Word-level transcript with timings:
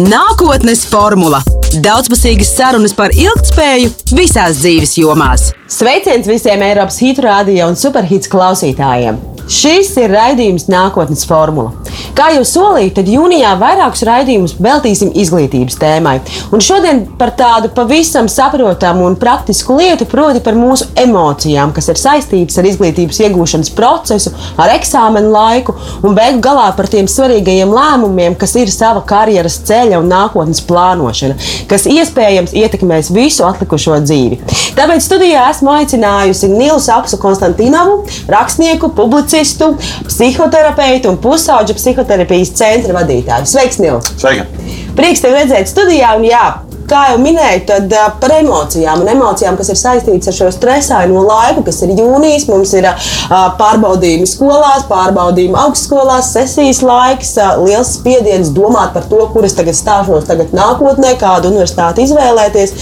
Nākotnes 0.00 0.86
formula- 0.88 1.42
daudzpusīgas 1.84 2.54
sarunas 2.56 2.94
par 2.96 3.12
ilgspēju 3.12 3.90
visās 4.16 4.62
dzīves 4.62 4.96
jomās. 4.96 5.50
Sveiciens 5.68 6.24
visiem 6.30 6.64
Eiropas 6.64 6.96
hitu 7.04 7.26
radio 7.26 7.68
un 7.68 7.76
superhits 7.76 8.30
klausītājiem! 8.32 9.31
Šis 9.50 9.90
ir 9.98 10.12
raidījums 10.12 10.68
Nākotnes 10.70 11.24
formula. 11.26 11.72
Kā 12.16 12.28
jau 12.36 12.42
solīju, 12.46 12.92
tad 12.96 13.08
jūnijā 13.10 13.52
vairākus 13.60 14.04
raidījumus 14.06 14.54
veltīsim 14.62 15.10
izglītības 15.18 15.78
tēmai. 15.80 16.14
Un 16.54 16.62
šodien 16.62 17.02
par 17.18 17.32
tādu 17.36 17.70
pavisam 17.74 18.28
saprotamu 18.30 19.06
un 19.08 19.16
praktisku 19.18 19.76
lietu, 19.78 20.06
proti 20.08 20.42
par 20.44 20.56
mūsu 20.58 20.86
emocijām, 20.98 21.72
kas 21.74 21.90
ir 21.90 22.00
saistītas 22.00 22.60
ar 22.60 22.68
izglītības 22.70 23.18
iegūšanas 23.26 23.72
procesu, 23.76 24.32
ar 24.60 24.74
eksāmenu 24.76 25.32
laiku 25.32 25.74
un 26.04 26.16
beigu 26.16 26.42
galā 26.44 26.68
par 26.76 26.90
tiem 26.92 27.08
svarīgajiem 27.10 27.72
lēmumiem, 27.72 28.36
kas 28.38 28.54
ir 28.60 28.70
sava 28.72 29.02
karjeras 29.08 29.58
ceļa 29.66 29.98
un 30.02 30.10
nākotnes 30.12 30.62
plānošana, 30.68 31.38
kas 31.70 31.88
iespējams 31.90 32.54
ietekmēs 32.62 33.10
visu 33.14 33.46
atlikušo 33.48 33.98
dzīvi. 34.06 34.40
Tāpēc 34.78 35.04
studijā 35.04 35.48
esmu 35.50 35.74
aicinājusi 35.80 36.52
Nilu 36.52 36.78
Saksu 36.82 37.18
Konstantinovu, 37.20 38.02
rakstnieku, 38.32 38.92
publicistu, 38.96 39.31
psihoterapeitu 40.08 41.12
un 41.12 41.18
pusauģu 41.22 41.76
psihoterapijas 41.78 42.54
centra 42.58 43.00
vadītāju. 43.00 43.48
Sveiks, 43.48 43.80
Nils! 43.82 44.12
Sveika! 44.20 44.48
Prieks 44.96 45.24
tevi 45.24 45.40
redzēt 45.40 45.70
studijā. 45.70 46.12
Un, 46.18 46.26
jā, 46.28 46.42
kā 46.90 47.02
jau 47.12 47.20
minēju, 47.22 47.62
tad 47.70 47.94
par 48.20 48.34
emocijām 48.36 49.00
un 49.00 49.08
emocijām, 49.14 49.56
kas 49.56 49.70
ir 49.72 49.78
saistītas 49.80 50.28
ar 50.28 50.36
šo 50.36 50.50
stresaino 50.52 51.22
laiku, 51.24 51.64
kas 51.64 51.80
ir 51.86 51.94
jūnijas. 51.96 52.44
Mums 52.50 52.74
ir 52.76 52.88
pārbaudījumi 53.60 54.28
skolās, 54.28 54.84
pārbaudījumi 54.90 55.58
augstskolās, 55.64 56.32
sesijas 56.36 56.82
laiks, 56.84 57.32
liels 57.64 57.94
spiediens 57.96 58.52
domāt 58.52 58.92
par 58.96 59.08
to, 59.08 59.22
kur 59.32 59.48
es 59.48 59.56
tagad 59.56 59.78
stāšos 59.78 60.28
tagad 60.28 60.52
nākotnē, 60.56 61.16
kādu 61.20 61.54
universitāti 61.54 62.04
izvēlēties. 62.06 62.76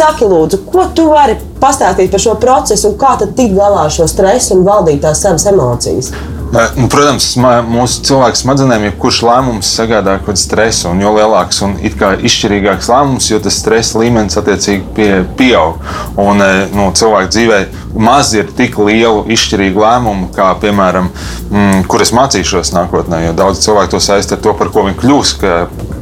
Saki, 0.00 0.28
lūdzu, 0.30 0.64
ko 0.70 0.88
tu 0.96 1.10
vari 1.12 1.36
pastāstīt 1.60 2.12
par 2.12 2.24
šo 2.24 2.38
procesu 2.40 2.92
un 2.92 3.00
kā 3.00 3.16
tad 3.20 3.36
tikt 3.36 3.58
galā 3.58 3.88
ar 3.88 3.92
šo 3.94 4.08
stresu 4.08 4.56
un 4.56 4.68
valdīt 4.68 5.02
tās 5.04 5.26
savas 5.26 5.50
emocijas? 5.50 6.14
Nu, 6.50 6.88
protams, 6.90 7.36
mūsu 7.70 8.00
cilvēku 8.08 8.38
smadzenēm 8.40 8.88
jebkurš 8.88 9.20
lēmums 9.22 9.68
sagādā 9.70 10.16
kaut 10.18 10.32
kādu 10.32 10.40
stresu. 10.42 10.88
Un 10.90 11.02
jo 11.04 11.12
lielāks 11.14 11.60
un 11.62 11.76
izšķirīgāks 11.78 12.88
lēmums, 12.90 13.28
jo 13.30 13.38
tas 13.44 13.60
stresa 13.62 14.00
līmenis 14.00 14.38
attiecīgi 14.40 14.82
pie, 14.96 15.10
pieaug. 15.38 15.78
Un 16.18 16.42
nu, 16.74 16.88
cilvēku 16.98 17.30
dzīvē 17.30 17.60
maz 18.02 18.32
ir 18.34 18.50
tik 18.58 18.80
lielu 18.82 19.22
izšķirīgu 19.30 19.84
lēmumu, 19.84 20.32
kā 20.34 20.48
piemēram, 20.62 21.12
mm, 21.52 21.84
kur 21.90 22.02
es 22.02 22.10
mācīšos 22.18 22.74
nākotnē. 22.74 23.22
Jo 23.28 23.36
daudz 23.44 23.62
cilvēku 23.62 23.94
to 23.94 24.02
saista 24.02 24.34
ar 24.34 24.42
to, 24.42 24.56
par 24.58 24.74
ko 24.74 24.88
viņi 24.88 24.98
kļūs, 25.04 25.36
ka, 25.38 25.60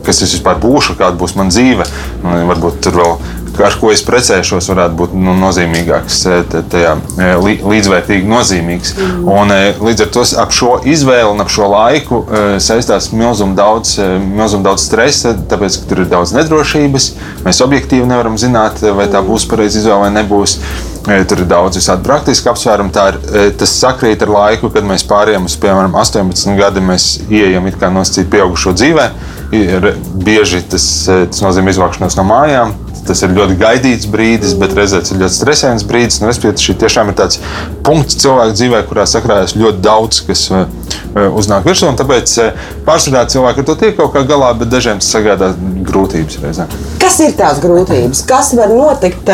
kas 0.09 0.23
es 0.25 0.33
vispār 0.39 0.57
būšu, 0.65 0.97
kāda 0.97 1.21
būs 1.21 1.37
mana 1.37 1.53
dzīve. 1.53 1.85
Un, 2.25 2.41
varbūt 2.49 2.81
tur 2.89 2.97
vēl 3.03 3.19
ar 3.65 3.77
ko 3.81 3.91
es 3.95 4.03
precēšos, 4.07 4.69
varētu 4.71 4.99
būt 4.99 5.15
nu, 5.19 5.35
nozīmīgāks, 5.39 6.21
tajā, 6.73 6.95
līdzvērtīgi 7.43 8.29
nozīmīgs. 8.29 8.95
Mm. 8.99 9.31
Un, 9.33 9.55
līdz 9.85 10.05
ar 10.05 10.13
to 10.15 10.25
ap 10.43 10.55
šo 10.55 10.75
izvēli 10.89 11.31
un 11.33 11.43
ap 11.45 11.53
šo 11.53 11.71
laiku 11.73 12.23
saistās 12.63 13.11
milzīgi 13.13 13.57
daudz, 13.59 13.97
milzum 14.23 14.65
daudz 14.67 14.87
stresa, 14.89 15.35
tāpēc, 15.51 15.81
ka 15.81 15.91
tur 15.91 16.05
ir 16.05 16.13
daudz 16.13 16.35
nedrošības. 16.37 17.11
Mēs 17.47 17.63
objektīvi 17.65 18.09
nevaram 18.09 18.39
zināt, 18.41 18.83
vai 18.97 19.09
tā 19.13 19.23
būs 19.25 19.49
pareiza 19.51 19.83
izvēle 19.83 20.07
vai 20.07 20.15
nebūs. 20.21 20.59
Tur 21.09 21.41
ir 21.41 21.47
daudz 21.49 21.79
visādi 21.79 22.05
praktiski 22.05 22.51
apsvērumi. 22.51 22.93
Ir, 22.93 23.53
tas 23.57 23.73
sakrīt 23.81 24.23
ar 24.27 24.33
laiku, 24.35 24.69
kad 24.75 24.85
mēs 24.85 25.07
pārējām 25.09 25.47
uz, 25.49 25.55
piemēram, 25.61 25.95
18 25.97 26.59
gadiem, 26.59 26.91
mēs 26.93 27.07
ieejam 27.31 27.69
it 27.71 27.79
kā 27.81 27.89
nosacīt 27.93 28.29
pieaugušo 28.33 28.75
dzīvē. 28.77 29.07
Ir 29.57 29.93
bieži 30.21 30.61
tas, 30.69 30.85
tas 31.09 31.41
nozīmē 31.45 31.73
izvākšanos 31.73 32.19
no 32.19 32.27
mājām, 32.29 32.75
tas 33.09 33.23
ir 33.25 33.35
ļoti 33.37 33.57
gaidīts 33.61 34.09
brīdis, 34.13 34.55
bet 34.61 34.77
reizē 34.77 35.03
tas 35.03 35.15
ir 35.15 35.23
ļoti 35.23 35.37
stresains 35.41 35.87
brīdis. 35.89 36.21
Nu, 36.23 36.31
Respektīvi, 36.31 36.65
šī 36.69 36.77
tiešām 36.85 37.13
ir 37.13 37.19
tāds 37.19 37.41
punkts 37.89 38.21
cilvēka 38.21 38.57
dzīvē, 38.59 38.85
kurā 38.91 39.09
sakrājas 39.09 39.57
ļoti 39.59 39.83
daudz, 39.85 40.21
kas 40.29 40.45
uh, 40.53 40.67
uznāk 41.39 41.67
virsū. 41.69 41.89
Tāpēc 41.99 42.37
uh, 42.45 42.69
pārsvarā 42.87 43.25
cilvēki 43.33 43.65
ar 43.65 43.69
to 43.71 43.79
tiek 43.81 43.97
kaut 43.99 44.13
kā 44.15 44.25
galā, 44.29 44.53
bet 44.61 44.71
dažiem 44.73 45.01
sagādā 45.05 45.55
grūtības 45.89 46.39
reizē. 46.43 46.69
Kas 47.01 47.19
ir 47.25 47.33
tās 47.39 47.61
grūtības? 47.63 48.21
Kas 48.29 48.53
var 48.59 48.73
notikt 48.75 49.29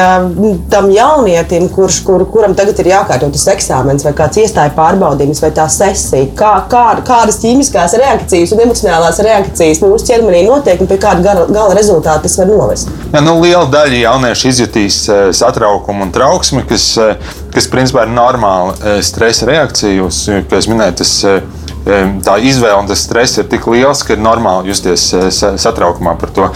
tam 0.71 0.91
jaunietim, 0.95 1.67
kurš, 1.75 2.01
kur, 2.07 2.25
kuram 2.31 2.55
tagad 2.57 2.79
ir 2.83 2.93
jākārto 2.93 3.31
tas 3.35 3.47
eksāmens, 3.55 4.05
vai 4.07 4.15
kāds 4.17 4.39
iestāja 4.45 4.73
pārbaudījums, 4.77 5.43
vai 5.43 5.51
tā 5.57 5.67
sesija? 5.73 6.31
Kā, 6.39 6.53
kā, 6.71 6.85
kādas 7.07 7.41
ķīmiskās 7.43 7.97
reakcijas 8.01 8.55
un 8.55 8.65
emocionālās 8.67 9.21
reakcijas 9.25 9.83
mūsu 9.83 10.09
ķermenī 10.11 10.45
notiek 10.47 10.81
un 10.81 10.91
pie 10.91 11.01
kāda 11.03 11.25
gala, 11.25 11.47
gala 11.51 11.77
rezultāta 11.77 12.25
tas 12.29 12.39
var 12.39 12.51
novest? 12.51 12.93
Ja, 13.13 13.23
nu, 13.25 13.37
liela 13.43 13.67
daļa 13.73 14.05
jauniešu 14.05 14.51
izjutīs 14.53 15.01
eh, 15.09 15.25
satraukumu 15.37 16.07
un 16.07 16.15
trauksmi, 16.15 16.65
kas, 16.69 16.87
eh, 17.03 17.35
kas 17.55 17.69
principā 17.71 18.07
ir 18.07 18.15
normāla 18.15 18.75
eh, 18.79 19.03
stresa 19.05 19.49
reakcija. 19.51 20.05
Uz, 20.05 20.25
kā 20.49 20.61
jau 20.61 20.75
minēju, 20.75 20.97
tas, 21.01 21.15
tā 22.25 22.39
izvēle 22.41 22.79
un 22.81 22.87
tas 22.89 23.03
stress 23.05 23.37
ir 23.37 23.49
tik 23.53 23.67
liels, 23.69 24.01
ka 24.07 24.15
ir 24.15 24.23
normāli 24.25 24.71
justies 24.73 25.03
satraukumā 25.61 26.15
par 26.17 26.33
to. 26.33 26.47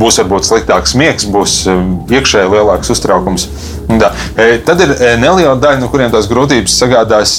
Būs 0.00 0.16
varbūt 0.22 0.48
sliktāks 0.48 0.94
miegs, 0.96 1.26
būs 1.28 1.58
iekšēji 1.68 2.52
lielāks 2.54 2.92
uztraukums. 2.94 3.44
Da. 4.00 4.14
Tad 4.64 4.80
ir 4.80 4.94
neliela 5.20 5.58
daļa, 5.60 5.82
no 5.82 5.90
kuriem 5.92 6.08
tās 6.14 6.30
grūtības 6.30 6.72
sagādās, 6.80 7.36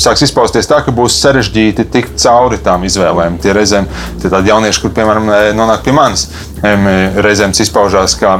sāks 0.00 0.22
izpausties 0.28 0.70
tā, 0.70 0.78
ka 0.86 0.94
būs 0.94 1.18
sarežģīti 1.26 1.90
tikt 1.90 2.22
cauri 2.22 2.62
tām 2.62 2.86
izvēlēm. 2.86 3.40
Tie 3.42 3.54
reizēm 3.56 3.90
tie 4.22 4.30
tādi 4.30 4.54
jaunieši, 4.54 4.84
kur 4.84 4.94
piemēram 4.94 5.32
nonāk 5.58 5.82
pie 5.82 5.96
manis, 5.98 6.28
reizēm 6.62 7.50
tas 7.50 7.66
izpaužās 7.66 8.14
kā 8.22 8.38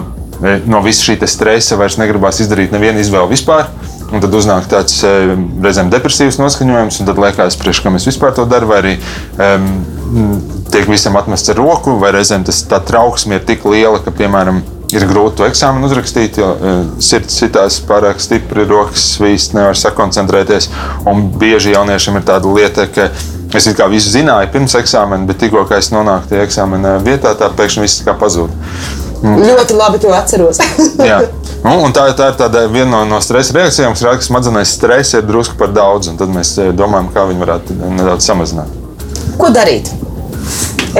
no 0.68 0.80
visa 0.84 1.06
šī 1.06 1.18
stresa 1.30 1.78
vairs 1.80 1.98
negribās 2.00 2.40
izdarīt 2.44 2.74
nevienu 2.74 3.02
izvēli 3.02 3.34
vispār. 3.34 3.70
Un 4.14 4.20
tad 4.22 4.34
uznāk 4.36 4.66
tāds 4.70 5.00
reizēm 5.02 5.88
depresīvs 5.90 6.36
noskaņojums, 6.38 7.00
un 7.00 7.08
tad 7.08 7.18
liekas, 7.18 7.56
priekš, 7.58 7.80
kam 7.82 7.96
es 7.98 8.04
vispār 8.06 8.34
to 8.36 8.44
daru, 8.46 8.68
vai 8.70 8.78
arī 8.82 8.92
um, 9.40 10.44
tiek 10.70 10.86
visam 10.90 11.16
atmests 11.18 11.50
ar 11.50 11.58
roku, 11.58 11.96
vai 11.98 12.12
reizēm 12.14 12.44
tas, 12.46 12.60
tā 12.68 12.78
trauksme 12.84 13.40
ir 13.40 13.46
tik 13.48 13.64
liela, 13.66 13.98
ka, 14.04 14.12
piemēram, 14.14 14.60
ir 14.94 15.06
grūti 15.08 15.40
to 15.40 15.46
eksāmenu 15.48 15.88
uzrakstīt, 15.88 16.38
jo 16.38 16.50
sirds 17.02 17.38
sitās 17.40 17.80
pārāk 17.88 18.20
stipri, 18.22 18.66
rokas 18.68 19.06
svīst, 19.16 19.56
nevar 19.56 19.78
sakoncentrēties. 19.78 20.68
Un 21.10 21.30
bieži 21.40 21.74
jauniešiem 21.74 22.20
ir 22.20 22.26
tāda 22.28 22.52
lieta, 22.54 22.86
ka 22.86 23.08
es 23.54 23.68
kā 23.78 23.88
visu 23.90 24.12
zināju 24.14 24.52
pirms 24.54 24.76
eksāmena, 24.78 25.26
bet 25.30 25.40
tikko 25.42 25.64
es 25.78 25.90
nonāku 25.94 26.30
tajā 26.30 26.46
eksāmena 26.48 26.98
vietā, 27.02 27.34
tā 27.38 27.50
pēkšņi 27.54 27.86
viss 27.86 28.04
kā 28.06 28.14
pazūd. 28.18 28.54
Mm. 29.24 29.40
Ļoti 29.40 29.76
labi 29.78 30.00
to 30.02 30.12
atceros. 30.12 30.60
Jā. 31.10 31.24
Nu, 31.64 31.78
un 31.80 31.94
tā, 31.96 32.02
tā 32.12 32.26
ir 32.28 32.34
tāda 32.36 32.66
viena 32.68 32.90
no, 32.90 32.98
no 33.08 33.18
stresa 33.24 33.54
reakcijām, 33.56 33.94
kas 33.94 34.02
rāda, 34.04 34.18
ka 34.20 34.26
smadzenēs 34.26 34.74
stresa 34.76 35.22
ir 35.22 35.24
drusku 35.24 35.56
par 35.56 35.70
daudz. 35.72 36.10
Tad 36.20 36.28
mēs 36.28 36.50
eh, 36.60 36.74
domājam, 36.76 37.08
kā 37.14 37.24
viņi 37.30 37.40
varētu 37.40 37.76
nedaudz 37.80 38.26
samazināt. 38.28 38.74
Ko 39.40 39.48
darīt? 39.48 39.88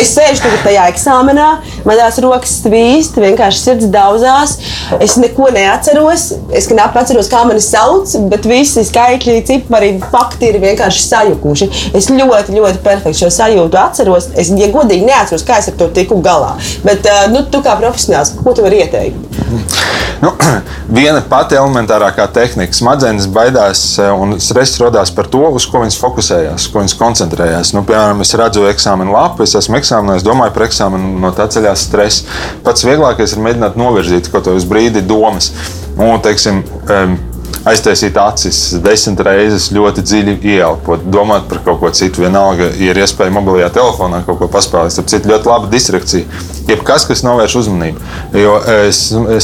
Es 0.01 0.15
sēžu 0.17 0.49
tajā 0.65 0.87
eksāmenā, 0.95 1.51
manās 1.89 2.19
rokas 2.23 2.59
svīst, 2.63 3.19
vienkārši 3.21 3.61
sirds 3.61 3.91
daudzās. 3.93 4.57
Es 5.03 5.17
neko 5.21 5.51
neatceros. 5.55 6.27
Es 6.55 6.69
knapi 6.71 7.01
atceros, 7.03 7.31
kā 7.33 7.45
mani 7.49 7.63
sauc, 7.65 8.13
bet 8.33 8.49
visi 8.49 8.85
skaitļi, 8.87 9.39
cipari, 9.49 9.93
fakti 10.13 10.51
ir 10.53 10.61
vienkārši 10.65 11.05
sajukuši. 11.09 11.71
Es 11.97 12.11
ļoti, 12.13 12.57
ļoti 12.57 12.83
perfekti 12.85 13.25
šo 13.25 13.33
sajūtu 13.35 13.81
atceros. 13.81 14.31
Es, 14.39 14.53
ja 14.59 14.71
godīgi, 14.73 15.07
neatceros, 15.09 15.47
kā 15.47 15.61
es 15.63 15.71
ar 15.73 15.79
to 15.81 15.91
tiku 15.95 16.21
galā. 16.25 16.55
Bet, 16.87 17.07
eh, 17.07 17.27
nu, 17.33 17.45
tu 17.51 17.63
kā 17.65 17.77
profesionāls, 17.81 18.35
ko 18.41 18.57
tu 18.57 18.67
vari 18.67 18.85
ieteikt? 18.85 19.41
Nu, 20.25 20.31
viena 20.97 21.21
pati 21.29 21.57
elementārākā 21.59 22.25
tehnika. 22.33 22.73
Smadzenes 22.77 23.27
baidās 23.29 23.83
eh, 24.01 24.09
un 24.09 24.39
stress 24.41 24.79
radās 24.81 25.13
par 25.13 25.29
to, 25.29 25.43
uz 25.53 25.67
ko 25.69 25.83
viņas 25.83 25.99
fokusējās, 26.01 26.69
ko 26.73 26.81
viņas 26.81 26.97
koncentrējās. 27.01 27.73
Nu, 27.77 27.83
piemēram, 27.85 28.23
es 28.25 28.33
redzu 28.39 28.65
eksāmenu 28.71 29.13
lapu, 29.13 29.45
es 29.45 29.53
esmu 29.59 29.77
eksāmenā, 29.81 30.17
es 30.17 30.25
domāju 30.25 30.55
par 30.55 30.67
eksāmenu, 30.69 31.13
no 31.21 31.33
tā 31.37 31.49
ceļās 31.75 31.87
stress. 31.89 32.25
Pats 32.65 32.85
vieglākais 32.87 33.35
ir 33.35 33.43
mēģināt 33.43 33.77
novirzīt 33.77 34.31
kaut 34.33 34.47
ko 34.47 34.55
uz 34.55 34.65
brīdi 34.65 35.03
domas. 35.03 35.53
Un, 35.99 36.21
teiksim, 36.23 36.65
um, 36.91 37.19
aiztaisīt 37.69 38.17
acis, 38.21 38.59
desmit 38.85 39.23
reizes 39.25 39.71
ļoti 39.75 40.05
dziļi 40.05 40.35
ieelpot, 40.55 41.07
domāt 41.13 41.49
par 41.51 41.63
kaut 41.67 41.81
ko 41.83 41.93
citu. 41.97 42.25
Vienalga, 42.25 42.71
ir 42.81 42.99
iespēja 43.01 43.33
mobilajā 43.35 43.71
telefonā 43.79 44.23
kaut 44.27 44.41
ko 44.43 44.51
paspēlēt, 44.53 44.99
tad 45.01 45.17
ir 45.19 45.31
ļoti 45.33 45.51
laba 45.51 45.71
distrakcija. 45.73 46.43
Jebkas, 46.69 47.05
kas 47.09 47.25
novērš 47.25 47.59
uzmanību. 47.61 48.01
Jo 48.41 48.57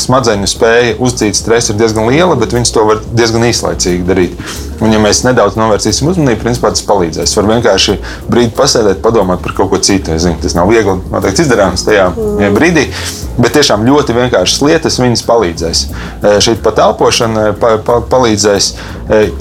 smadzeņu 0.00 0.48
spēja 0.48 0.96
uzdzīt 1.04 1.36
stresu 1.36 1.74
ir 1.74 1.80
diezgan 1.82 2.08
liela, 2.08 2.36
bet 2.40 2.54
viņas 2.56 2.72
to 2.72 2.86
var 2.88 3.02
diezgan 3.12 3.44
īslaicīgi 3.50 4.06
darīt. 4.08 4.36
Un, 4.80 4.88
ja 4.94 5.00
mēs 5.02 5.20
nedaudz 5.26 5.58
novērsīsim 5.60 6.08
uzmanību, 6.08 6.40
principā 6.40 6.70
tas 6.72 6.84
palīdzēs. 6.88 7.34
Var 7.36 7.48
vienkārši 7.50 7.98
brīdi 8.32 8.54
pasēdēt, 8.56 9.02
padomāt 9.04 9.42
par 9.44 9.52
kaut 9.58 9.68
ko 9.74 9.80
citu. 9.84 10.14
Es 10.14 10.24
zinu, 10.24 10.40
tas 10.40 10.56
nav 10.56 10.70
viegli 10.72 10.96
noteikti 11.12 11.44
izdarāms 11.44 11.84
tajā 11.84 12.06
mm. 12.14 12.56
brīdī, 12.56 12.86
bet 13.36 13.52
tiešām 13.58 13.84
ļoti 13.84 14.16
vienkāršas 14.16 14.64
lietas 14.64 14.96
viņas 15.02 15.26
palīdzēs. 15.28 15.82
Šī 16.46 16.56
pat 16.64 16.80
elpošana 16.86 17.50
pa, 17.60 17.74
pa, 17.84 18.00
palīdzēs, 18.10 18.68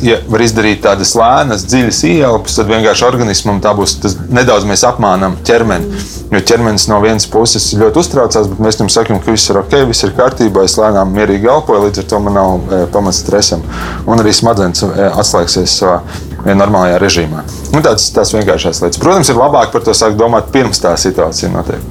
ja 0.06 0.20
var 0.30 0.44
izdarīt 0.46 0.84
tādas 0.86 1.16
lēnas, 1.18 1.66
dziļas 1.70 2.00
ieelpas, 2.10 2.56
tad 2.60 2.70
vienkārši 2.72 3.06
organismam 3.08 3.60
tā 3.64 3.74
būs 3.78 3.98
nedaudz 4.30 4.68
mēs 4.70 4.86
apmānām 4.88 5.40
ķermeni. 5.48 6.02
Jo 6.30 6.44
ķermenis 6.46 6.86
no 6.92 7.00
vienas 7.02 7.26
puses 7.30 7.72
ļoti 7.80 8.04
uztraucās, 8.04 8.50
bet 8.52 8.62
mēs 8.62 8.78
viņam 8.80 8.94
sakām, 8.94 9.22
ka 9.24 9.34
viss 9.34 9.50
ir 9.50 9.58
ok, 9.64 9.76
viss 9.90 10.06
ir 10.06 10.14
kārtībā, 10.18 10.66
es 10.70 10.78
lēnām 10.78 11.14
mierīgi 11.16 11.50
elpoju, 11.50 11.88
līdz 11.88 12.04
ar 12.04 12.10
to 12.12 12.24
man 12.26 12.38
nav 12.38 12.76
pamats 12.94 13.24
stresam. 13.24 13.66
Un 14.06 14.22
arī 14.22 14.34
smadzenes 14.38 14.86
atslēgsies 15.10 15.80
savā 15.82 16.04
normālajā 16.48 17.00
režīmā. 17.02 17.44
Nu, 17.74 17.82
tāds, 17.86 18.10
tās 18.16 18.34
vienkāršās 18.36 18.82
lietas. 18.84 19.02
Protams, 19.02 19.30
ir 19.32 19.40
labāk 19.40 19.74
par 19.74 19.84
to 19.86 19.96
sākt 19.98 20.20
domāt 20.20 20.52
pirms 20.54 20.82
tā 20.84 20.96
situācija 21.00 21.52
notiek. 21.54 21.84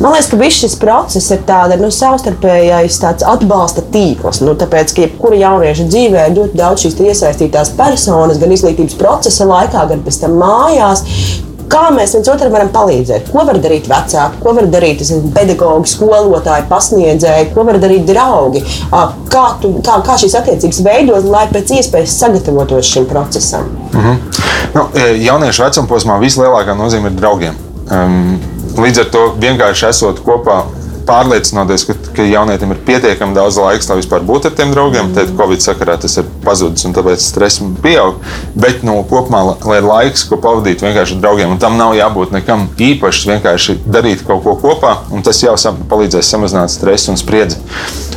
Man 0.00 0.10
liekas, 0.10 0.28
ka 0.32 0.38
viss 0.40 0.58
šis 0.58 0.74
process 0.80 1.30
ir 1.30 1.44
tāds 1.46 1.78
nu, 1.78 1.90
savstarpējais 1.94 2.98
atbalsta 3.30 3.84
tīkls. 3.94 4.42
Nu, 4.42 4.56
tāpēc, 4.58 4.94
ka 4.94 5.04
jebkura 5.06 5.38
jaunieša 5.38 5.86
dzīvē 5.86 6.26
ir 6.28 6.36
ļoti 6.40 6.58
daudz 6.58 6.86
šīs 6.86 6.98
iesaistītās 7.12 7.74
personas, 7.78 8.40
gan 8.42 8.54
izglītības 8.56 8.98
procesa 8.98 9.46
laikā, 9.48 9.86
gan 9.92 10.02
pēc 10.06 10.20
tam 10.24 10.38
mājās. 10.42 11.04
Kā 11.72 11.88
mēs 11.94 12.14
viens 12.16 12.28
otram 12.30 12.52
varam 12.54 12.70
palīdzēt? 12.74 13.30
Ko 13.32 13.44
var 13.48 13.58
darīt 13.62 13.88
vecāki, 13.90 14.40
ko 14.42 14.54
var 14.56 14.68
darīt 14.72 15.02
zinu, 15.06 15.30
pedagogi, 15.34 15.90
skolotāji, 15.94 16.66
pasniedzēji, 16.70 17.50
ko 17.54 17.64
var 17.68 17.80
darīt 17.82 18.06
draugi? 18.08 18.64
Kā, 18.90 19.44
tu, 19.62 19.72
kā, 19.84 19.98
kā 20.06 20.18
šīs 20.20 20.36
attiecības 20.40 20.80
veidot, 20.86 21.28
lai 21.30 21.46
pēc 21.52 21.74
iespējas 21.78 22.18
sagatavotos 22.20 22.90
šim 22.90 23.08
procesam? 23.10 23.68
Mm 23.92 24.00
-hmm. 24.00 24.16
nu, 24.74 24.88
jauniešu 25.26 25.64
vecuma 25.64 25.88
posmā 25.88 26.18
vislielākā 26.20 26.76
nozīme 26.76 27.12
ir 27.12 27.20
draugiem. 27.20 27.54
Um, 27.90 28.40
Līdz 28.74 29.00
ar 29.00 29.10
to 29.10 29.20
vienkārši 29.38 29.86
esot 29.88 30.18
kopā, 30.26 30.64
pārliecinoties, 31.08 31.86
ka, 31.88 31.96
ka 32.16 32.26
jaunietim 32.26 32.74
ir 32.74 32.80
pietiekami 32.86 33.36
daudz 33.36 33.58
laika, 33.60 33.86
lai 33.90 33.98
vispār 34.00 34.24
būtu 34.26 34.50
ar 34.50 34.56
tiem 34.58 34.72
draugiem. 34.74 35.10
Mm. 35.10 35.14
Tad 35.16 35.34
Covid 35.38 35.64
sakarā 35.64 35.96
tas 36.00 36.16
ir 36.20 36.28
pazudis 36.44 36.86
un 36.88 36.96
tāpēc 36.96 37.24
stress 37.24 37.62
pieaug. 37.84 38.20
Bet 38.58 38.84
nu, 38.86 38.96
kopumā, 39.10 39.42
lai 39.64 39.80
ir 39.80 39.88
laiks, 39.88 40.26
ko 40.28 40.38
pavadīt 40.42 40.84
vienkārši 40.84 41.18
ar 41.18 41.24
draugiem, 41.24 41.54
un 41.54 41.62
tam 41.62 41.78
nav 41.80 41.94
jābūt 41.98 42.34
nekam 42.34 42.68
īpašs, 42.90 43.26
vienkārši 43.32 43.78
darīt 43.84 44.24
kaut 44.28 44.44
ko 44.46 44.56
kopā, 44.60 44.96
un 45.14 45.24
tas 45.26 45.42
jau 45.42 45.54
palīdzēs 45.90 46.34
samazināt 46.34 46.72
stresu 46.74 47.12
un 47.14 47.20
spriedzi. 47.20 47.60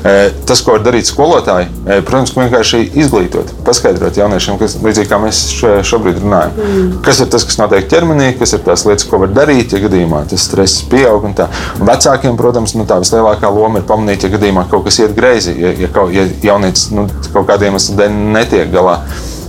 Tas, 0.04 0.62
ko 0.64 0.76
var 0.76 0.84
darīt 0.86 1.10
skolotāji, 1.10 1.70
protams, 2.08 2.34
vienkārši 2.38 2.84
izglītot, 3.00 3.54
paskaidrot 3.68 4.20
jauniešiem, 4.20 4.60
kas 4.62 4.78
līdzīgi 4.84 5.10
kā 5.10 5.20
mēs 5.22 5.42
šobrīd 5.88 6.22
runājam. 6.24 6.54
Mm. 6.58 6.92
Kas 7.06 7.22
ir 7.24 7.32
tas, 7.34 7.46
kas 7.48 7.60
notiek 7.62 7.88
ķermenī, 7.92 8.34
kas 8.40 8.56
ir 8.58 8.64
tās 8.66 8.86
lietas, 8.88 9.08
ko 9.10 9.22
var 9.24 9.34
darīt, 9.36 9.74
ja 9.74 9.82
gadījumā 9.84 10.24
tas 10.32 10.46
stress 10.50 10.84
pieaug. 10.92 11.26
Un 11.28 11.36
tā. 11.38 11.50
un 11.80 11.88
vecākiem, 11.90 12.38
protams, 12.40 12.76
nu, 12.78 12.86
tā 12.90 13.00
vislielākā 13.02 13.52
loma 13.54 13.82
ir 13.82 13.88
pamanīt, 13.90 14.28
ja 14.28 14.34
gadījumā 14.36 14.68
kaut 14.72 14.86
kas 14.88 15.02
iet 15.04 15.16
greizi, 15.18 15.56
ja, 15.60 15.74
ja, 15.82 16.06
ja 16.14 16.28
jaunietis 16.52 16.90
nu, 16.96 17.08
kaut 17.34 17.50
kādiem 17.50 17.78
iemesliem 17.78 18.34
netiek 18.34 18.72
galā 18.74 19.02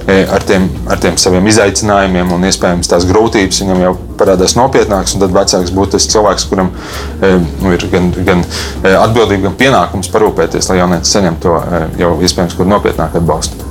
ar 0.08 0.44
tiem, 0.48 0.68
ar 0.88 1.00
tiem 1.02 1.18
saviem 1.20 1.46
izaicinājumiem 1.50 2.32
un 2.32 2.46
iespējams 2.48 2.88
tās 2.88 3.06
grūtības 3.08 3.60
viņam 3.62 3.82
jau 3.84 3.94
parādās 4.20 4.56
nopietnākas. 4.56 5.18
Tad 5.20 5.34
vecāks 5.36 5.74
būtu 5.76 5.96
tas 5.96 6.08
cilvēks, 6.14 6.48
kuram 6.48 6.72
nu, 7.20 7.74
ir 7.74 7.86
gan, 7.92 8.10
gan 8.24 8.44
atbildība, 8.88 9.48
gan 9.48 9.58
pienākums 9.60 10.12
parūpēties, 10.14 10.70
lai 10.72 10.80
jaunietis 10.80 11.12
saņemtu 11.16 11.44
to 11.44 11.80
jau 12.00 12.14
iespējams 12.24 12.56
nopietnāku 12.64 13.20
atbalstu. 13.20 13.67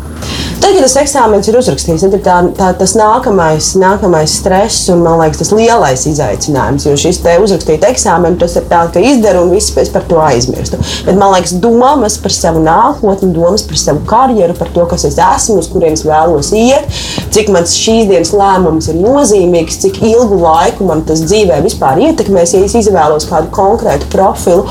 Tad, 0.57 0.73
kad 0.73 0.83
tas 0.83 0.95
eksāmenis 0.99 1.47
ir 1.47 1.55
uzrakstīts, 1.59 2.01
tad 2.03 2.15
ir 2.17 2.21
tā, 2.25 2.35
tā, 2.57 2.71
tas 2.75 2.91
nākamais, 2.97 3.69
nākamais 3.79 4.33
stress 4.39 4.89
un, 4.91 5.03
man 5.05 5.19
liekas, 5.21 5.39
tas 5.43 5.51
lielais 5.53 6.05
izaicinājums. 6.09 6.87
Jo 6.87 6.95
šis 6.99 7.19
te 7.23 7.35
uzrakstīt 7.43 7.85
eksāmenu, 7.87 8.39
tas 8.41 8.57
ir 8.57 8.65
tāds, 8.67 8.91
ka 8.95 9.03
izdara 9.03 9.43
un 9.45 9.53
viss 9.53 9.71
pēc 9.75 9.91
par 9.93 10.07
to 10.09 10.17
aizmirstu. 10.25 10.79
Bet, 11.05 11.15
man 11.19 11.35
liekas, 11.35 11.53
domas 11.63 12.17
par 12.19 12.33
savu 12.35 12.63
nākotni, 12.65 13.29
domas 13.35 13.63
par 13.69 13.79
savu 13.79 14.01
karjeru, 14.09 14.57
par 14.57 14.71
to, 14.75 14.87
kas 14.91 15.05
es 15.07 15.19
esmu, 15.23 15.59
uz 15.61 15.69
kurienes 15.71 16.03
vēlos 16.07 16.49
iet, 16.57 16.89
cik 17.35 17.53
mans 17.53 17.75
šīs 17.77 18.09
dienas 18.09 18.33
lēmums 18.35 18.89
ir 18.91 18.97
nozīmīgs, 18.99 19.77
cik 19.85 20.01
ilgu 20.09 20.41
laiku 20.41 20.89
man 20.89 21.05
tas 21.07 21.21
dzīvē 21.27 21.61
vispār 21.67 22.01
ietekmēs, 22.09 22.57
ja 22.57 22.65
es 22.65 22.75
izvēlos 22.81 23.29
kādu 23.29 23.53
konkrētu 23.55 24.09
profilu. 24.11 24.65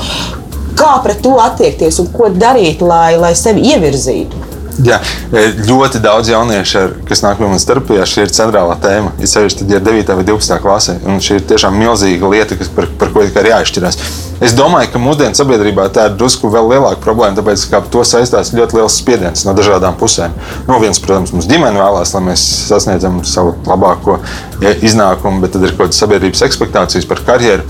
Kā 0.77 0.97
pret 1.01 1.23
to 1.25 1.33
attiekties 1.41 1.97
un 2.03 2.11
ko 2.13 2.29
darīt, 2.35 2.85
lai, 2.85 3.15
lai 3.17 3.33
sevi 3.39 3.65
ievirzītu? 3.71 4.46
Jā, 4.85 4.99
e, 5.33 5.47
ļoti 5.65 5.97
daudz 6.03 6.29
jauniešu, 6.29 6.83
kas 7.09 7.23
nāk 7.25 7.39
pie 7.39 7.47
manas 7.47 7.65
terapijā, 7.65 8.03
šī 8.05 8.27
ir 8.27 8.33
centrālā 8.35 8.75
tēma. 8.81 9.15
Ir 9.17 9.29
sevišķi, 9.31 9.65
ja 9.71 9.79
ir 9.79 9.85
9. 9.87 10.13
vai 10.19 10.25
12. 10.27 10.59
klasē, 10.61 10.97
un 11.09 11.17
šī 11.23 11.39
ir 11.39 11.47
tiešām 11.49 11.79
milzīga 11.81 12.29
lieta, 12.29 12.57
kas, 12.59 12.69
par, 12.75 12.85
par 12.99 13.13
ko 13.15 13.25
ir 13.25 13.49
jāizšķirās. 13.51 13.97
Es 14.45 14.53
domāju, 14.53 14.91
ka 14.93 15.01
mūsdienu 15.01 15.33
sabiedrībā 15.33 15.87
tā 15.93 16.11
ir 16.11 16.17
drusku 16.19 16.51
vēl 16.53 16.69
lielāka 16.75 17.01
problēma, 17.01 17.39
tāpēc 17.39 17.63
ka 17.71 17.81
to 17.89 18.05
saistās 18.05 18.53
ļoti 18.53 18.77
liels 18.77 18.99
spiediens 19.01 19.47
no 19.47 19.57
dažādām 19.57 19.97
pusēm. 19.97 20.35
No 20.69 20.77
vienas, 20.83 21.01
protams, 21.01 21.33
mums 21.33 21.49
ģimene 21.49 21.81
vēlās, 21.81 22.13
lai 22.13 22.25
mēs 22.29 22.45
sasniedzam 22.69 23.23
savu 23.25 23.55
labāko 23.65 24.19
iznākumu, 24.61 25.41
bet 25.41 25.57
tad 25.57 25.65
ir 25.65 25.73
kaut 25.73 25.87
kādas 25.87 26.05
sabiedrības 26.05 26.45
expectācijas 26.45 27.09
par 27.09 27.25
karjeru 27.25 27.65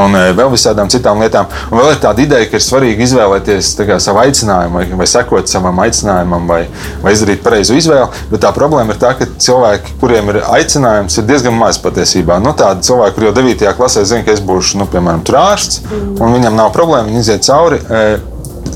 un 0.00 0.16
e, 0.18 0.24
vēl 0.36 0.50
visādām 0.52 0.90
citām 0.92 1.22
lietām. 1.22 1.50
Un 1.70 1.80
vēl 1.80 1.94
ir 1.94 2.00
tāda 2.02 2.24
ideja, 2.24 2.48
ka 2.50 2.58
ir 2.58 2.64
svarīgi 2.64 3.06
izvēlēties 3.06 3.72
kā, 3.88 3.98
savu 4.02 4.22
aicinājumu 4.24 4.80
vai, 4.80 4.86
vai 5.02 5.08
sekot 5.10 5.50
savam 5.50 5.80
aicinājumam 5.84 6.48
vai, 6.50 6.62
vai 7.04 7.14
izdarīt 7.16 7.44
pareizu 7.44 7.76
izvēli. 7.78 8.24
Bet 8.32 8.44
tā 8.44 8.52
problēma 8.56 8.94
ir 8.94 9.00
tā, 9.02 9.14
ka 9.18 9.28
cilvēki, 9.46 9.96
kuriem 10.02 10.32
ir 10.32 10.42
aicinājums, 10.58 11.18
ir 11.18 11.28
diezgan 11.28 11.56
maz 11.58 11.80
patiesībā. 11.82 12.40
Nu, 12.42 12.54
tādi 12.58 12.88
cilvēki, 12.88 13.16
kur 13.18 13.28
jau 13.28 13.36
9. 13.42 13.72
klasē 13.78 14.04
zina, 14.08 14.26
ka 14.26 14.34
es 14.34 14.44
būšu, 14.44 14.80
nu, 14.82 14.88
piemēram, 14.92 15.24
ārsts, 15.42 15.82
un 15.92 16.36
viņam 16.36 16.56
nav 16.58 16.70
problēma, 16.74 17.08
viņi 17.10 17.24
iziet 17.24 17.48
cauri. 17.48 17.80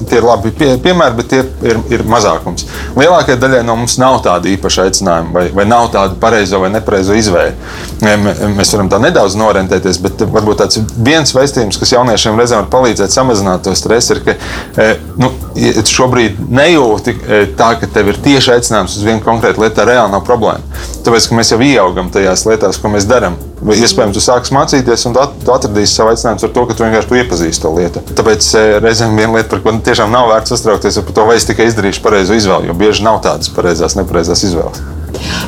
Tie 0.07 0.19
ir 0.19 0.27
labi 0.27 0.51
pie, 0.55 0.69
piemēri, 0.83 1.17
bet 1.17 1.29
tie 1.31 1.39
ir, 1.67 1.79
ir 1.93 2.03
mazākums. 2.11 2.67
Lielākajai 2.99 3.39
daļai 3.41 3.63
no 3.67 3.79
mums 3.81 3.97
nav 4.01 4.19
tāda 4.25 4.51
īpaša 4.53 4.87
aicinājuma, 4.89 5.33
vai, 5.33 5.45
vai 5.57 5.65
nav 5.69 5.89
tāda 5.95 6.19
pareizo 6.21 6.61
vai 6.63 6.71
nepareizo 6.75 7.17
izvēle. 7.17 7.55
Mēs 8.57 8.75
varam 8.75 8.91
tā 8.93 9.01
nedaudz 9.03 9.39
norentēties, 9.41 10.01
bet 10.05 10.27
varbūt 10.35 10.61
tāds 10.63 10.81
viens 11.07 11.33
veistījums, 11.37 11.81
kas 11.81 11.95
jauniešiem 11.97 12.39
reizēm 12.39 12.65
var 12.65 12.71
palīdzēt 12.75 13.15
samazināt 13.15 13.65
to 13.65 13.75
stresu, 13.79 14.17
ir, 14.17 14.23
ka 14.27 14.37
e, 14.83 14.89
nu, 15.21 15.33
šobrīd 15.97 16.45
nejūti 16.45 17.17
e, 17.17 17.43
tā, 17.59 17.73
ka 17.81 17.89
tev 17.93 18.13
ir 18.13 18.21
tieši 18.27 18.57
aicinājums 18.59 18.99
uz 18.99 19.07
vienu 19.07 19.25
konkrētu 19.25 19.65
lietu, 19.65 19.79
tā 19.81 19.89
reāli 19.89 20.13
nav 20.13 20.27
problēma. 20.29 20.85
Tāpēc, 21.07 21.31
ka 21.31 21.41
mēs 21.41 21.55
jau 21.55 21.61
ieaugam 21.65 22.13
tajās 22.13 22.45
lietās, 22.49 22.81
ko 22.83 22.93
mēs 22.93 23.09
darām. 23.09 23.39
Iespējams, 23.57 24.13
tu 24.13 24.21
sāksi 24.21 24.53
mācīties, 24.53 25.07
un 25.09 25.15
tu 25.17 25.53
atradīsi 25.55 25.97
savu 25.97 26.13
aicinājumu 26.13 26.45
ar 26.45 26.53
to, 26.53 26.65
ka 26.69 26.77
tu 26.77 26.85
vienkārši 26.85 27.21
iepazīsti 27.23 27.65
to 27.65 27.73
lietu. 27.73 28.03
Tāpēc 28.19 28.49
e, 28.53 28.65
reizēm 28.85 29.17
viena 29.17 29.39
lieta, 29.39 29.49
par 29.55 29.63
ko 29.65 29.73
tiešām 29.87 30.13
nav 30.13 30.29
vērts 30.29 30.53
uztraukties 30.59 31.01
par 31.01 31.17
to, 31.17 31.29
vai 31.31 31.39
es 31.41 31.49
tikai 31.49 31.71
izdarīšu 31.71 32.05
pareizo 32.05 32.37
izvēli, 32.37 32.69
jo 32.69 32.77
bieži 32.77 33.07
nav 33.07 33.23
tādas 33.25 33.49
pareizās, 33.57 33.97
nepareizās 33.97 34.45
izvēles. 34.51 34.85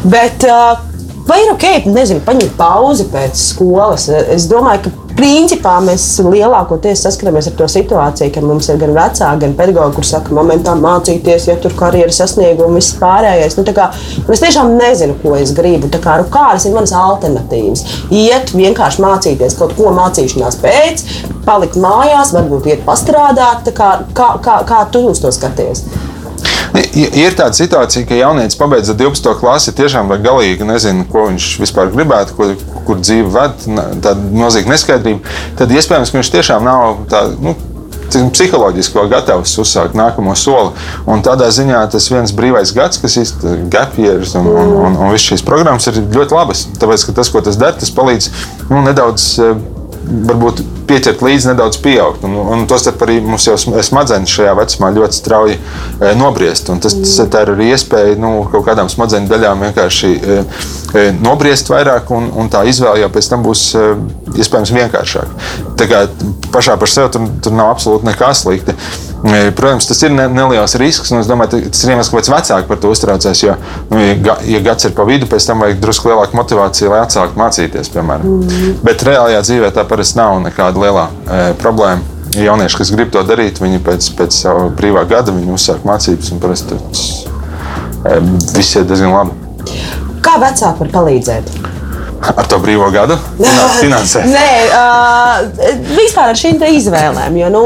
Bet, 0.08 0.48
uh... 0.48 0.97
Vai 1.28 1.42
ir 1.44 1.50
ok, 1.52 1.90
nezinu, 1.92 2.22
paņemt 2.24 2.54
pauzi 2.56 3.04
pēc 3.12 3.36
skolas? 3.50 4.06
Es 4.08 4.46
domāju, 4.48 4.86
ka 4.86 5.08
principā 5.18 5.74
mēs 5.84 6.06
lielākoties 6.24 7.02
saskaramies 7.04 7.50
ar 7.50 7.56
to 7.58 7.66
situāciju, 7.68 8.32
ka 8.32 8.40
mums 8.40 8.70
ir 8.72 8.78
gan 8.80 8.94
vecāki, 8.96 9.42
gan 9.42 9.52
pedagogi, 9.58 9.98
kuriem 9.98 10.08
saka, 10.08 10.32
momentā 10.38 10.72
mācīties, 10.80 11.50
ja 11.50 11.58
tur 11.60 11.76
karjeras 11.76 12.22
sasniegumi, 12.22 12.80
viss 12.80 12.96
pārējais. 12.96 13.58
Nu, 13.60 13.66
kā, 13.76 13.90
es 14.32 14.44
tiešām 14.46 14.72
nezinu, 14.78 15.18
ko 15.20 15.36
es 15.36 15.52
gribu. 15.58 15.92
Kā, 16.00 16.16
nu, 16.22 16.30
kādas 16.32 16.64
ir 16.64 16.76
manas 16.78 16.96
alternatīvas? 16.96 17.84
Iet 18.08 18.54
vienkārši 18.56 19.04
mācīties 19.04 19.60
kaut 19.60 19.76
ko 19.76 19.92
mācīšanās 20.00 20.56
pēc, 20.64 21.04
palikt 21.44 21.76
mājās, 21.82 22.32
varbūt 22.38 22.72
iet 22.72 22.88
pastrādāt. 22.88 23.68
Kā, 23.76 23.98
kā, 24.16 24.36
kā, 24.40 24.62
kā 24.70 24.86
tu 24.94 25.10
uz 25.12 25.20
to 25.20 25.34
skaties? 25.34 25.84
Ir 26.98 27.34
tāda 27.38 27.56
situācija, 27.56 28.06
ka 28.08 28.18
jaunietis 28.18 28.58
pabeidza 28.58 28.94
12. 28.98 29.32
klasi, 29.40 29.74
tiešām 29.76 30.10
galīgi 30.22 30.66
nezina, 30.68 31.06
ko 31.08 31.28
viņš 31.30 31.48
vispār 31.62 31.90
gribētu, 31.94 32.36
ko, 32.36 32.50
kur 32.86 33.00
dzīve 33.00 33.30
ved, 33.34 33.64
tāda 34.04 34.18
milzīga 34.18 34.74
neskaidrība. 34.74 35.38
Tad 35.58 35.72
iespējams, 35.74 36.12
ka 36.12 36.20
viņš 36.20 36.32
tiešām 36.36 36.66
nav 36.68 37.02
tā, 37.10 37.24
nu, 37.42 37.56
psiholoģiski 38.08 38.96
vēl 38.96 39.10
gatavs 39.12 39.52
uzsākt 39.60 39.96
nākamo 39.98 40.34
soli. 40.38 40.72
Un 41.10 41.22
tādā 41.24 41.50
ziņā 41.54 41.82
tas 41.92 42.08
viens 42.12 42.32
brīvais 42.36 42.72
gads, 42.76 43.00
kas 43.02 43.18
ir 43.20 43.66
gap 43.72 43.98
years 44.00 44.34
un, 44.38 44.48
un, 44.48 44.72
un, 44.86 44.96
un 44.96 45.12
visas 45.12 45.28
šīs 45.32 45.44
programmas, 45.46 45.88
ir 45.90 46.00
ļoti 46.14 46.36
labas. 46.36 46.66
Tāpēc, 46.80 47.08
tas, 47.16 47.32
ko 47.32 47.44
tas 47.44 47.60
dara, 47.60 47.76
tas 47.78 47.92
palīdz 47.94 48.30
nu, 48.70 48.82
nedaudz 48.86 49.30
eh, 49.44 49.54
varbūt 50.30 50.64
pieķert 50.88 51.22
līdzi, 51.24 51.50
nedaudz 51.52 51.80
pieaugt. 51.84 52.24
Un, 52.26 52.36
un 52.54 52.64
Tostarp 52.70 53.02
arī 53.06 53.18
mums 53.24 53.46
jau 53.48 53.56
smadzenes 53.58 54.32
šajā 54.32 54.54
vecumā 54.58 54.90
ļoti 54.96 55.18
strauji 55.18 55.58
e, 55.58 56.12
nobriest. 56.18 56.70
Tas, 56.82 56.96
tas 56.96 57.16
ir 57.24 57.52
arī 57.54 57.70
iespēja 57.74 58.16
nu, 58.20 58.32
kaut 58.52 58.66
kādām 58.68 58.90
smadzeņu 58.92 59.30
daļām 59.30 59.66
vienkārši 59.68 60.12
e, 60.14 60.38
e, 61.02 61.04
nobriest 61.18 61.70
vairāk, 61.72 62.12
un, 62.14 62.30
un 62.38 62.52
tā 62.52 62.64
izvēle 62.70 63.04
jau 63.04 63.12
pēc 63.14 63.32
tam 63.32 63.44
būs 63.46 63.66
iespējams 64.38 64.74
vienkāršāka. 64.78 65.52
Tā 65.78 65.90
kā 65.90 66.06
pašā 66.54 66.78
par 66.80 66.90
sevi 66.90 67.12
tur, 67.14 67.28
tur 67.44 67.56
nav 67.56 67.74
absolūti 67.74 68.08
nekā 68.08 68.32
slikta. 68.36 68.76
Protams, 69.56 69.86
tas 69.88 69.98
ir 70.06 70.12
neliels 70.14 70.76
risks, 70.78 71.10
es 71.10 71.26
domāju, 71.26 71.64
tas 71.72 71.80
ir 71.82 71.90
iemesls, 71.90 72.10
kāpēc 72.12 72.28
vecāki 72.30 72.68
par 72.68 72.78
to 72.78 72.92
uztraucās. 72.94 73.40
Jo, 73.42 73.56
nu, 73.90 73.98
ja, 73.98 74.36
ja 74.46 74.60
gads 74.62 74.86
ir 74.86 74.94
pa 74.94 75.06
vidu, 75.08 75.26
pēc 75.30 75.48
tam 75.48 75.64
vajag 75.64 75.80
drusku 75.82 76.12
lielāku 76.12 76.38
motivāciju, 76.38 76.92
lai 76.92 77.00
atsāktu 77.02 77.40
mācīties, 77.40 77.90
piemēram. 77.94 78.36
Mm. 78.38 78.76
Bet 78.86 79.02
reālajā 79.08 79.42
dzīvē 79.48 79.72
tā 79.74 79.82
parasti 79.90 80.20
nav 80.20 80.38
nekāda 80.44 80.77
liela 80.82 81.08
e, 81.08 81.40
problēma. 81.60 82.16
Jaunieši, 82.38 82.76
kas 82.80 82.92
grib 82.92 83.10
to 83.14 83.22
darīt, 83.24 83.58
viņi 83.62 83.80
pēc, 83.86 84.10
pēc 84.18 84.36
sava 84.36 84.68
brīvā 84.76 85.06
gada 85.08 85.32
uzsāk 85.32 85.86
mācības 85.88 86.34
un 86.34 86.42
parasti 86.42 86.76
viss 88.54 88.76
ir 88.76 88.86
diezgan 88.88 89.14
labi. 89.14 89.74
Kā 90.24 90.36
vecāki 90.42 90.84
var 90.84 90.92
palīdzēt? 90.92 91.50
Ar 92.18 92.46
to 92.50 92.58
brīvo 92.58 92.88
gadu 92.90 93.14
finansēt? 93.78 94.26
Nē, 94.26 94.48
uh, 94.74 95.76
vispār 95.94 96.32
ar 96.32 96.38
šīm 96.38 96.58
izvēlēm. 96.66 97.36
Jo 97.38 97.50
nu, 97.52 97.60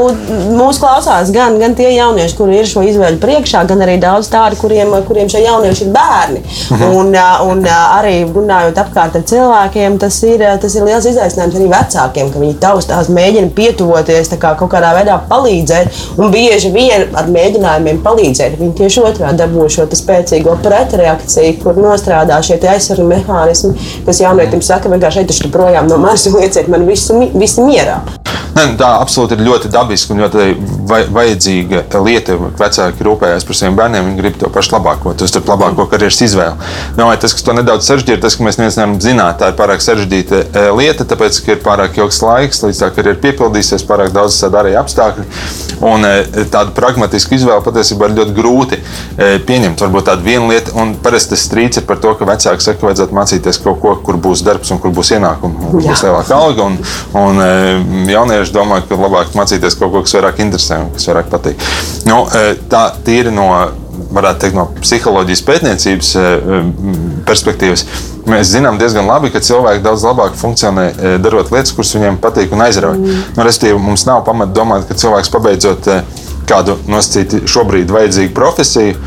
mūsu 0.53 0.83
klausās 0.83 1.31
gan, 1.33 1.57
gan 1.61 1.73
tie 1.77 1.89
jaunieši, 1.95 2.35
kuri 2.37 2.59
ir 2.61 2.69
šo 2.69 2.83
izvēļu 2.85 3.17
priekšā, 3.23 3.63
gan 3.69 3.81
arī 3.85 3.97
daudz 4.01 4.29
tādu, 4.29 4.59
kuriem, 4.61 4.93
kuriem 5.07 5.31
šie 5.31 5.41
jaunieši 5.45 5.87
ir 5.87 5.93
bērni. 5.95 6.43
-huh. 6.43 6.83
Un, 6.99 7.15
un 7.49 7.63
arī 7.65 8.13
runājot 8.29 8.77
apkārt 8.83 9.17
ar 9.17 9.25
cilvēkiem, 9.31 9.97
tas 9.97 10.19
ir, 10.23 10.45
tas 10.61 10.75
ir 10.75 10.85
liels 10.85 11.09
izaicinājums 11.09 11.57
arī 11.57 11.71
vecākiem, 11.73 12.31
ka 12.33 12.39
viņi 12.39 12.59
taustās 12.61 13.09
mēģina 13.09 13.49
pietuvoties 13.57 14.29
kā 14.37 14.53
kaut 14.59 14.71
kādā 14.71 14.93
veidā 14.99 15.17
palīdzēt. 15.29 15.87
Un 16.17 16.31
bieži 16.31 16.69
vien 16.71 17.07
ar 17.17 17.25
mēģinājumiem 17.25 18.03
palīdzēt, 18.05 18.59
viņi 18.59 18.77
tieši 18.77 19.01
otrādi 19.01 19.41
dabū 19.41 19.69
šo 19.69 19.87
spēcīgo 19.89 20.57
pretreakciju, 20.61 21.57
kur 21.63 21.77
nostrādā 21.77 22.41
šie 22.43 22.59
aizsardzības 22.61 23.09
mehānismi, 23.09 23.73
kas 24.05 24.19
jauniešiem 24.19 24.42
cilvēkiem 24.43 24.61
saka, 24.61 24.89
vienkārši 24.91 25.23
ejiet 25.23 25.51
projām 25.53 25.87
no 25.87 25.97
manis 25.97 26.27
un 26.27 26.39
lieciet 26.39 26.67
man 26.67 26.85
visu, 26.87 27.19
visu 27.33 27.65
mierā. 27.65 28.01
Ne, 28.53 28.65
tā 28.81 28.89
absolūti 29.01 29.37
ir 29.37 29.43
ļoti 29.47 29.71
dabiska 29.73 30.13
un 30.13 30.23
ļoti 30.23 30.47
vajadzīga 31.13 31.83
lieta. 32.05 32.37
Vecāki 32.59 33.05
rūpējas 33.07 33.47
par 33.47 33.57
saviem 33.57 33.77
bērniem, 33.79 34.09
viņi 34.09 34.19
grib 34.19 34.39
to 34.41 34.49
pašu 34.53 34.75
labāko, 34.75 35.13
to 35.17 35.27
starp 35.29 35.49
labāko 35.53 35.87
karjeras 35.91 36.21
izvēli. 36.25 36.69
Domāju, 36.97 37.23
tas, 37.23 37.35
kas 37.35 37.45
to 37.45 37.55
nedaudz 37.57 37.87
sarežģīja, 37.89 38.19
ir 38.19 38.23
tas, 38.23 38.37
ka 38.37 38.45
mēs 38.45 38.59
neviens 38.59 38.77
nevaram 38.79 38.97
zināt, 39.03 39.39
tā 39.41 39.51
ir 39.51 39.57
pārāk 39.59 39.83
sarežģīta 39.83 40.41
e, 40.43 40.65
lieta, 40.77 41.07
tāpēc, 41.09 41.39
ka 41.45 41.55
ir 41.55 41.63
pārāk 41.65 41.97
ilgs 42.01 42.21
laiks, 42.23 42.63
līdz 42.65 42.81
tā 42.83 42.89
karjera 42.95 43.21
piepildīsies, 43.23 43.85
pārāk 43.89 44.13
daudz 44.15 44.37
tādu 44.41 44.61
arī 44.61 44.75
apstākļu. 44.79 45.25
Un 45.83 46.07
e, 46.07 46.13
tādu 46.53 46.75
pragmatisku 46.77 47.37
izvēli 47.37 47.65
patiesībā 47.65 48.09
ir 48.09 48.17
ļoti 48.19 48.35
grūti 48.37 48.79
e, 48.79 49.31
pieņemt. 49.47 49.81
Varbūt 49.83 50.09
tāda 50.11 50.25
viena 50.25 50.51
lieta, 50.51 50.75
un 50.79 50.93
parasti 51.03 51.33
tas 51.33 51.45
strīds 51.47 51.81
ir 51.81 51.87
par 51.89 51.99
to, 52.03 52.13
ka 52.19 52.27
vecāki 52.29 52.63
saka, 52.63 52.79
ka 52.79 52.89
vajadzētu 52.89 53.17
mācīties 53.17 53.59
kaut 53.63 53.81
ko, 53.81 53.95
kur 54.05 54.19
būs 54.21 54.43
darbs 54.45 54.71
un 54.73 54.79
kur 54.83 54.93
būs 54.95 55.13
ienākumi, 55.17 55.71
kur 55.71 55.83
būs 55.87 56.05
lielāka 56.05 56.37
alga. 56.37 56.69
Un, 56.69 56.77
un 57.19 58.11
jaunieši 58.11 58.42
jaunieši 58.43 58.55
domā, 58.55 58.81
ka 58.87 58.97
labāk 58.99 59.33
mācīties 59.37 59.77
kaut 59.79 59.91
ko, 59.93 60.03
kas 60.03 60.15
vairāk 60.17 60.41
interesē 60.43 60.81
un 60.83 60.91
kas 60.93 61.07
vairāk 61.07 61.29
patīk. 61.31 61.59
Nu, 62.05 62.25
e, 62.27 62.55
tā 62.69 62.93
tīri 63.03 63.31
no, 63.31 63.47
teikt, 64.39 64.55
no 64.55 64.67
psiholoģijas 64.81 65.43
pētniecības 65.47 66.15
e, 66.15 66.25
perspektīvas. 67.27 67.85
Mēs 68.27 68.53
zinām 68.53 68.77
diezgan 68.79 69.07
labi, 69.07 69.31
ka 69.33 69.43
cilvēki 69.43 69.83
daudz 69.83 70.03
labāk 70.07 70.35
funkcionē 70.39 70.85
e, 70.91 71.15
darot 71.23 71.51
lietas, 71.51 71.73
kuras 71.75 71.93
viņiem 71.95 72.19
patīk 72.23 72.53
un 72.55 72.63
aizrauj. 72.65 72.99
Mm. 72.99 73.23
Nu, 73.37 73.47
Restīvi, 73.47 73.79
mums 73.79 74.05
nav 74.07 74.23
pamata 74.27 74.55
domāt, 74.55 74.87
ka 74.87 74.97
cilvēks 74.99 75.31
pabeidzot 75.33 75.89
kādu 76.49 76.77
nosacītu 76.89 77.43
šobrīd 77.49 77.91
vajadzīgu 77.93 78.33
profesiju, 78.37 78.97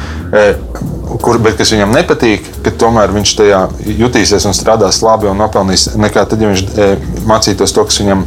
kur, 1.23 1.39
bet 1.43 1.57
kas 1.59 1.71
viņam 1.75 1.93
nepatīk, 1.95 2.47
ka 2.65 2.73
tomēr 2.81 3.13
viņš 3.15 3.33
tajā 3.39 3.61
jutīsies 3.99 4.47
un 4.49 4.57
strādās 4.57 5.01
labi 5.05 5.29
un 5.31 5.39
nopelnīs 5.41 5.89
nekā 5.99 6.27
tad, 6.29 6.43
ja 6.43 6.51
viņš 6.51 6.63
e, 6.67 6.89
mācītos 7.29 7.75
to, 7.75 7.85
kas 7.89 8.01
viņam 8.03 8.25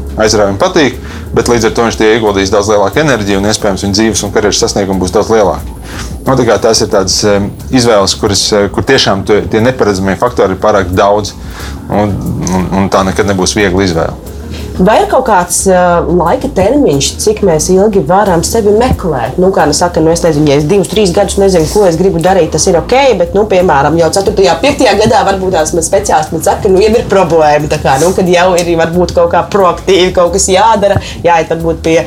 un 0.54 0.60
patīk, 0.62 1.00
bet 1.36 1.52
līdz 1.52 1.70
ar 1.70 1.76
to 1.76 1.88
viņš 1.88 2.00
tie 2.00 2.14
ieguldīs 2.16 2.54
daudz 2.54 2.72
lielāku 2.72 3.04
enerģiju 3.04 3.42
un 3.42 3.50
iespējams 3.52 3.86
viņa 3.86 3.98
dzīves 3.98 4.24
un 4.26 4.34
karjeras 4.36 4.62
sasniegumi 4.64 5.04
būs 5.04 5.14
daudz 5.16 5.32
lielāki. 5.34 5.76
Nu, 6.26 6.36
tās 6.62 6.84
ir 6.86 6.92
tādas 6.92 7.20
e, 7.28 7.36
izvēles, 7.76 8.16
kuras, 8.22 8.46
e, 8.54 8.66
kur 8.74 8.88
tiešām 8.88 9.26
tie 9.28 9.64
neparedzamie 9.64 10.18
faktori 10.20 10.56
ir 10.56 10.64
pārāk 10.64 10.94
daudz, 10.96 11.36
un, 11.90 12.16
un, 12.48 12.68
un 12.80 12.92
tā 12.94 13.04
nekad 13.08 13.30
nebūs 13.30 13.58
viegla 13.60 13.86
izvēle. 13.88 14.29
Vai 14.80 15.02
ir 15.02 15.10
kaut 15.12 15.26
kāds 15.28 15.66
uh, 15.68 16.06
laika 16.08 16.48
termiņš, 16.56 17.08
cik 17.20 17.42
mēs 17.44 17.66
ilgi 17.74 18.00
varam 18.08 18.46
sevi 18.48 18.72
meklēt? 18.72 19.36
Nu, 19.42 19.50
kā 19.52 19.66
nu 19.68 19.74
saka, 19.76 20.00
nu, 20.00 20.08
es 20.14 20.22
nezinu, 20.24 20.48
ja 20.48 20.56
es 20.56 20.68
divus, 20.70 20.88
trīs 20.88 21.12
gadus 21.12 21.36
nezinu, 21.42 21.68
ko 21.68 21.84
es 21.84 21.98
gribu 22.00 22.22
darīt, 22.24 22.54
tas 22.54 22.64
ir 22.72 22.78
ok, 22.80 22.96
bet, 23.20 23.36
nu, 23.36 23.44
piemēram, 23.52 23.98
jau 24.00 24.08
4. 24.16 24.32
un 24.40 24.62
5. 24.62 24.86
gadā 25.02 25.26
varbūt 25.28 25.58
tās 25.58 25.74
speciālisti 25.84 26.38
man 26.38 26.46
saka, 26.46 26.72
nu, 26.72 26.80
jau 26.80 26.94
ir 26.96 27.04
problēma. 27.12 27.68
Kā, 27.84 27.98
nu, 28.00 28.14
kad 28.16 28.32
jau 28.32 28.46
ir 28.56 28.72
varbūt 28.80 29.12
kaut 29.18 29.34
kā 29.34 29.44
proaktīvi 29.52 30.14
kaut 30.16 30.32
kas 30.38 30.48
jādara, 30.48 31.02
jāiet 31.28 31.52
varbūt 31.52 31.84
pie, 31.84 31.98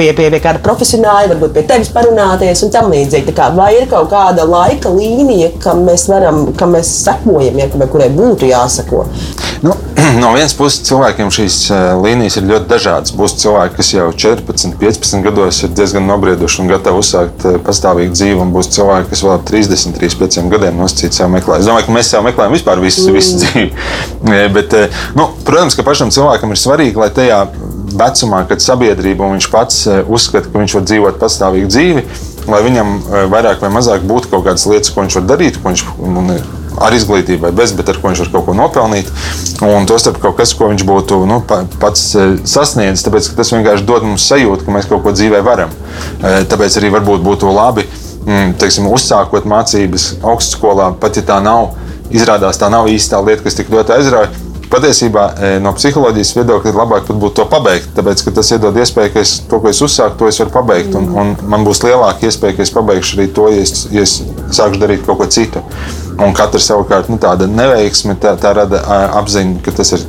pie, 0.00 0.08
pie, 0.16 0.30
pie 0.32 0.40
kāda 0.40 0.64
profesionāla, 0.64 1.28
varbūt 1.34 1.52
pie 1.58 1.66
tevis 1.68 1.92
parunāties 1.92 2.64
un 2.64 2.72
tam 2.72 2.88
līdzīgi. 2.94 3.36
Kā, 3.36 3.50
vai 3.52 3.74
ir 3.82 3.88
kaut 3.92 4.08
kāda 4.14 4.48
laika 4.48 4.88
līnija, 4.96 5.52
kam 5.60 5.84
mēs 5.84 6.08
varam, 6.08 6.46
kam 6.56 6.72
mēs 6.78 6.96
sekojam, 7.04 7.60
ja, 7.60 7.68
kurai 7.84 8.08
būtu 8.16 8.48
jāsako? 8.48 9.04
Nu, 9.64 9.76
no 10.22 10.32
vienas 10.34 10.56
puses 10.56 10.82
cilvēkiem 10.88 11.30
šīs 11.32 11.60
līnijas 12.00 12.13
līnijas 12.14 12.38
ir 12.38 12.46
ļoti 12.48 12.70
dažādas. 12.70 13.12
Būs 13.16 13.34
cilvēki, 13.42 13.76
kas 13.78 13.90
jau 13.94 14.06
14, 14.12 14.76
15 14.80 15.24
gados 15.24 15.60
ir 15.64 15.72
diezgan 15.74 16.06
nobrieduši 16.08 16.62
un 16.62 16.70
gatavi 16.70 17.02
uzsākt 17.02 17.46
eh, 17.48 17.58
pastāvīgu 17.64 18.14
dzīvi, 18.14 18.38
un 18.44 18.52
būs 18.54 18.70
cilvēki, 18.74 19.10
kas 19.10 19.24
vēl 19.26 19.42
30, 19.50 19.98
35 19.98 20.52
gadiem 20.52 20.78
nosacīt 20.80 21.16
sev 21.16 21.32
meklēt. 21.34 21.64
Es 21.64 21.70
domāju, 21.70 21.88
ka 21.88 21.96
mēs 21.96 22.12
sev 22.14 22.24
meklējam 22.26 22.54
vispār 22.54 22.82
visu, 22.82 23.08
mm. 23.08 23.18
visu 23.18 23.42
dzīvi. 23.42 23.70
Eh, 24.34 24.46
bet, 24.50 24.72
eh, 24.72 25.02
nu, 25.18 25.26
protams, 25.44 25.76
ka 25.76 25.84
pašam 25.84 26.08
cilvēkam 26.14 26.54
ir 26.54 26.58
svarīgi, 26.58 26.98
lai 26.98 27.10
tajā 27.14 27.42
vecumā, 27.98 28.40
kad 28.48 28.62
sabiedrība 28.64 29.26
un 29.26 29.36
viņš 29.36 29.48
pats 29.52 29.84
uzskata, 30.08 30.48
ka 30.48 30.62
viņš 30.62 30.76
var 30.78 30.86
dzīvot 30.88 31.20
pastāvīgu 31.20 31.70
dzīvi, 31.70 32.04
lai 32.50 32.62
viņam 32.64 32.96
vairāk 33.32 33.62
vai 33.62 33.70
mazāk 33.76 34.06
būtu 34.08 34.32
kaut 34.32 34.46
kādas 34.48 34.64
lietas, 34.70 34.90
ko 34.94 35.04
viņš 35.04 35.20
var 35.20 35.28
darīt, 35.34 35.60
ko 35.60 35.70
viņš 35.70 35.84
ar 36.82 36.94
izglītību 36.96 37.46
vai 37.46 37.52
bez, 37.56 37.74
bet 37.76 37.90
ar 37.90 37.98
ko 38.00 38.10
viņš 38.10 38.24
var 38.24 38.30
kaut 38.34 38.46
ko 38.48 38.56
nopelnīt. 38.58 39.10
Un 39.64 39.88
to 39.88 39.98
starp 40.00 40.20
kaut 40.22 40.38
kas, 40.38 40.54
ko 40.56 40.70
viņš 40.72 40.86
būtu 40.88 41.20
nu, 41.30 41.40
pats 41.82 42.06
e, 42.18 42.26
sasniedzis, 42.48 43.04
tāpēc 43.06 43.30
tas 43.38 43.52
vienkārši 43.54 43.86
dod 43.88 44.06
mums 44.08 44.26
sajūtu, 44.30 44.66
ka 44.66 44.74
mēs 44.74 44.88
kaut 44.90 45.04
ko 45.04 45.14
dzīvē 45.14 45.42
varam. 45.46 45.74
E, 46.20 46.42
tāpēc 46.50 46.80
arī 46.80 46.92
varbūt 46.96 47.24
būtu 47.26 47.52
labi, 47.54 47.86
mm, 48.24 48.56
teiksim, 48.62 48.88
uzsākot 48.92 49.48
mācības 49.48 50.14
augstskolā, 50.22 50.94
pat 51.00 51.20
ja 51.20 51.26
tā 51.34 51.40
nav. 51.44 51.74
Izrādās, 52.14 52.58
tā 52.60 52.68
nav 52.70 52.84
īstā 52.92 53.16
lieta, 53.24 53.42
kas 53.46 53.56
tik 53.56 53.70
ļoti 53.72 53.94
aizrauja 53.94 54.28
patiesībā 54.74 55.24
e, 55.38 55.50
no 55.62 55.72
psiholoģijas 55.76 56.32
viedokļa 56.36 56.70
ir 56.72 56.78
labāk 56.78 57.10
būtu 57.10 57.38
to 57.40 57.46
pabeigt. 57.50 57.90
Tāpēc 57.96 58.24
tas 58.36 58.52
iedod 58.56 58.76
iespēju, 58.80 59.12
ka 59.14 59.22
es, 59.24 59.36
to, 59.50 59.60
ko 59.62 59.70
es 59.70 59.82
uzsāku, 59.84 60.18
to 60.20 60.30
es 60.30 60.40
varu 60.42 60.54
pabeigt. 60.54 60.96
Un, 60.98 61.10
un 61.20 61.34
man 61.50 61.66
būs 61.66 61.84
lielāka 61.84 62.28
iespēja, 62.28 62.58
ka 62.58 62.66
es 62.66 62.72
pabeigšu 62.74 63.18
arī 63.18 63.28
to, 63.36 63.48
ja 63.54 63.64
es, 63.64 63.86
ja 63.94 64.04
es 64.06 64.18
sākšu 64.54 64.82
darīt 64.82 65.04
kaut 65.06 65.20
ko 65.22 65.30
citu. 65.30 65.62
Un 66.14 66.34
katra 66.36 66.60
savukārt 66.62 67.08
nu, 67.10 67.18
tāda 67.22 67.48
neveiksme 67.50 68.14
tā, 68.22 68.36
tā 68.40 68.52
rada 68.54 68.80
apziņu, 69.18 69.58
ka 69.64 69.74
tas 69.74 69.94
ir, 69.96 70.04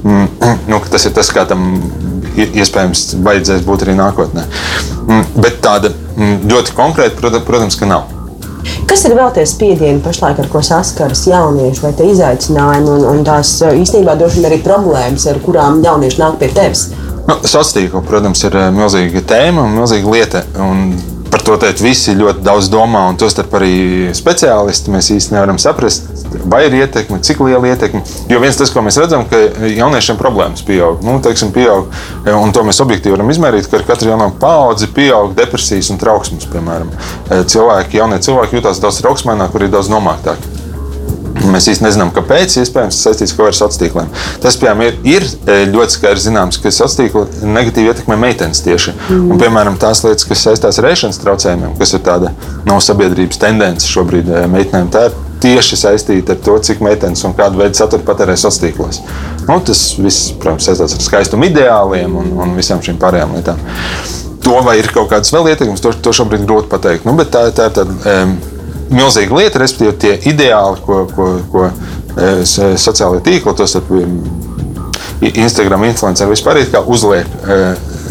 mm, 0.00 0.24
nu, 0.70 0.80
ka 0.80 0.94
tas 0.94 1.04
ir 1.08 1.12
tas, 1.16 1.28
kā 1.34 1.44
tam 1.48 1.76
iespējams 2.32 3.18
vajadzēs 3.26 3.66
būt 3.66 3.84
arī 3.84 3.98
nākotnē. 3.98 4.46
Mm, 5.04 5.28
bet 5.44 5.60
tāda 5.64 5.92
mm, 5.92 6.48
ļoti 6.48 6.76
konkrēta, 6.78 7.40
protams, 7.44 7.76
ka 7.76 7.90
nav. 7.90 8.08
Kas 8.88 9.04
ir 9.08 9.14
vēl 9.18 9.30
tie 9.34 9.44
spiedieni 9.48 10.02
pašlaik, 10.04 10.38
ar 10.38 10.48
ko 10.52 10.60
saskaras 10.64 11.24
jaunieši, 11.26 11.82
vai 11.82 11.92
tie 11.98 12.10
izaicinājumi 12.12 12.90
un, 12.92 13.06
un 13.10 13.22
tās 13.26 13.56
īstenībā 13.66 14.14
droši 14.20 14.38
vien 14.38 14.50
arī 14.50 14.58
problēmas, 14.64 15.26
ar 15.30 15.40
kurām 15.42 15.80
jaunieši 15.84 16.20
nāk 16.22 16.38
pie 16.40 16.50
tevis? 16.54 16.90
Nu, 17.26 17.36
Sociālā 17.38 17.76
tīkla, 17.76 18.02
protams, 18.06 18.42
ir 18.48 18.56
milzīga 18.74 19.22
tēma 19.30 19.66
un 19.66 19.76
milzīga 19.78 20.14
lieta. 20.14 20.44
Un 20.62 20.92
par 21.42 21.58
to 21.58 21.66
teikt, 21.66 21.82
visi 21.82 22.14
ļoti 22.14 22.44
daudz 22.46 22.68
domā, 22.70 23.02
un 23.10 23.16
tostarp 23.18 23.54
arī 23.58 23.74
speciālisti. 24.14 24.92
Mēs 24.94 25.10
īstenībā 25.10 25.40
nevaram 25.40 25.58
saprast, 25.58 26.06
vai 26.46 26.62
ir 26.68 26.76
ietekme, 26.78 27.18
cik 27.24 27.42
liela 27.42 27.72
ietekme. 27.72 28.02
Jo 28.30 28.38
viens 28.42 28.58
tas, 28.58 28.70
ko 28.70 28.84
mēs 28.86 29.00
redzam, 29.02 29.26
ka 29.26 29.40
jauniešiem 29.66 30.20
problēmas 30.20 30.62
pieaug. 30.66 31.02
Nu, 31.02 31.18
teiksim, 31.24 31.50
pieaug 31.54 31.90
un 32.30 32.54
to 32.54 32.62
mēs 32.66 32.78
objektīvi 32.84 33.16
varam 33.16 33.34
izmērīt, 33.34 33.66
ka 33.66 33.80
ar 33.80 33.86
katru 33.90 34.12
jauno 34.12 34.30
paudzi 34.42 34.90
pieaug 34.94 35.34
depresijas 35.38 35.90
un 35.90 35.98
trauksmes. 36.02 36.46
Piemēram, 36.52 36.94
cilvēki, 37.28 37.98
jaunie 37.98 38.22
cilvēki 38.22 38.60
jūtas 38.60 38.82
daudz 38.82 39.02
trauksmēnāk, 39.02 39.50
kur 39.50 39.66
ir 39.66 39.74
daudz 39.74 39.90
nomāktāki. 39.90 40.51
Mēs 41.48 41.66
īstenībā 41.72 41.88
nezinām, 41.90 42.12
kāpēc. 42.14 42.54
Iespējams, 42.62 42.98
tas 42.98 43.06
saistīts 43.08 43.34
ar 43.34 43.56
sociāliem 43.56 43.80
tīkliem. 43.80 44.12
Tas, 44.42 44.58
piemēram, 44.60 44.82
ir, 44.86 44.98
ir 45.08 45.26
e, 45.26 45.56
ļoti 45.72 45.96
skaidrs 45.96 46.26
zināms, 46.28 46.60
ka 46.62 46.70
sociālā 46.70 47.08
tīkla 47.08 47.52
negatīvi 47.56 47.92
ietekmē 47.92 48.18
meitenes 48.20 48.62
tieši. 48.64 48.94
Mm. 49.08 49.26
Un, 49.32 49.40
piemēram, 49.42 49.80
tās 49.82 50.04
lietas, 50.06 50.26
kas 50.28 50.44
saistās 50.46 50.78
ar 50.78 50.90
ēšanas 50.92 51.20
traucējumiem, 51.22 51.74
kas 51.80 51.96
ir 51.96 52.04
tāda 52.06 52.32
no 52.68 52.78
sabiedrības 52.84 53.42
tendence 53.42 53.90
šobrīd 53.90 54.30
e, 54.30 54.46
meitenēm, 54.52 54.92
tā 54.94 55.08
ir 55.08 55.18
tieši 55.42 55.78
saistīta 55.80 56.36
ar 56.36 56.42
to, 56.46 56.56
cik 56.62 56.82
meitenes 56.84 57.24
un 57.26 57.34
kādu 57.38 57.58
veidu 57.62 57.78
saturu 57.78 58.06
patērē 58.06 58.36
sociālos 58.38 58.62
tīklos. 58.62 59.02
Nu, 59.48 59.58
tas 59.66 59.82
viss, 59.98 60.30
protams, 60.38 60.68
saistās 60.68 60.94
ar 60.94 61.02
skaistumu 61.02 61.50
ideāliem 61.50 62.14
un, 62.20 62.32
un 62.44 62.54
visām 62.58 62.82
šīm 62.84 63.00
pārējām 63.02 63.34
lietām. 63.38 63.62
To 64.42 64.58
vai 64.66 64.78
ir 64.80 64.90
kaut 64.94 65.10
kādas 65.10 65.30
vēl 65.34 65.52
ietekmes, 65.52 65.82
to, 65.82 65.92
to 66.02 66.14
šobrīd 66.14 66.46
grūti 66.46 66.70
pateikt. 66.70 67.06
Nu, 67.06 67.14
bet 67.18 67.30
tā, 67.34 67.48
tā 67.54 67.70
ir 67.70 67.78
tāda. 67.78 67.98
Um, 68.14 68.40
milzīga 68.94 69.38
lieta, 69.38 69.62
respektīvi, 69.62 69.98
tie 70.02 70.32
ideāli, 70.32 70.82
ko, 70.86 71.02
ko, 71.16 71.28
ko 71.52 71.66
e, 71.68 72.32
sociālajie 72.80 73.24
tīkli, 73.28 73.56
tos 73.58 73.76
ar 73.78 73.86
Instagram 75.22 75.84
influenceri 75.86 76.32
vispār 76.32 76.58
uzliek 76.90 77.26
e, 77.46 77.58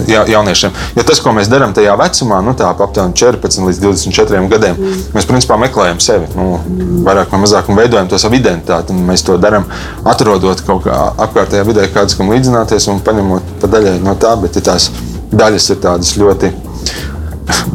ja, 0.07 0.23
jauniešiem. 0.27 0.71
Jo 0.95 1.03
tas, 1.07 1.19
ko 1.19 1.33
mēs 1.35 1.49
darām 1.51 1.73
tajā 1.75 1.93
vecumā, 1.99 2.39
nu, 2.45 2.53
tā 2.57 2.69
aptuveni 2.71 3.17
14 3.19 3.67
līdz 3.67 3.81
24 3.83 4.47
gadiem, 4.51 4.79
mm. 4.79 5.03
mēs 5.15 5.27
principā 5.27 5.57
meklējam 5.59 5.99
sevi. 6.03 6.29
Nu, 6.37 6.61
vairāk 7.05 7.33
vai 7.33 7.41
mazāk 7.43 7.71
veidojam 7.75 8.09
to 8.11 8.19
savu 8.21 8.39
identitāti. 8.39 8.95
Mēs 8.95 9.25
to 9.27 9.37
darām, 9.41 9.67
atrodot 10.07 10.63
kaut 10.67 10.85
kā 10.87 10.97
apkārtējā 11.27 11.67
vidē, 11.67 11.87
kādus 11.93 12.17
kam 12.19 12.31
līdzināties 12.31 12.87
un 12.93 13.03
paņemot 13.05 13.55
pa 13.61 13.71
daļai 13.75 13.97
no 14.05 14.15
tā, 14.19 14.33
bet 14.41 14.59
ja 14.59 14.69
tās 14.71 14.89
daļas 15.31 15.71
ir 15.73 15.81
tādas 15.83 16.15
ļoti 16.19 16.51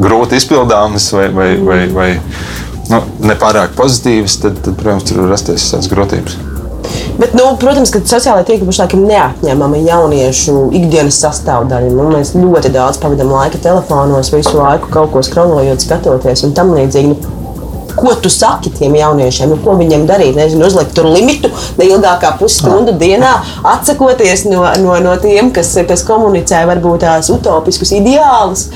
grūti 0.00 0.40
izpildāmas 0.40 1.10
vai, 1.12 1.28
vai, 1.34 1.50
vai, 1.60 1.80
vai 1.92 2.10
nu, 2.92 3.00
nepārāk 3.26 3.76
pozitīvas, 3.78 4.40
tad, 4.42 4.60
tad, 4.64 4.76
protams, 4.80 5.08
tur 5.08 5.24
var 5.24 5.34
rasties 5.34 5.70
tādas 5.72 5.90
grūtības. 5.92 6.36
Bet, 7.16 7.32
nu, 7.32 7.46
protams, 7.60 7.90
ka 7.94 8.02
sociālai 8.04 8.44
tīkli 8.46 8.68
pašlaik 8.68 8.94
ir 8.96 9.06
neatņemama 9.06 9.80
jauniešu 9.86 10.68
ikdienas 10.76 11.18
sastāvdaļa. 11.22 11.94
Nu, 11.96 12.10
mēs 12.12 12.34
ļoti 12.36 12.70
daudz 12.74 13.00
pavadām 13.02 13.32
laika 13.32 13.60
telefonos, 13.62 14.30
visu 14.34 14.54
laiku 14.58 14.92
kaut 14.92 15.14
ko 15.14 15.24
skrolojot, 15.24 15.82
skatoties 15.82 16.44
un 16.46 16.54
tam 16.56 16.74
līdzīgi. 16.76 17.14
Nu, 17.14 17.36
ko 17.96 18.12
tu 18.20 18.30
saki 18.30 18.70
tiem 18.70 18.94
jauniešiem, 18.98 19.54
nu, 19.54 19.56
ko 19.64 19.74
viņiem 19.80 20.04
darīt. 20.08 20.36
Nezinu, 20.36 20.68
uzlikt 20.68 20.92
tur 20.96 21.08
limitu 21.08 21.50
ne 21.78 21.88
ilgākā 21.88 22.34
pusstundu 22.40 22.92
dienā, 23.00 23.32
atsakoties 23.72 24.44
no, 24.50 24.66
no, 24.82 24.98
no 25.02 25.16
tiem, 25.22 25.50
kas, 25.56 25.72
kas 25.88 26.04
komunicē 26.06 26.62
varbūt 26.68 27.06
tās 27.06 27.32
utopiskus 27.32 27.96
ideālus. 27.96 28.68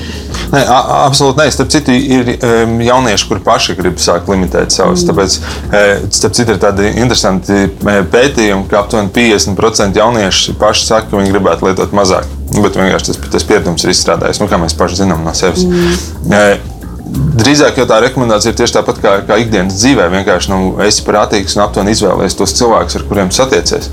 Nē, 0.51 0.61
absolūti 0.67 1.39
nē. 1.39 1.47
Starp 1.53 1.71
citu, 1.71 1.93
ir 1.95 2.33
um, 2.35 2.75
jaunieši, 2.83 3.27
kuri 3.29 3.43
paši 3.45 3.77
grib 3.79 4.01
sākt 4.03 4.27
limitēt 4.31 4.73
savus. 4.75 5.05
Mm. 5.05 5.11
Tāpēc, 5.11 5.37
e, 5.71 5.83
starp 6.19 6.35
citu, 6.37 6.55
ir 6.55 6.59
tādi 6.61 6.89
interesanti 6.91 7.61
e, 7.63 7.95
pētījumi, 8.11 8.67
ka 8.71 8.81
aptuveni 8.83 9.13
50% 9.15 10.01
jaunieši 10.01 10.57
paši 10.59 10.85
saka, 10.89 11.11
ka 11.11 11.21
viņi 11.21 11.33
gribētu 11.35 11.69
lietot 11.69 11.95
mazāk. 11.95 12.27
Bet 12.51 12.75
vienkārši 12.75 13.13
tas, 13.13 13.23
tas 13.37 13.47
pieredums 13.47 13.87
ir 13.87 13.93
izstrādājis, 13.93 14.41
nu, 14.43 14.49
kā 14.51 14.59
mēs 14.59 14.75
paši 14.77 15.03
zinām 15.05 15.23
no 15.27 15.35
sevis. 15.37 15.63
Mm. 15.67 16.35
E, 16.35 16.79
Drīzāk 17.11 17.75
jau 17.75 17.83
tā 17.89 17.97
rekomendācija 18.05 18.53
ir 18.53 18.57
tieši 18.59 18.75
tāpat 18.77 18.99
kā, 19.03 19.13
kā 19.27 19.35
ikdienas 19.41 19.75
dzīvē. 19.81 20.05
Vienkārši 20.13 20.51
nu, 20.51 20.59
esi 20.85 21.03
prātīgs 21.03 21.57
un 21.57 21.65
aptuveni 21.65 21.91
izvēlējies 21.95 22.37
tos 22.39 22.53
cilvēkus, 22.55 22.95
ar 22.99 23.03
kuriem 23.09 23.31
satiecies. 23.35 23.89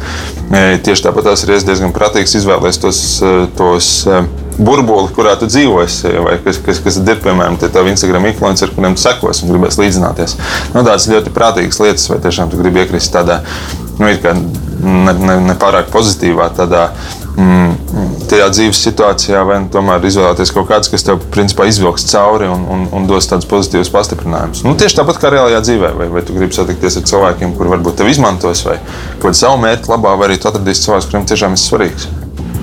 E, 0.52 0.60
tieši 0.86 1.06
tāpat 1.08 1.32
ir 1.32 1.64
diezgan 1.66 1.94
prātīgs 1.96 2.36
izvēlēties 2.38 2.78
tos, 2.84 3.00
e, 3.18 3.32
tos 3.58 3.88
burbuli, 4.58 5.12
kurā 5.14 5.34
tu 5.38 5.48
dzīvosi, 5.50 6.12
vai 6.24 6.36
kas, 6.44 6.60
kas, 6.64 6.80
kas 6.84 6.98
ir, 7.00 7.20
piemēram, 7.24 7.58
tie 7.60 7.70
tavi 7.72 7.92
Instagram 7.94 8.28
influenceri, 8.32 8.74
kuriem 8.74 8.96
tu 8.98 9.04
sekos 9.04 9.42
un 9.44 9.52
gribēs 9.54 9.78
līdzināties. 9.80 10.36
Nu, 10.74 10.82
tādas 10.82 11.08
ļoti 11.10 11.34
prātīgas 11.34 11.80
lietas, 11.84 12.08
vai 12.10 12.18
tiešām 12.24 12.50
tu 12.52 12.60
gribi 12.60 12.82
iekrist 12.82 13.14
tādā, 13.14 13.42
nu, 13.98 14.08
ne, 14.08 15.14
ne, 15.14 15.38
ne 15.48 15.56
pārāk 15.58 15.92
pozitīvā 15.94 16.50
tādā 16.58 16.88
mm, 17.38 18.18
tajā 18.30 18.48
dzīves 18.52 18.82
situācijā, 18.86 19.40
vai 19.46 19.60
nu 19.62 19.72
tomēr 19.72 20.04
izvēlēties 20.10 20.52
kaut 20.54 20.68
kāds, 20.70 20.90
kas 20.92 21.06
tev 21.06 21.22
principā 21.34 21.68
izvilks 21.70 22.06
cauri 22.10 22.50
un, 22.50 22.66
un, 22.74 22.86
un 22.94 23.08
dos 23.10 23.30
tādus 23.30 23.48
pozitīvus 23.50 23.92
pastiprinājumus. 23.94 24.64
Nu, 24.66 24.76
tieši 24.78 25.00
tāpat 25.00 25.20
kā 25.22 25.32
reālajā 25.34 25.62
dzīvē, 25.66 25.92
vai, 25.98 26.08
vai 26.12 26.24
tu 26.26 26.36
gribi 26.36 26.56
satikties 26.56 27.00
ar 27.00 27.08
cilvēkiem, 27.10 27.54
kuriem 27.58 27.78
varbūt 27.78 28.00
tevi 28.02 28.14
izmantos, 28.14 28.64
vai 28.68 28.78
kādu 29.22 29.38
savu 29.38 29.60
mērķu 29.64 29.94
labā, 29.94 30.16
vai 30.18 30.30
arī 30.30 30.40
tu 30.40 30.50
atradīsi 30.50 30.88
cilvēkus, 30.88 31.12
kuriem 31.12 31.28
tiešām 31.32 31.56
ir 31.56 31.62
svarīgs. 31.62 32.10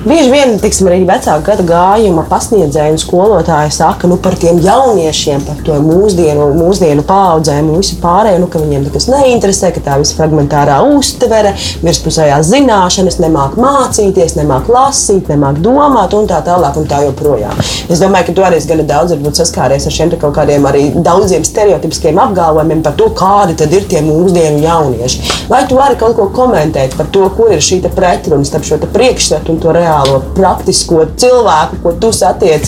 Bieži 0.05 0.29
vien 0.29 0.51
tiksim, 0.61 0.85
arī 0.85 0.99
vecāka 1.01 1.41
gada 1.47 1.63
gājuma 1.65 2.27
pasniedzēji 2.29 2.93
un 2.93 2.99
skolotāji 3.01 3.71
saka 3.73 4.05
nu, 4.05 4.19
par 4.21 4.35
tiem 4.37 4.59
jauniešiem, 4.61 5.41
par 5.47 5.63
to 5.65 5.79
mūsdienu, 5.81 6.51
mūsdienu 6.59 7.01
paudzēm 7.09 7.71
un 7.73 7.81
visu 7.81 7.97
pārējo, 8.03 8.43
nu, 8.43 8.49
ka 8.53 8.61
viņiem 8.61 8.83
tas 8.93 9.07
neinteresē, 9.09 9.71
ka 9.73 9.81
tā 9.87 9.95
visa 9.97 10.13
fragmentārā 10.13 10.75
uztvere, 10.93 11.55
virspusējās 11.81 12.51
zināšanas, 12.51 13.17
nemāk 13.23 13.55
mācīties, 13.57 14.35
nemāk 14.37 14.69
lasīt, 14.69 15.31
nemāk 15.33 15.57
domāt 15.65 16.13
un 16.13 16.29
tā 16.29 16.37
tālāk 16.45 16.77
un 16.77 16.85
tā 16.93 17.01
joprojām. 17.07 17.65
Es 17.89 17.97
domāju, 18.03 18.29
ka 18.29 18.37
tu 18.37 18.45
arī 18.45 18.61
gana 18.69 18.85
daudz 18.93 19.17
saskāries 19.41 19.89
ar 19.89 19.97
šiem 19.97 20.13
kaut 20.21 20.37
kādiem 20.37 20.69
arī 20.69 20.83
daudziem 21.01 21.41
stereotipiskiem 21.49 22.21
apgalvojumiem 22.27 22.85
par 22.85 22.93
to, 23.01 23.09
kādi 23.17 23.57
tad 23.57 23.73
ir 23.73 23.89
tie 23.89 24.05
mūsdienu 24.05 24.61
jaunieši. 24.67 25.33
Vai 25.49 25.65
tu 25.65 25.81
vari 25.81 25.97
kaut 25.97 26.13
ko 26.21 26.29
komentēt 26.29 26.93
par 26.93 27.09
to, 27.09 27.25
kur 27.33 27.57
ir 27.57 27.65
šī 27.65 27.81
pretruna 27.89 28.45
starp 28.45 28.69
šo 28.69 28.81
priekšstatu 28.85 29.57
un 29.57 29.61
to 29.65 29.73
reāli? 29.73 29.94
Reālo, 29.95 30.21
praktisko 30.35 31.05
cilvēku, 31.17 31.81
ko 31.83 31.95
tu 31.99 32.11
satiec, 32.15 32.67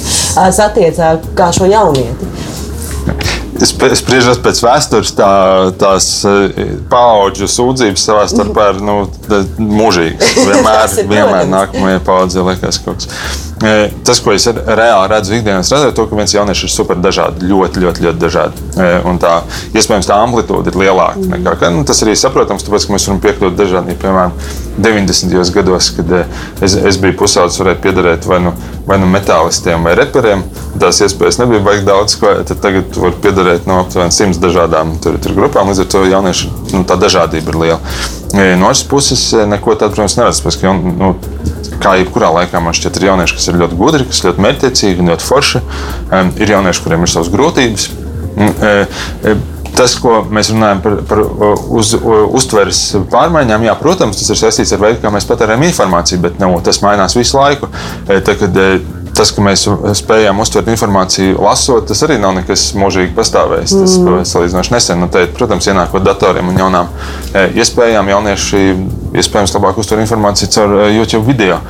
satiec 0.56 1.00
kā 1.36 1.52
šo 1.56 1.70
jaunieti. 1.70 2.34
Es 3.58 3.72
spriežos 3.74 4.38
pēc 4.46 4.60
vēstures, 4.62 5.16
tā, 5.18 5.28
tās 5.82 6.06
paudžu 6.92 7.48
sūdzības 7.50 8.04
savā 8.06 8.28
starpā 8.30 8.68
ir 8.76 8.84
nu, 8.86 8.98
mūžīgas. 9.58 10.36
Vienmēr, 10.52 10.94
vienmēr 11.10 11.50
nākamajai 11.50 12.04
paudzei 12.06 12.46
liekas 12.46 12.78
kaut 12.86 13.02
kas. 13.02 13.10
Tas, 14.06 14.22
ko 14.22 14.36
es 14.38 14.46
reāli 14.46 15.10
redzu 15.10 15.34
ikdienas, 15.40 15.74
ir 15.74 15.90
tas, 15.90 16.06
ka 16.06 16.20
viens 16.20 16.36
jaunietis 16.36 16.68
ir 16.68 16.74
super 16.76 17.02
dažādi, 17.02 17.50
ļoti, 17.50 17.82
ļoti, 17.82 18.06
ļoti 18.06 18.22
dažādi. 18.22 18.68
Un 19.10 19.18
tā, 19.24 19.40
iespējams, 19.74 20.12
tā 20.12 20.22
amplitūda 20.22 20.70
ir 20.70 20.78
lielāka. 20.84 21.26
Nekā, 21.34 21.74
nu, 21.74 21.82
tas 21.90 22.06
arī 22.06 22.14
saprotams, 22.14 22.68
tāpēc, 22.68 22.86
ka 22.86 22.94
mēs 22.94 23.10
varam 23.10 23.26
piekļūt 23.26 23.58
dažādiem. 23.58 23.98
Piemēram, 24.06 24.38
90. 24.78 25.54
gados, 25.54 25.90
kad 25.98 26.12
es, 26.62 26.76
es 26.76 27.00
biju 27.02 27.18
pusaudzis, 27.18 27.60
varēja 27.62 27.80
piederēt 27.82 28.28
vai 28.30 28.40
nu, 28.46 28.54
vai 28.88 29.00
nu 29.02 29.10
metālistiem 29.10 29.84
vai 29.88 29.96
reperiem. 29.98 30.44
Tās 30.82 31.02
iespējas 31.06 31.40
nebija 31.42 31.64
baigi 31.66 31.88
daudz, 31.88 32.18
ko 32.22 32.34
tagad 32.54 32.98
var 33.02 33.18
piederēt 33.24 33.68
no 33.70 33.82
aptuveni 33.82 34.14
simts 34.14 34.42
dažādām 34.44 34.98
tur, 35.04 35.18
tur 35.24 35.36
grupām. 35.38 35.72
Līdz 35.72 35.84
ar 35.84 35.92
to 35.94 36.04
jauniešu 36.06 36.54
nu, 36.76 36.84
tā 36.88 37.00
dažādība 37.02 37.54
ir 37.54 37.62
liela. 37.64 37.82
No 38.60 38.70
otras 38.70 38.84
puses, 38.88 39.30
neko 39.48 39.78
tādu, 39.80 39.96
protams, 39.96 40.18
neredz. 40.20 40.42
Nu, 40.98 41.14
kā 41.82 41.98
jebkurā 42.02 42.30
laikā 42.42 42.62
man 42.64 42.76
šķiet, 42.78 43.00
ir 43.00 43.10
jaunieši, 43.12 43.38
kas 43.38 43.50
ir 43.50 43.60
ļoti 43.62 43.78
gudri, 43.80 44.08
kas 44.10 44.22
ir 44.22 44.32
ļoti 44.32 44.46
mērķtiecīgi 44.46 45.04
un 45.04 45.14
ļoti 45.14 45.28
forši. 45.28 45.62
Ir 46.44 46.58
jaunieši, 46.58 46.84
kuriem 46.86 47.06
ir 47.06 47.14
savas 47.14 47.32
grūtības. 47.34 47.90
Tas, 49.78 49.94
ko 50.02 50.24
mēs 50.34 50.50
runājam 50.54 50.80
par, 50.82 51.00
par 51.10 51.20
uz, 51.78 51.94
uztveres 52.40 52.82
pārmaiņām, 53.12 53.68
jā, 53.68 53.76
protams, 53.78 54.18
tas 54.18 54.34
ir 54.34 54.40
saistīts 54.40 54.74
ar 54.74 54.82
veidu, 54.82 55.02
kā 55.04 55.12
mēs 55.14 55.28
patērējam 55.30 55.68
informāciju, 55.68 56.22
bet 56.24 56.40
nu, 56.42 56.56
tas 56.66 56.82
mainās 56.82 57.18
visu 57.18 57.38
laiku. 57.38 57.70
Tad, 58.08 58.32
kad 58.42 58.58
tas, 59.18 59.32
ka 59.34 59.44
mēs 59.44 59.66
spējām 59.98 60.42
uztvert 60.44 60.70
informāciju, 60.72 61.38
lasot, 61.42 61.88
tas 61.90 62.04
arī 62.06 62.20
nav 62.22 62.36
nekas 62.38 62.70
mūžīgi 62.78 63.16
pastāvējis. 63.18 63.76
Tas 63.82 63.96
mm. 64.02 64.26
salīdzinoši 64.30 64.74
nesen, 64.76 65.02
nu, 65.02 65.10
te, 65.14 65.26
protams, 65.38 65.70
ienākot 65.72 66.06
datoriem 66.06 66.52
un 66.52 66.60
jaunām 66.62 66.92
iespējām, 67.34 68.12
jaunieši 68.14 68.64
iespējams 69.18 69.56
labāk 69.58 69.82
uztver 69.82 70.04
informāciju 70.04 70.54
caur 70.54 70.78
YouTube 70.92 71.26
video. 71.30 71.62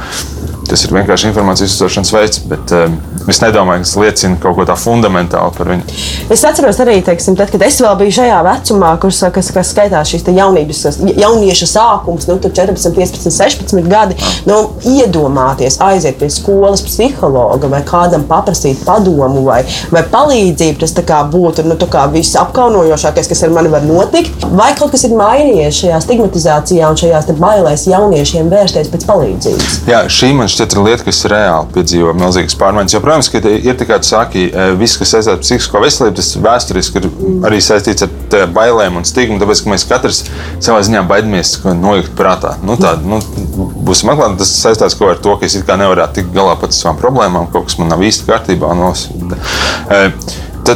Tas 0.67 0.83
ir 0.83 0.91
vienkārši 0.95 1.29
informācijas 1.31 1.75
uztveršanas 1.75 2.11
veids, 2.11 2.41
bet 2.51 2.73
um, 2.75 2.97
es 3.31 3.39
nedomāju, 3.43 3.83
ka 3.83 3.87
tas 3.87 3.95
liecina 4.01 4.39
kaut 4.41 4.57
ko 4.57 4.65
tādu 4.67 4.81
fundamentālu 4.81 5.53
par 5.55 5.71
viņu. 5.71 5.97
Es 6.33 6.43
atceros 6.47 6.79
arī, 6.83 6.97
teiksim, 7.05 7.37
tad, 7.39 7.51
kad 7.53 7.63
es 7.63 7.79
vēl 7.83 7.95
biju 8.01 8.15
šajā 8.19 8.41
vecumā, 8.47 8.91
kurš 9.01 9.21
kas, 9.35 9.51
kas 9.55 9.71
skaitās 9.71 10.11
šīs 10.11 10.27
jaunības, 10.27 10.83
jaunieša 11.17 11.69
sākums, 11.71 12.27
nu, 12.27 12.37
14, 12.43 12.91
15, 12.97 13.31
16 13.31 13.87
gadi. 13.87 14.17
Nu, 14.47 14.57
iedomāties, 14.87 15.79
aiziet 15.83 16.19
pie 16.19 16.29
skolas 16.33 16.83
psihologa 16.85 17.69
vai 17.71 17.81
kādam 17.87 18.25
paprasīt 18.27 18.83
padomu 18.87 19.45
vai, 19.47 19.61
vai 19.93 20.03
palīdzību. 20.11 20.81
Tas 20.83 20.95
būtu 21.31 21.65
nu, 21.67 21.77
visapkaunojošākais, 22.13 23.31
kas 23.31 23.43
ar 23.45 23.53
mani 23.55 23.71
var 23.71 23.85
notikt. 23.87 24.45
Vai 24.57 24.73
kaut 24.77 24.93
kas 24.93 25.07
ir 25.07 25.15
mainījies 25.17 25.81
šajā 25.81 26.01
stigmatizācijā 26.03 26.91
un 26.91 26.99
šajās 26.99 27.31
bailēs 27.39 27.87
jauniešiem 27.91 28.51
vērsties 28.51 28.91
pēc 28.93 29.07
palīdzības? 29.09 29.79
Jā, 29.89 30.03
šī 30.11 30.33
man 30.37 30.51
šķiet 30.57 30.73
ir 30.73 30.81
lieta, 30.85 31.05
kas 31.05 31.19
reāli 31.29 31.69
piedzīvo 31.75 32.13
milzīgas 32.17 32.57
pārmaiņas. 32.57 32.95
Jo, 32.95 33.01
protams, 33.03 33.29
ka 33.31 33.41
ir 33.45 33.77
tā, 33.77 34.23
ka 34.31 34.41
e, 34.41 34.65
viss, 34.79 34.97
kas 34.99 35.13
saistās 35.13 35.35
ar 35.35 35.43
psihisko 35.43 35.81
veselību, 35.83 36.15
tas 36.17 36.31
vēsturiski 36.47 37.01
ir 37.01 37.07
arī 37.47 37.61
saistīts 37.63 38.07
ar 38.07 38.49
bailēm 38.55 38.97
un 38.99 39.07
stigmu. 39.07 39.37
Tāpēc 39.41 39.63
mēs 39.69 39.85
katrs 39.89 40.23
savā 40.63 40.81
ziņā 40.87 41.03
baidamies 41.09 41.53
nojaukt 41.67 42.15
prātā. 42.17 42.55
Nu, 42.65 42.79
tā, 42.81 42.95
nu, 43.03 43.21
būsim 43.87 44.11
atklāti, 44.13 44.41
tas 44.41 44.55
saistās 44.63 44.97
ar 44.97 45.21
to, 45.21 45.37
ka 45.37 45.47
es 45.47 45.57
nevaru 45.57 46.09
tikt 46.15 46.33
galā 46.35 46.57
pats 46.59 46.79
ar 46.79 46.87
savām 46.87 47.01
problēmām, 47.01 47.51
kaut 47.53 47.69
kas 47.69 47.79
man 47.81 47.93
nav 47.93 48.03
īsti 48.07 48.27
kārtībā. 48.29 48.73
Nos, 48.77 49.07
e, 49.93 50.03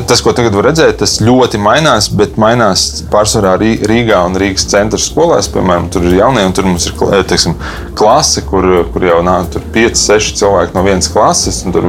tas, 0.08 0.22
ko 0.24 0.34
tagad 0.36 0.56
var 0.56 0.70
redzēt, 0.70 0.98
tas 1.02 1.18
ļoti 1.24 1.60
mainās, 1.62 2.08
bet 2.16 2.38
mainās 2.42 3.04
pārsvarā 3.12 3.54
Rīgā 3.60 4.20
un 4.28 4.38
Rīgas 4.40 4.68
centra 4.72 5.00
skolās. 5.02 5.50
Piemēram, 5.52 5.90
tur 5.94 6.06
ir 6.08 6.18
jaunie, 6.20 6.44
un 6.48 6.56
tur 6.56 6.68
mums 6.70 6.88
ir 6.90 7.24
teiksim, 7.30 7.58
klase, 7.98 8.44
kur, 8.48 8.68
kur 8.94 9.06
jau 9.08 9.20
nāk 9.26 9.58
5, 9.76 10.00
6 10.00 10.36
cilvēki 10.42 10.78
no 10.78 10.86
vienas 10.88 11.12
klases. 11.12 11.64
Tur 11.74 11.88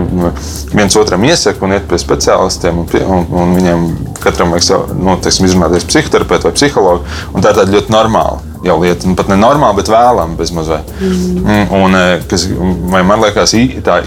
viens 0.72 0.98
otram 1.00 1.26
iesaka 1.28 1.66
un 1.66 1.76
iet 1.76 1.88
pie 1.90 2.00
speciālistiem, 2.02 2.82
un, 2.82 2.88
pie, 2.90 3.02
un, 3.06 3.26
un 3.30 3.56
viņiem 3.58 3.84
katram 4.22 4.54
vajag 4.54 4.96
nu, 4.98 5.18
teiksim, 5.22 5.48
izrunāties 5.48 5.86
psihoterapeitu 5.88 6.50
vai 6.50 6.56
psihologu. 6.56 7.20
Tā 7.38 7.52
ir 7.52 7.60
tāda 7.60 7.70
ļoti 7.74 7.94
normāla 7.94 8.40
jau 8.62 8.78
lieta. 8.82 9.08
Nu, 9.08 9.16
pat 9.18 9.30
ne 9.30 9.38
normāla, 9.38 9.74
bet 9.78 9.90
vēlama 9.90 10.38
bezmazliet. 10.38 10.90
Mm. 11.02 11.72
Un, 11.78 11.96
kas, 12.30 12.46
man 12.92 13.22
liekas, 13.22 13.54
tā 13.86 14.02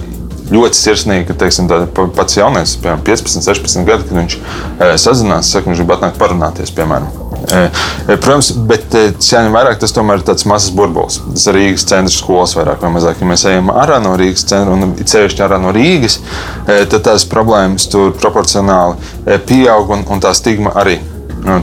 ļoti 0.52 0.78
sirsnīgi, 0.80 1.28
ka 1.30 1.38
teiksim, 1.46 1.70
tā, 1.72 1.84
pats 2.16 2.38
jaunais, 2.38 2.76
piemēram, 2.82 3.04
15, 3.06 3.46
16 3.46 3.88
gadi, 3.88 4.08
kad 4.08 4.20
viņš 4.20 4.36
e, 4.38 4.90
sazinās, 5.02 5.52
saka, 5.54 5.72
viņš 5.72 5.82
grib 5.82 5.96
atnākt 5.96 6.20
parunāties, 6.22 6.74
piemēram. 6.76 7.08
E, 7.46 7.64
protams, 8.10 8.52
bet 8.70 8.94
jāņem 9.22 9.54
vērā, 9.54 9.74
tas 9.82 9.94
tomēr 9.96 10.22
ir 10.22 10.28
tāds 10.28 10.48
mazs 10.50 10.72
burbulis. 10.76 11.20
Tas 11.34 11.48
ir 11.50 11.60
Rīgas 11.60 11.88
centra 11.90 12.14
skolas 12.14 12.56
vairāk 12.58 12.86
vai 12.86 12.94
mazāk. 12.96 13.22
Ja 13.22 13.30
mēs 13.30 13.46
ejam 13.50 13.74
ārā 13.74 14.00
no 14.04 14.16
Rīgas 14.20 14.48
centra 14.50 14.76
un 14.76 14.96
ceļšķi 15.02 15.46
ārā 15.46 15.60
no 15.62 15.74
Rīgas, 15.76 16.20
e, 16.66 16.80
tad 16.92 17.06
tās 17.10 17.28
problēmas 17.30 17.90
tur 17.92 18.16
proporcionāli 18.18 19.40
pieaug 19.50 19.94
un, 19.98 20.08
un 20.10 20.24
tā 20.24 20.34
stigma 20.38 20.74
arī 20.82 21.00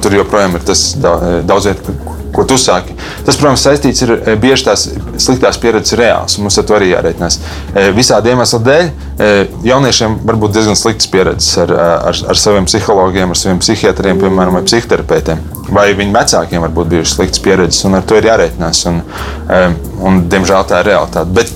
tur 0.03 0.15
joprojām 0.17 0.59
ir 0.59 0.67
tas 0.67 0.93
daudz 0.99 1.69
vietu, 1.71 1.95
ko 2.33 2.45
tu 2.49 2.57
saki. 2.59 2.95
Tas, 3.27 3.37
protams, 3.37 3.63
saistīts 3.67 4.05
ar 4.07 4.15
bieži 4.41 4.67
tās 4.67 4.87
sliktās 5.21 5.59
pieredzes 5.61 5.97
reāls. 5.99 6.39
Mums 6.41 6.59
ar 6.59 6.67
to 6.69 6.77
arī 6.79 6.93
jārēķinās. 6.93 7.39
Visādi 7.97 8.33
iemesli 8.33 8.61
dēļ 8.69 8.91
jauniešiem 9.69 10.19
var 10.27 10.39
būt 10.41 10.57
diezgan 10.57 10.79
sliktas 10.79 11.11
pieredzes 11.13 11.59
ar, 11.65 11.75
ar, 12.11 12.21
ar 12.33 12.41
saviem 12.41 12.69
psihologiem, 12.69 13.35
ar 13.35 13.39
saviem 13.39 13.61
psihiatriem, 13.63 14.21
piemēram, 14.23 14.59
vai 14.59 14.65
psihoterapeitiem. 14.69 15.43
Vai 15.73 15.89
viņu 15.99 16.17
vecākiem 16.17 16.65
var 16.65 16.73
būt 16.75 16.93
bijušas 16.95 17.19
sliktas 17.19 17.45
pieredzes, 17.45 17.85
un 17.89 18.01
ar 18.01 18.07
to 18.09 18.21
ir 18.21 18.31
jārēķinās. 18.31 18.85
Un, 18.91 19.03
un, 20.01 20.23
diemžēl 20.33 20.69
tā 20.69 20.83
ir 20.83 20.93
realitāte. 20.95 21.37
Bet 21.37 21.53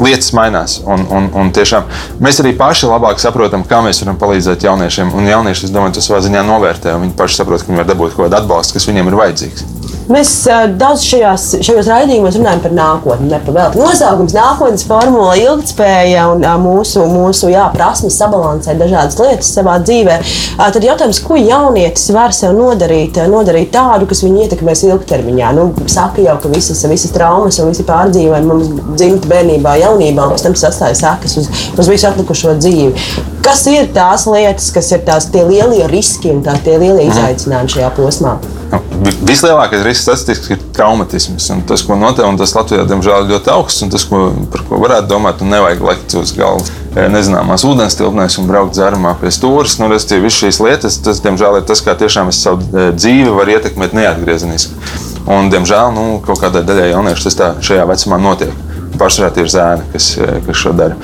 lietas 0.00 0.32
mainās. 0.36 0.78
Un, 0.86 1.06
un, 1.10 1.30
un 1.40 1.52
tiešām 1.54 1.88
mēs 2.24 2.40
arī 2.42 2.54
paši 2.58 2.90
labāk 2.90 3.22
saprotam, 3.22 3.66
kā 3.68 3.82
mēs 3.84 4.02
varam 4.04 4.18
palīdzēt 4.20 4.66
jauniešiem. 4.68 5.14
Un 5.14 5.30
jaunieši, 5.30 5.68
es 5.68 5.74
domāju, 5.74 5.98
to 5.98 6.04
savā 6.04 6.22
ziņā 6.24 6.44
novērtē. 6.48 6.96
Viņi 7.04 7.16
paši 7.18 7.40
saprot, 7.40 7.64
ka 7.64 7.72
viņi 7.72 7.82
var 7.82 7.90
dabūt 7.92 8.16
kaut 8.16 8.28
kādu 8.28 8.42
atbalstu, 8.42 8.78
kas 8.78 8.90
viņiem 8.90 9.10
ir 9.10 9.22
vajadzīgs. 9.22 9.73
Mēs 10.04 10.30
uh, 10.50 10.66
daudz 10.76 11.00
šajās, 11.08 11.44
šajos 11.64 11.86
raidījumos 11.88 12.36
runājam 12.36 12.60
par 12.60 12.74
nākotni. 12.76 13.30
Nepavēlti. 13.30 13.80
Nosaukums, 13.80 14.34
nākotnes 14.36 14.84
formula, 14.84 15.32
ilgspēja 15.40 16.26
un 16.34 16.44
uh, 16.44 16.58
mūsu, 16.60 17.06
mūsu 17.08 17.48
jā, 17.48 17.70
prasmes 17.72 18.18
sabalansēt 18.20 18.76
dažādas 18.82 19.16
lietas 19.22 19.48
savā 19.56 19.78
dzīvē. 19.80 20.18
Uh, 20.58 20.66
tad 20.74 20.84
jautājums, 20.84 21.22
ko 21.24 21.38
jaunietis 21.40 22.10
var 22.12 22.36
sev 22.36 22.52
nodarīt, 22.58 23.16
nodarīt 23.32 23.72
tādu, 23.72 24.08
kas 24.10 24.20
viņu 24.26 24.44
ietekmēs 24.44 24.84
ilgtermiņā? 24.90 25.54
Nu, 25.56 25.70
saka 25.88 26.20
jau, 26.26 26.36
ka 26.42 26.52
visas, 26.52 26.84
visas 26.90 27.14
traumas 27.14 27.62
un 27.62 27.72
visi 27.72 27.88
pārdzīvojumi 27.88 28.50
mums 28.50 28.72
dzimta 28.98 29.30
bērnībā, 29.32 29.78
jaunībā, 29.86 30.28
un 30.28 30.36
pēc 30.36 30.44
tam 30.44 30.58
tas 30.58 30.68
atstāja 30.68 31.00
sekas 31.00 31.38
uz, 31.40 31.48
uz 31.80 31.88
visu 31.88 32.10
atlikušo 32.10 32.58
dzīvi. 32.60 33.22
Kas 33.44 33.64
ir 33.72 33.88
tās 33.96 34.28
lietas, 34.28 34.68
kas 34.74 34.92
ir 34.92 35.04
tās 35.08 35.30
lielie 35.32 35.88
riski 35.88 36.32
un 36.32 36.44
tās 36.44 36.60
lielie 36.68 37.08
izaicinājumi 37.08 37.78
šajā 37.78 37.94
posmā? 37.96 38.36
Nu, 38.72 38.83
vislielākais 39.04 39.82
risks 39.84 40.04
statistiski 40.06 40.54
ir 40.56 40.62
traumatisms. 40.76 41.48
Tas, 41.68 41.82
ko 41.84 41.96
notiek, 41.98 42.26
tas 42.40 42.54
Latvijā 42.56 42.84
diemžēl 42.88 43.24
ir 43.24 43.34
ļoti 43.34 43.52
augsts. 43.52 43.84
Tas, 43.92 44.06
ko, 44.08 44.28
par 44.52 44.64
ko 44.68 44.80
varētu 44.82 45.10
domāt, 45.10 45.42
un 45.44 45.52
nevajag 45.52 45.84
lekt 45.84 46.16
uz 46.20 46.32
galvas 46.36 46.70
e, 46.94 47.06
nezināmās 47.12 47.66
ūdens 47.68 47.98
tilpnēs 47.98 48.38
un 48.40 48.48
braukt 48.48 48.76
dzērumā 48.76 49.16
pie 49.20 49.32
stūres. 49.34 49.76
Nu, 49.80 49.90
tas, 49.92 50.08
visas 50.12 50.40
šīs 50.40 50.60
lietas, 50.64 51.00
tas, 51.04 51.22
diemžēl, 51.24 51.60
ir 51.60 51.68
tas, 51.68 51.82
kā 51.84 51.96
tiešām 52.00 52.32
es 52.32 52.40
savu 52.44 52.64
e, 52.70 52.90
dzīvi 52.96 53.34
varu 53.34 53.56
ietekmēt 53.58 53.96
neatgriezeniski. 53.98 54.78
Un, 55.24 55.48
diemžēl, 55.52 55.92
nu, 55.96 56.06
kaut 56.24 56.42
kādai 56.42 56.64
daļai 56.68 56.92
jauniešu 56.92 57.28
tas 57.28 57.38
tā 57.40 57.52
šajā 57.64 57.88
vecumā 57.90 58.20
notiek. 58.20 58.52
Pārsvarā 59.00 59.32
tie 59.34 59.44
ir 59.44 59.52
zēni, 59.52 59.88
kas, 59.92 60.12
e, 60.20 60.38
kas 60.46 60.60
šo 60.60 60.74
dara. 60.76 60.96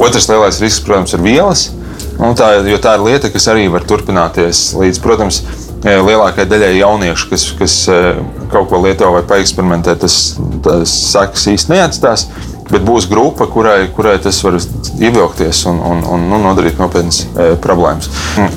Otrs 0.00 0.28
lielais 0.30 0.60
risks, 0.62 0.84
protams, 0.86 1.14
ir 1.16 1.24
vielas. 1.24 1.68
Nu, 2.20 2.34
tā, 2.36 2.52
tā 2.84 2.94
ir 2.96 3.04
lieta, 3.04 3.30
kas 3.32 3.48
arī 3.48 3.66
var 3.72 3.84
turpināties 3.88 4.70
līdz, 4.76 5.00
protams, 5.04 5.40
lielākajai 5.84 6.48
daļai 6.50 6.72
jauniešu, 6.76 7.28
kas, 7.30 7.46
kas 7.56 7.74
kaut 8.52 8.68
ko 8.68 8.80
lieto 8.84 9.08
vai 9.14 9.22
paeksperimentē, 9.28 9.96
tas, 10.02 10.16
tas 10.64 10.92
sekas 11.12 11.46
īsti 11.54 11.76
neatstās. 11.76 12.26
Bet 12.70 12.84
būs 12.86 13.08
grupa, 13.10 13.48
kurai, 13.50 13.88
kurai 13.94 14.14
tas 14.22 14.38
var 14.44 14.56
ievilkties 15.02 15.64
un, 15.66 15.80
un, 15.82 16.04
un 16.06 16.28
nu, 16.30 16.38
nodarīt 16.44 16.78
nopietnas 16.78 17.24
e, 17.26 17.48
problēmas. 17.62 18.06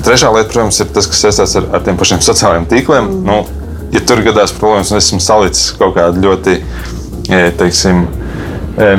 Trešā 0.06 0.30
lieta, 0.36 0.52
protams, 0.52 0.78
ir 0.84 0.92
tas, 0.94 1.08
kas 1.10 1.24
saistās 1.24 1.56
ar, 1.58 1.66
ar 1.74 1.82
tiem 1.82 1.98
pašiem 1.98 2.22
sociālajiem 2.22 2.68
tīkliem. 2.70 3.10
Mm. 3.10 3.26
Nu, 3.26 3.90
ja 3.94 4.04
tur 4.06 4.22
gadās 4.22 4.54
problēmas, 4.54 4.92
un 4.94 5.00
esmu 5.00 5.18
salicis 5.22 5.74
kaut 5.80 5.96
kādu 5.98 6.22
ļoti, 6.28 6.56
e, 7.26 7.42
teiksim, 7.58 8.06
e, 8.78 8.94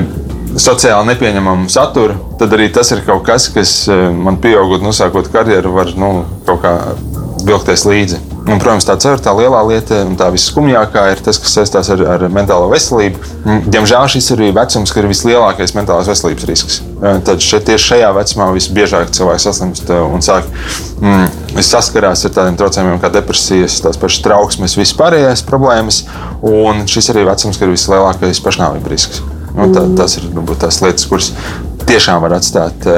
sociāli 0.59 1.13
nepieņemamu 1.13 1.71
saturu, 1.71 2.19
tad 2.39 2.51
arī 2.57 2.67
tas 2.75 2.91
ir 2.91 3.05
kaut 3.07 3.23
kas, 3.27 3.47
kas 3.55 3.75
man 4.15 4.41
pieaugot, 4.43 4.83
nu, 4.83 4.91
sākot 4.95 5.31
karjeru, 5.31 5.71
var 5.79 5.95
nu, 5.99 6.11
kaut 6.47 6.63
kā 6.63 6.75
vilkties 7.45 7.85
līdzi. 7.87 8.21
Un, 8.45 8.59
protams, 8.61 8.85
tā 8.85 8.93
ceturtā 9.01 9.31
lielā 9.33 9.61
lieta, 9.65 10.03
tā 10.19 10.27
visskumjākā, 10.33 11.05
ir 11.15 11.21
tas, 11.25 11.39
kas 11.41 11.55
saistās 11.57 11.87
ar, 11.93 12.03
ar 12.13 12.25
mentālo 12.29 12.67
veselību. 12.69 13.17
Diemžēl 13.73 14.05
šis 14.13 14.27
ir 14.35 14.43
vecums, 14.53 14.93
kad 14.93 15.01
ir 15.01 15.09
vislielākais 15.09 15.73
mentālās 15.73 16.09
veselības 16.11 16.45
risks. 16.49 16.77
Tad 17.01 17.41
šeit, 17.41 17.65
tieši 17.65 17.89
šajā 17.89 18.11
vecumā 18.19 18.51
visbiežāk 18.53 19.09
cilvēks 19.17 19.47
saslimst 19.49 19.89
un 19.95 20.21
sāk 20.25 20.45
mm, 21.01 21.57
saskarās 21.65 22.27
ar 22.29 22.35
tādiem 22.37 22.59
traucējumiem 22.61 23.01
kā 23.01 23.09
depresijas, 23.17 23.79
tās 23.81 23.97
pašas 24.01 24.21
trauksmes, 24.27 24.77
vispārējās 24.77 25.45
problēmas. 25.49 26.03
Un 26.45 26.85
šis 26.91 27.09
arī 27.15 27.25
vecums, 27.25 27.57
kad 27.57 27.65
ir 27.65 27.73
vislielākais 27.73 28.45
pašnāvības 28.45 28.93
risks. 28.93 29.25
Nu, 29.55 29.71
tā, 29.73 29.87
tas 29.97 30.19
ir 30.19 30.29
varbūt, 30.35 30.61
tās 30.67 30.83
lietas, 30.85 31.09
kuras 31.09 31.33
tiešām 31.89 32.21
var 32.21 32.37
atstāt 32.37 32.89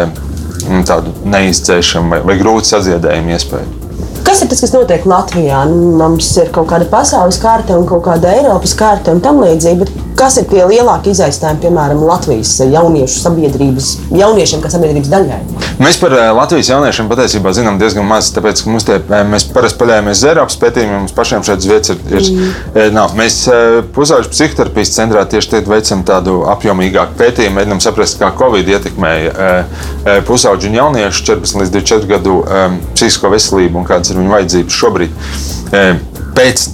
tādu 0.88 1.14
neizdzēšanu 1.24 2.12
vai, 2.12 2.24
vai 2.26 2.40
grūtu 2.42 2.76
sadziedējumu 2.76 3.38
iespēju. 3.38 3.87
Kas 4.38 4.44
ir 4.46 4.50
tas, 4.52 4.60
kas 4.62 4.74
notiek 4.76 5.06
Latvijā? 5.10 5.64
Nu, 5.66 5.96
mums 5.98 6.28
ir 6.38 6.52
kaut 6.54 6.68
kāda 6.70 6.86
pasaules 6.92 7.40
karte 7.42 7.74
un 7.74 7.88
kaut 7.90 8.04
kāda 8.06 8.36
Eiropas 8.38 8.76
karte 8.78 9.10
un 9.10 9.18
tam 9.26 9.42
līdzīgi. 9.42 9.88
Kas 10.18 10.38
ir 10.38 10.46
tie 10.50 10.64
lielākie 10.66 11.12
izaicinājumi, 11.14 11.62
piemēram, 11.62 12.00
Latvijas 12.06 12.56
jauniešu 12.62 13.20
sabiedrības, 13.22 13.90
jauniešiem, 14.18 14.62
kā 14.62 14.70
sabiedrības 14.74 15.10
daļai? 15.12 15.40
Mēs 15.78 16.00
par 16.02 16.14
eh, 16.18 16.30
Latvijas 16.34 16.72
jauniešiem 16.72 17.10
patiesībā 17.10 17.52
zinām 17.54 17.78
diezgan 17.78 18.06
maz, 18.10 18.32
tāpēc, 18.34 18.64
ka 18.66 18.80
tie, 18.88 18.96
eh, 18.98 19.26
mēs 19.30 19.46
parasti 19.54 19.78
paļaujamies 19.82 20.18
uz 20.18 20.30
Eiropas 20.32 20.58
pētījumiem, 20.64 21.04
mums 21.04 21.14
pašiem 21.18 21.46
šādas 21.46 21.70
vietas 21.70 21.94
ir. 21.94 22.02
ir 22.10 22.30
mm. 22.34 22.96
nav. 22.98 23.14
Mēs 23.18 23.40
pusauģu 23.94 24.34
psihoterapijas 24.34 24.94
centrā 24.96 25.26
tieši 25.30 25.62
veicam 25.70 26.02
tādu 26.06 26.40
apjomīgāku 26.50 27.18
pētījumu, 27.22 27.60
mēģinām 27.60 27.84
saprast, 27.86 28.18
kā 28.22 28.32
Covid 28.38 28.74
ietekmēja 28.74 29.52
pusauģu 30.26 30.72
un 30.72 30.80
jauniešu 30.80 31.28
14 31.30 31.62
līdz 31.62 31.76
24 31.78 32.10
gadu 32.10 32.40
psihisko 32.98 33.30
veselību 33.34 33.84
un 33.84 33.86
kādas 33.86 34.14
ir 34.14 34.18
viņu 34.18 34.27
vajadzības 34.34 34.80
šobrīd. 34.82 35.22
Pēc, 36.38 36.66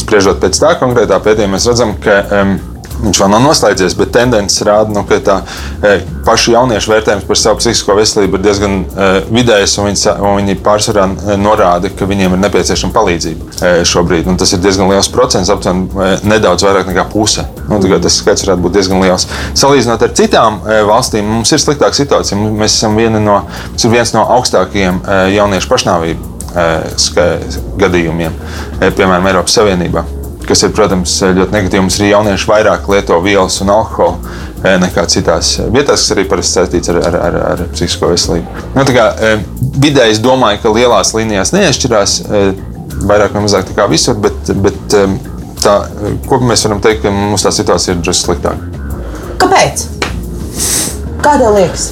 spriežot 0.00 0.38
pēc 0.40 0.60
tā 0.60 0.74
konkrētā 0.80 1.18
pētījuma, 1.22 1.58
mēs 1.58 1.68
redzam, 1.68 1.96
ka 2.00 2.20
um, 2.40 2.54
Viņš 3.02 3.18
vēl 3.18 3.30
nav 3.32 3.42
noslēdzies, 3.42 3.96
bet 3.98 4.12
tendences 4.14 4.62
rāda, 4.66 4.92
nu, 4.94 5.02
ka 5.06 5.18
tā 5.24 5.36
e, 5.82 5.96
pašu 6.26 6.52
jauniešu 6.54 6.92
vērtējums 6.92 7.26
par 7.26 7.38
savu 7.40 7.58
psihisko 7.58 7.96
veselību 7.98 8.38
ir 8.38 8.44
diezgan 8.44 8.76
e, 8.78 9.08
vidējs, 9.26 9.74
un 9.80 9.88
viņi, 9.88 10.12
un 10.22 10.38
viņi 10.38 10.56
pārsvarā 10.62 11.08
e, 11.10 11.36
norāda, 11.40 11.90
ka 11.98 12.06
viņiem 12.06 12.36
ir 12.36 12.42
nepieciešama 12.44 12.94
palīdzība 12.94 13.72
šobrīd. 13.88 14.30
Un 14.30 14.38
tas 14.38 14.54
ir 14.54 14.62
diezgan 14.62 14.90
liels 14.92 15.10
procents, 15.12 15.50
aptuveni 15.50 16.22
nedaudz 16.30 16.66
vairāk 16.66 16.90
nekā 16.92 17.08
puse. 17.10 17.46
Nu, 17.66 17.80
tas 17.82 18.20
skaits 18.20 18.46
varētu 18.46 18.66
būt 18.68 18.78
diezgan 18.78 19.02
liels. 19.02 19.26
Salīdzinot 19.58 20.06
ar 20.06 20.14
citām 20.18 20.60
valstīm, 20.86 21.26
mums 21.26 21.50
ir 21.50 21.62
sliktāka 21.62 21.98
situācija. 21.98 22.38
Mēs 22.38 22.78
esam 22.78 22.98
no, 23.18 23.40
viens 23.90 24.14
no 24.14 24.28
augstākajiem 24.38 25.02
jauniešu 25.34 25.74
pašnāvību 25.74 26.31
gadījumiem, 27.80 28.34
piemēram, 28.82 29.30
Eiropas 29.30 29.60
Savienībā 29.60 30.04
kas 30.46 30.64
ir, 30.66 30.72
protams, 30.74 31.14
ļoti 31.22 31.54
negatīvi. 31.54 31.82
Mums 31.84 31.98
arī 32.00 32.08
jaunieši 32.10 32.48
vairāk 32.50 32.88
lieto 32.90 33.18
vielas 33.24 33.60
un 33.62 33.70
alkoholu 33.72 34.18
nekā 34.82 35.04
citās 35.10 35.54
vietās, 35.74 36.02
kas 36.02 36.14
arī 36.14 36.24
parasti 36.30 36.58
saistīts 36.58 36.90
ar, 36.92 36.98
ar, 37.08 37.18
ar, 37.28 37.38
ar 37.52 37.62
psihisko 37.72 38.10
veselību. 38.12 38.66
Nu, 38.76 38.84
kā, 38.90 39.06
vidēji 39.82 40.16
es 40.16 40.22
domāju, 40.22 40.62
ka 40.62 40.74
lielās 40.74 41.14
līnijās 41.16 41.54
neatšķirās 41.54 42.18
eh, 42.26 42.52
vairāk 43.08 43.34
vai 43.36 43.46
mazāk 43.46 43.72
kā 43.76 43.88
visur, 43.90 44.18
bet, 44.22 44.52
bet 44.62 44.98
tā, 45.62 45.78
ko 46.28 46.42
mēs 46.42 46.66
varam 46.68 46.82
teikt, 46.84 47.02
ka 47.06 47.14
mums 47.14 47.46
tā 47.46 47.54
situācija 47.54 47.96
ir 47.96 48.04
drusku 48.04 48.32
sliktāka. 48.32 48.86
Kāpēc? 49.42 49.88
Kā 51.22 51.38
tev 51.38 51.58
liekas? 51.58 51.90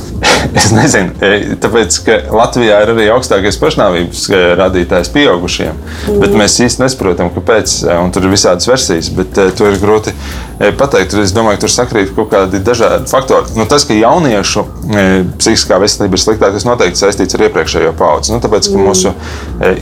Es 0.54 0.70
nezinu, 0.74 1.12
e, 1.22 1.54
tāpēc, 1.60 1.96
ka 2.04 2.16
Latvijā 2.34 2.80
ir 2.84 2.92
arī 2.94 3.06
augstākais 3.14 3.58
pašnāvības 3.60 4.22
e, 4.28 4.40
rādītājs 4.58 5.12
pieaugušiem. 5.14 5.76
Mm. 5.76 6.20
Bet 6.22 6.36
mēs 6.36 6.58
īsti 6.64 6.84
nesaprotam, 6.84 7.30
kāpēc. 7.34 7.76
E, 7.84 7.98
tur 8.14 8.26
ir 8.26 8.34
visādas 8.34 8.68
versijas, 8.68 9.10
bet 9.14 9.36
to 9.56 9.68
ir 9.70 9.78
grūti 9.80 10.14
pateikt. 10.76 11.14
Es 11.22 11.32
domāju, 11.36 11.60
ka 11.60 11.64
tur 11.64 11.72
sakrīt 11.72 12.12
kaut 12.16 12.30
kādi 12.32 12.60
dažādi 12.64 13.08
faktori. 13.10 13.54
Nu, 13.56 13.64
tas, 13.70 13.86
ka 13.88 13.96
jauniešu 13.96 14.66
psihiskā 15.40 15.78
veselība 15.80 16.18
ir 16.18 16.24
sliktāka, 16.24 16.52
tas 16.56 16.66
noteikti 16.68 17.00
saistīts 17.00 17.36
ar 17.36 17.46
iepriekšējo 17.46 17.94
paudzi. 17.96 18.34
Nu, 18.34 18.42
tāpēc, 18.44 18.68
ka 18.68 18.82
mūsu, 18.82 19.14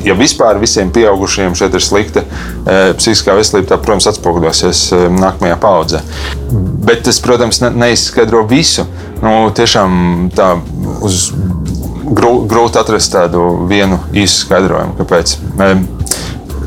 ja 0.06 0.14
vispār 0.18 0.60
visiem 0.62 0.92
pieaugušiem 0.94 1.56
šeit 1.58 1.74
ir 1.74 1.82
slikta 1.82 2.22
psihiskā 2.98 3.34
veselība, 3.38 3.72
tā, 3.72 3.80
protams, 3.82 4.06
atspoguļosies 4.12 4.84
nākamajā 5.18 5.58
paudzē. 5.62 6.04
Bet 6.86 7.02
tas, 7.08 7.18
protams, 7.24 7.58
neizskaidro 7.74 8.46
visu. 8.48 8.86
Nu, 9.18 9.48
tiešām 9.50 10.27
tā 10.34 10.54
uz 11.04 11.30
grūti 12.08 12.80
atrast 12.80 13.12
tādu 13.12 13.44
vienu 13.68 14.00
īsu 14.16 14.44
skaidrojumu, 14.44 14.96
kāpēc. 15.00 15.36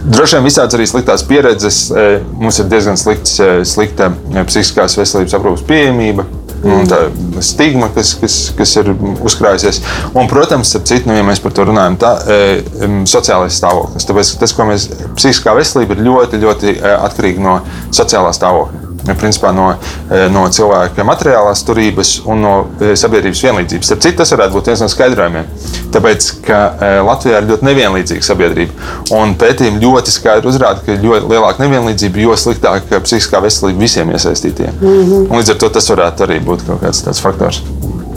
Droši 0.02 0.38
vien 0.38 0.45
visādas 0.47 0.78
arī 0.78 0.88
sliktās 0.89 1.24
pieredzes. 1.30 1.82
Mums 2.41 2.58
ir 2.62 2.69
diezgan 2.71 2.97
slikts, 2.97 3.38
slikta 3.69 4.10
psihiskās 4.50 4.97
veselības 4.97 5.38
aprūpas 5.38 5.65
pieejamība. 5.69 6.26
Mm. 6.62 6.86
Tā 6.86 6.97
stigma, 7.41 7.88
kas, 7.93 8.12
kas, 8.21 8.36
kas 8.58 8.76
ir 8.78 8.91
uzkrājusies. 8.93 9.80
Un, 10.13 10.28
protams, 10.30 10.76
citu, 10.78 11.10
nu, 11.10 11.15
ja 11.17 11.26
mēs 11.26 11.41
par 11.41 11.56
to 11.58 11.65
runājam, 11.69 11.97
tā 12.02 12.12
ir 12.36 12.62
sociālais 13.10 13.58
stāvoklis. 13.58 14.06
Tāpēc 14.10 14.36
tas, 14.43 14.54
ko 14.58 14.69
mēs 14.69 14.86
psihiskā 15.17 15.56
veselība 15.58 15.97
ir 15.97 16.06
ļoti, 16.06 16.41
ļoti 16.45 16.78
atkarīga 17.00 17.45
no 17.45 17.58
sociālā 17.89 18.34
stāvokļa. 18.38 18.91
Principā, 19.20 19.52
no, 19.56 19.68
no 20.34 20.46
cilvēka 20.54 21.06
materiālās 21.08 21.64
turības 21.68 22.14
un 22.30 22.44
no 22.46 22.54
sabiedrības 22.80 23.44
vienlīdzības. 23.46 23.90
Starp 23.92 24.06
citu, 24.06 24.20
tas 24.22 24.34
varētu 24.36 24.58
būt 24.58 24.72
viens 24.72 24.84
no 24.84 24.90
skaidrojumiem. 24.92 25.50
Tāpēc, 25.96 26.30
ka 26.46 26.62
Latvijā 27.08 27.42
ir 27.42 27.50
ļoti 27.52 27.68
nevienlīdzīga 27.70 28.28
sabiedrība. 28.28 28.90
Un 29.18 29.36
pētījumi 29.42 29.84
ļoti 29.84 30.16
skaidri 30.16 30.52
uzrāda, 30.52 30.84
ka 30.86 30.98
jo 31.02 31.20
lielāka 31.26 31.66
nevienlīdzība, 31.66 32.26
jo 32.26 32.38
sliktāka 32.40 33.02
psihiskā 33.04 33.42
veselība 33.44 33.88
visiem 33.88 34.14
iesaistītiem. 34.16 34.80
Mm 34.82 35.04
-hmm. 35.04 35.38
Līdz 35.38 35.56
ar 35.56 35.62
to 35.64 35.70
tas 35.70 35.90
varētu 35.90 36.28
arī 36.28 36.42
būt 36.46 36.68
kaut 36.68 36.84
kāds 36.86 37.04
tāds 37.06 37.22
faktors. 37.24 37.64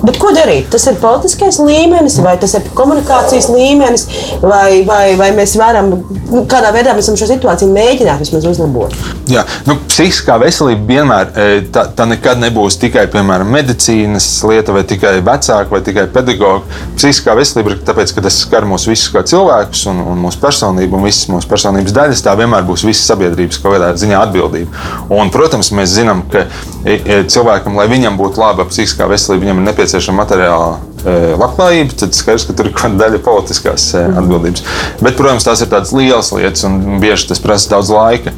Bet 0.04 0.18
ko 0.20 0.34
darīt? 0.36 0.66
Tas 0.72 0.84
ir 0.90 0.98
politiskais 1.00 1.58
līmenis, 1.64 2.18
vai 2.24 2.34
tas 2.40 2.52
ir 2.58 2.66
komunikācijas 2.76 3.46
līmenis, 3.48 4.04
vai, 4.42 4.82
vai, 4.84 5.14
vai 5.16 5.30
mēs 5.36 5.54
varam 5.56 5.88
nu, 5.94 6.42
kādā 6.50 6.72
veidā 6.74 6.92
mēs 6.96 7.08
šo 7.08 7.28
situāciju 7.30 7.72
mēģināt 7.72 8.20
vismaz 8.20 8.44
uzlabot? 8.50 8.92
Jā, 9.32 9.46
nu, 9.68 9.78
psihiskā 9.88 10.36
veselība 10.42 10.83
vienmēr 10.88 11.30
e, 11.34 11.46
tā, 11.74 11.86
tā 11.96 12.06
nekad 12.08 12.40
nebūs 12.42 12.76
tikai 12.82 13.04
piemēram, 13.12 13.50
medicīnas 13.54 14.26
lieta, 14.48 14.74
vai 14.74 14.84
tikai 14.88 15.16
vecāka, 15.24 15.68
vai 15.72 15.80
tikai 15.84 16.06
pedagoģa. 16.14 16.80
Psihiskā 16.98 17.34
veselība 17.38 17.74
ir 17.74 17.82
tāpēc, 17.86 18.14
ka 18.14 18.24
tas 18.26 18.38
skar 18.44 18.66
mūs 18.68 18.86
visus 18.88 19.12
kā 19.14 19.24
cilvēkus 19.26 19.86
un, 19.92 20.00
un 20.12 20.22
mūsu 20.24 20.40
personību 20.42 20.98
un 20.98 21.06
visas 21.08 21.28
mūsu 21.32 21.50
personības 21.50 21.96
daļas. 21.96 22.24
Tā 22.24 22.36
vienmēr 22.38 22.66
būs 22.68 22.86
visas 22.86 23.06
sabiedrības 23.10 23.60
kaut 23.62 23.76
kādā 23.76 23.92
ziņā 24.00 24.22
atbildība. 24.28 24.86
Un, 25.14 25.32
protams, 25.34 25.72
mēs 25.76 25.94
zinām, 25.96 26.24
ka 26.32 26.46
e, 26.84 26.96
e, 26.96 27.20
cilvēkam, 27.30 27.78
lai 27.80 27.88
viņam 27.92 28.18
būtu 28.20 28.42
laba 28.42 28.68
psihiskā 28.70 29.08
veselība, 29.10 29.48
viņam 29.48 29.62
ir 29.62 29.70
nepieciešama 29.72 30.24
materiāla 30.24 30.74
labklājība, 31.04 31.98
tad 32.00 32.16
skaidrs, 32.16 32.46
ka 32.48 32.54
tur 32.56 32.70
ir 32.70 32.72
kaut 32.72 32.86
kāda 32.86 33.02
daļa 33.02 33.18
politiskās 33.26 33.90
atbildības. 34.00 34.64
Bet, 35.02 35.18
protams, 35.18 35.44
tās 35.44 35.60
ir 35.60 35.68
tādas 35.68 35.92
lielas 35.92 36.32
lietas, 36.32 36.64
un 36.64 36.98
bieži 37.02 37.28
tas 37.28 37.42
prasa 37.44 37.74
daudz 37.74 37.92
laika. 37.92 38.32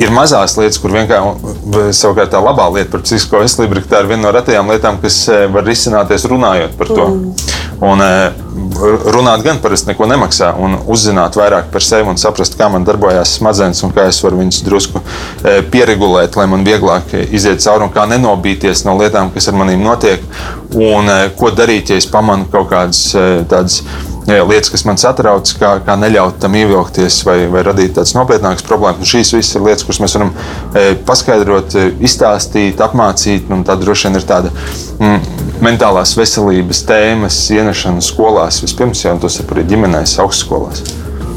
Ir 0.00 0.10
mazās 0.14 0.56
lietas, 0.58 0.80
kur 0.82 0.94
vienkārši 0.94 1.92
savukārt 1.94 2.32
tā 2.34 2.40
labā 2.42 2.66
lieta 2.74 2.90
par 2.94 3.04
psihisko 3.04 3.42
veselību 3.44 3.78
ir, 3.78 3.84
ir 3.86 4.08
viena 4.10 4.22
no 4.24 4.32
retajām 4.34 4.72
lietām, 4.72 4.98
kas 5.02 5.20
var 5.54 5.66
risināties 5.68 6.26
runājot 6.30 6.74
par 6.80 6.90
to. 6.90 7.06
Mm. 7.12 7.52
Un, 7.84 8.02
runāt 9.14 9.42
gan 9.44 9.58
parasti 9.62 9.90
neko 9.90 10.06
nemaksā, 10.10 10.52
un 10.62 10.76
uzzināt 10.90 11.38
vairāk 11.38 11.70
par 11.74 11.82
sevi 11.82 12.08
un 12.10 12.20
saprast, 12.20 12.56
kā 12.58 12.68
man 12.70 12.86
darbojas 12.86 13.36
smadzenes 13.38 13.82
un 13.86 13.92
kā 13.94 14.06
es 14.10 14.20
varu 14.24 14.40
viņus 14.42 14.62
drusku 14.66 15.02
pieregulēt, 15.74 16.38
lai 16.38 16.46
man 16.50 16.66
vieglāk 16.66 17.16
iziet 17.24 17.64
cauri 17.64 17.88
un 17.88 17.94
kā 17.94 18.06
nenobīties 18.10 18.84
no 18.86 18.96
lietām, 19.00 19.32
kas 19.34 19.50
ar 19.50 19.58
maniem 19.58 19.82
notiek, 19.84 20.22
un 20.74 21.10
ko 21.38 21.50
darīt, 21.54 21.90
ja 21.90 22.00
es 22.00 22.10
pamanu 22.10 22.46
kaut 22.52 22.70
kādas 22.70 23.08
tādas 23.50 23.82
lietas, 24.26 24.70
kas 24.72 24.84
man 24.88 24.98
satrauc, 25.00 25.48
kā, 25.60 25.74
kā 25.84 25.96
neļaut 26.00 26.38
tam 26.40 26.54
ievilkties 26.56 27.20
vai, 27.26 27.36
vai 27.52 27.64
radīt 27.66 27.94
tādas 27.98 28.14
nopietnākas 28.16 28.64
problēmas. 28.66 29.02
Un 29.02 29.10
šīs 29.10 29.34
visas 29.36 29.58
ir 29.58 29.64
lietas, 29.66 29.84
kuras 29.84 30.00
mēs 30.00 30.16
varam 30.16 30.32
e, 30.32 30.84
paskaidrot, 31.06 31.76
e, 31.76 31.90
izstāstīt, 32.08 32.80
apmācīt. 32.84 33.50
Tā 33.68 33.76
droši 33.80 34.08
vien 34.08 34.18
ir 34.20 34.26
tāda 34.28 34.52
mm, 34.96 35.44
mentālās 35.64 36.14
veselības 36.16 36.84
tēmas 36.88 37.38
ienešana 37.52 38.04
skolās 38.44 38.60
vispirms, 38.62 39.04
jau 39.04 39.14
tas 39.20 39.38
ir 39.40 39.52
arī 39.54 39.64
ģimenēs, 39.70 40.18
augstskolās. 40.20 40.82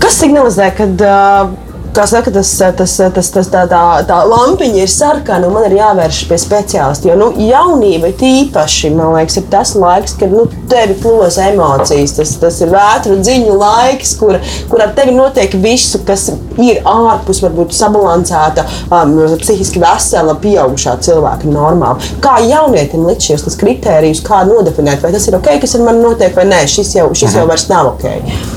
Kas 0.02 0.18
signalizē, 0.20 0.68
ka 0.76 0.88
uh, 0.88 1.54
kā 1.98 2.06
saka, 2.10 2.32
tas, 2.34 2.52
tas, 2.78 2.94
tas, 3.16 3.30
tas, 3.34 3.48
tā, 3.50 3.64
tā, 3.70 3.82
tā 4.08 4.18
lampiņa 4.30 4.84
ir 4.84 4.92
sarkana, 4.92 5.48
un 5.48 5.56
man 5.56 5.66
ir 5.68 5.78
jāvēršas 5.80 6.28
pie 6.30 6.38
speciālista. 6.42 7.10
Jo 7.10 7.16
nu, 7.18 7.30
jaunība 7.42 8.12
īpaši, 8.14 8.92
man 8.94 9.16
liekas, 9.16 9.40
ir 9.42 9.48
tas 9.52 9.74
laiks, 9.78 10.14
kad 10.20 10.34
nu, 10.34 10.46
tevi 10.70 10.98
plos 11.02 11.40
emocijas. 11.42 12.14
Tas, 12.18 12.36
tas 12.42 12.60
ir 12.62 12.74
vētru 12.74 13.18
dziļu 13.22 13.56
laiks, 13.58 14.14
kur, 14.20 14.38
kur 14.70 14.84
ar 14.86 14.94
tevi 14.98 15.16
notiek 15.18 15.58
visu, 15.64 16.04
kas 16.08 16.28
ir 16.62 16.84
ārpus, 16.88 17.42
varbūt 17.46 17.74
sabalansēta, 17.78 18.68
um, 18.92 19.18
psihiski 19.42 19.82
vesela, 19.82 20.38
pieaugušā 20.44 20.98
cilvēka 21.08 21.50
normāli. 21.50 22.14
Kā 22.24 22.38
jaunietim 22.46 23.08
likt 23.10 23.26
šos 23.26 23.58
kritērijus, 23.58 24.22
kā 24.28 24.44
nodefinēt, 24.50 25.02
vai 25.02 25.14
tas 25.16 25.28
ir 25.30 25.40
ok, 25.40 25.56
kas 25.66 25.78
ar 25.78 25.88
mani 25.90 26.06
notiek, 26.06 26.36
vai 26.38 26.46
nē, 26.52 26.64
šis 26.70 26.96
jau, 27.00 27.10
šis 27.18 27.42
jau 27.42 27.50
vairs 27.50 27.70
nav 27.74 27.96
ok. 27.96 28.57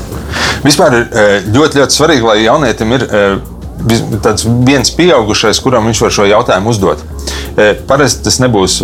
Vispār 0.65 0.97
ir 0.97 1.07
e, 1.07 1.25
ļoti, 1.53 1.81
ļoti 1.81 1.97
svarīgi, 1.97 2.27
lai 2.27 2.37
jaunietim 2.43 2.95
ir 2.97 3.05
e, 3.07 3.23
tāds 4.21 4.45
viens 4.67 4.93
pieaugušais, 4.97 5.61
kuram 5.63 5.89
viņš 5.89 6.03
var 6.05 6.15
šo 6.17 6.27
jautājumu 6.29 6.73
uzdot. 6.73 7.03
E, 7.57 7.73
parasti 7.89 8.25
tas 8.27 8.39
nebūs 8.43 8.79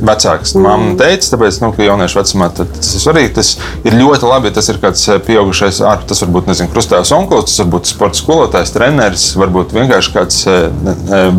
vecāks. 0.00 0.54
Māma 0.60 0.94
teica, 1.00 1.32
tāpēc, 1.32 1.60
nu, 1.62 1.72
ka 1.76 1.86
jauniešu 1.86 2.20
vecumā 2.20 2.50
tas 2.56 2.92
ir 2.92 3.02
svarīgi. 3.02 3.32
Tas 3.38 3.52
ir 3.86 3.98
ļoti 3.98 4.30
labi, 4.30 4.50
ja 4.50 4.56
tas 4.58 4.70
ir 4.72 4.80
kāds 4.82 5.04
pieaugušais 5.26 5.82
ārpus. 5.86 6.10
Tas 6.12 6.24
var 6.24 6.32
būt 6.36 6.50
nezinu, 6.52 6.72
krustāvs 6.72 7.12
onkls, 7.16 7.50
tas 7.50 7.64
var 7.64 7.72
būt 7.76 7.90
sports 7.90 8.22
skolotājs, 8.22 8.72
treneris, 8.76 9.28
varbūt 9.40 9.74
vienkārši 9.76 10.16
kāds 10.16 10.42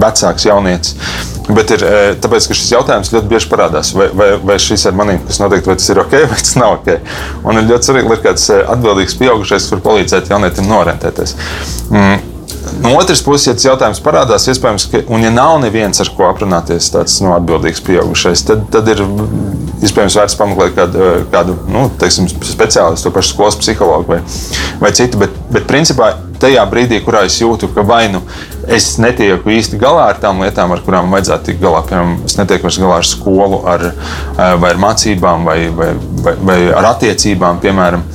vecāks 0.02 0.48
jaunietis. 0.50 0.96
Bet 1.48 1.72
ir 1.72 1.84
tāpēc, 2.20 2.50
ka 2.50 2.56
šis 2.60 2.74
jautājums 2.74 3.12
ļoti 3.14 3.30
bieži 3.32 3.48
parādās, 3.52 3.94
vai, 3.96 4.10
vai, 4.12 4.34
vai 4.44 4.58
šis 4.60 4.84
ar 4.90 4.98
maniem, 5.00 5.22
kas 5.28 5.40
notiek, 5.40 5.64
vai 5.68 5.78
tas 5.80 5.88
ir 5.94 6.02
ok, 6.04 6.16
vai 6.34 6.40
tas 6.42 6.56
nav 6.60 6.80
ok. 6.82 6.90
Un 7.48 7.62
ir 7.62 7.70
ļoti 7.70 7.92
svarīgi, 7.92 8.12
lai 8.12 8.20
kāds 8.26 8.50
atbildīgs 8.58 9.16
pieaugušais, 9.22 9.70
kur 9.72 9.84
palīdzēt 9.86 10.34
jaunietim 10.34 10.68
norientēties. 10.68 11.38
Mm. 11.88 12.27
No 12.84 12.94
otras 12.98 13.22
puses, 13.26 13.48
ja 13.48 13.56
tas 13.58 13.68
jautājums 13.68 14.02
parādās, 14.04 14.48
iespējams, 14.52 14.88
ka, 14.92 15.02
un 15.14 15.26
ja 15.26 15.32
nav 15.34 15.58
neviens, 15.64 16.02
ar 16.04 16.12
ko 16.16 16.28
aprunāties, 16.30 16.92
tāds 16.94 17.18
no, 17.24 17.34
atbildīgs 17.38 17.84
pieaugušais, 17.88 18.46
tad, 18.48 18.68
tad 18.74 18.90
ir 18.94 19.04
iespējams 19.86 20.18
vērts 20.18 20.38
pameklēt 20.40 20.78
kādu, 20.78 21.10
kādu 21.34 21.58
nu, 21.72 21.88
teiksim, 22.02 22.30
speciālistu, 22.30 23.08
to 23.08 23.16
pašu 23.16 23.36
skolas 23.36 23.60
psihologu 23.60 24.16
vai, 24.16 24.22
vai 24.82 24.94
citu. 24.98 25.22
Bet, 25.22 25.36
bet 25.54 25.68
principā 25.70 26.14
tajā 26.42 26.64
brīdī, 26.70 27.02
kurā 27.06 27.24
es 27.28 27.38
jūtu, 27.42 27.70
ka 27.74 27.86
vai 27.88 28.06
nu 28.14 28.22
es 28.68 28.90
netieku 29.02 29.52
īsti 29.54 29.80
galā 29.82 30.10
ar 30.12 30.22
tām 30.22 30.42
lietām, 30.44 30.74
ar 30.76 30.84
kurām 30.86 31.14
vajadzētu 31.14 31.52
tikt 31.52 31.62
galā, 31.64 31.84
piemēram, 31.88 32.18
es 32.28 32.38
netieku 32.40 32.72
galā 32.82 33.00
ar 33.02 33.08
skolu, 33.08 33.62
ar, 33.70 33.86
vai 34.38 34.74
ar 34.74 34.82
mācībām, 34.82 35.48
vai, 35.48 35.60
vai, 35.74 35.94
vai, 36.26 36.36
vai 36.50 36.58
ar 36.74 36.92
attiecībām, 36.94 37.62
piemēram. 37.64 38.06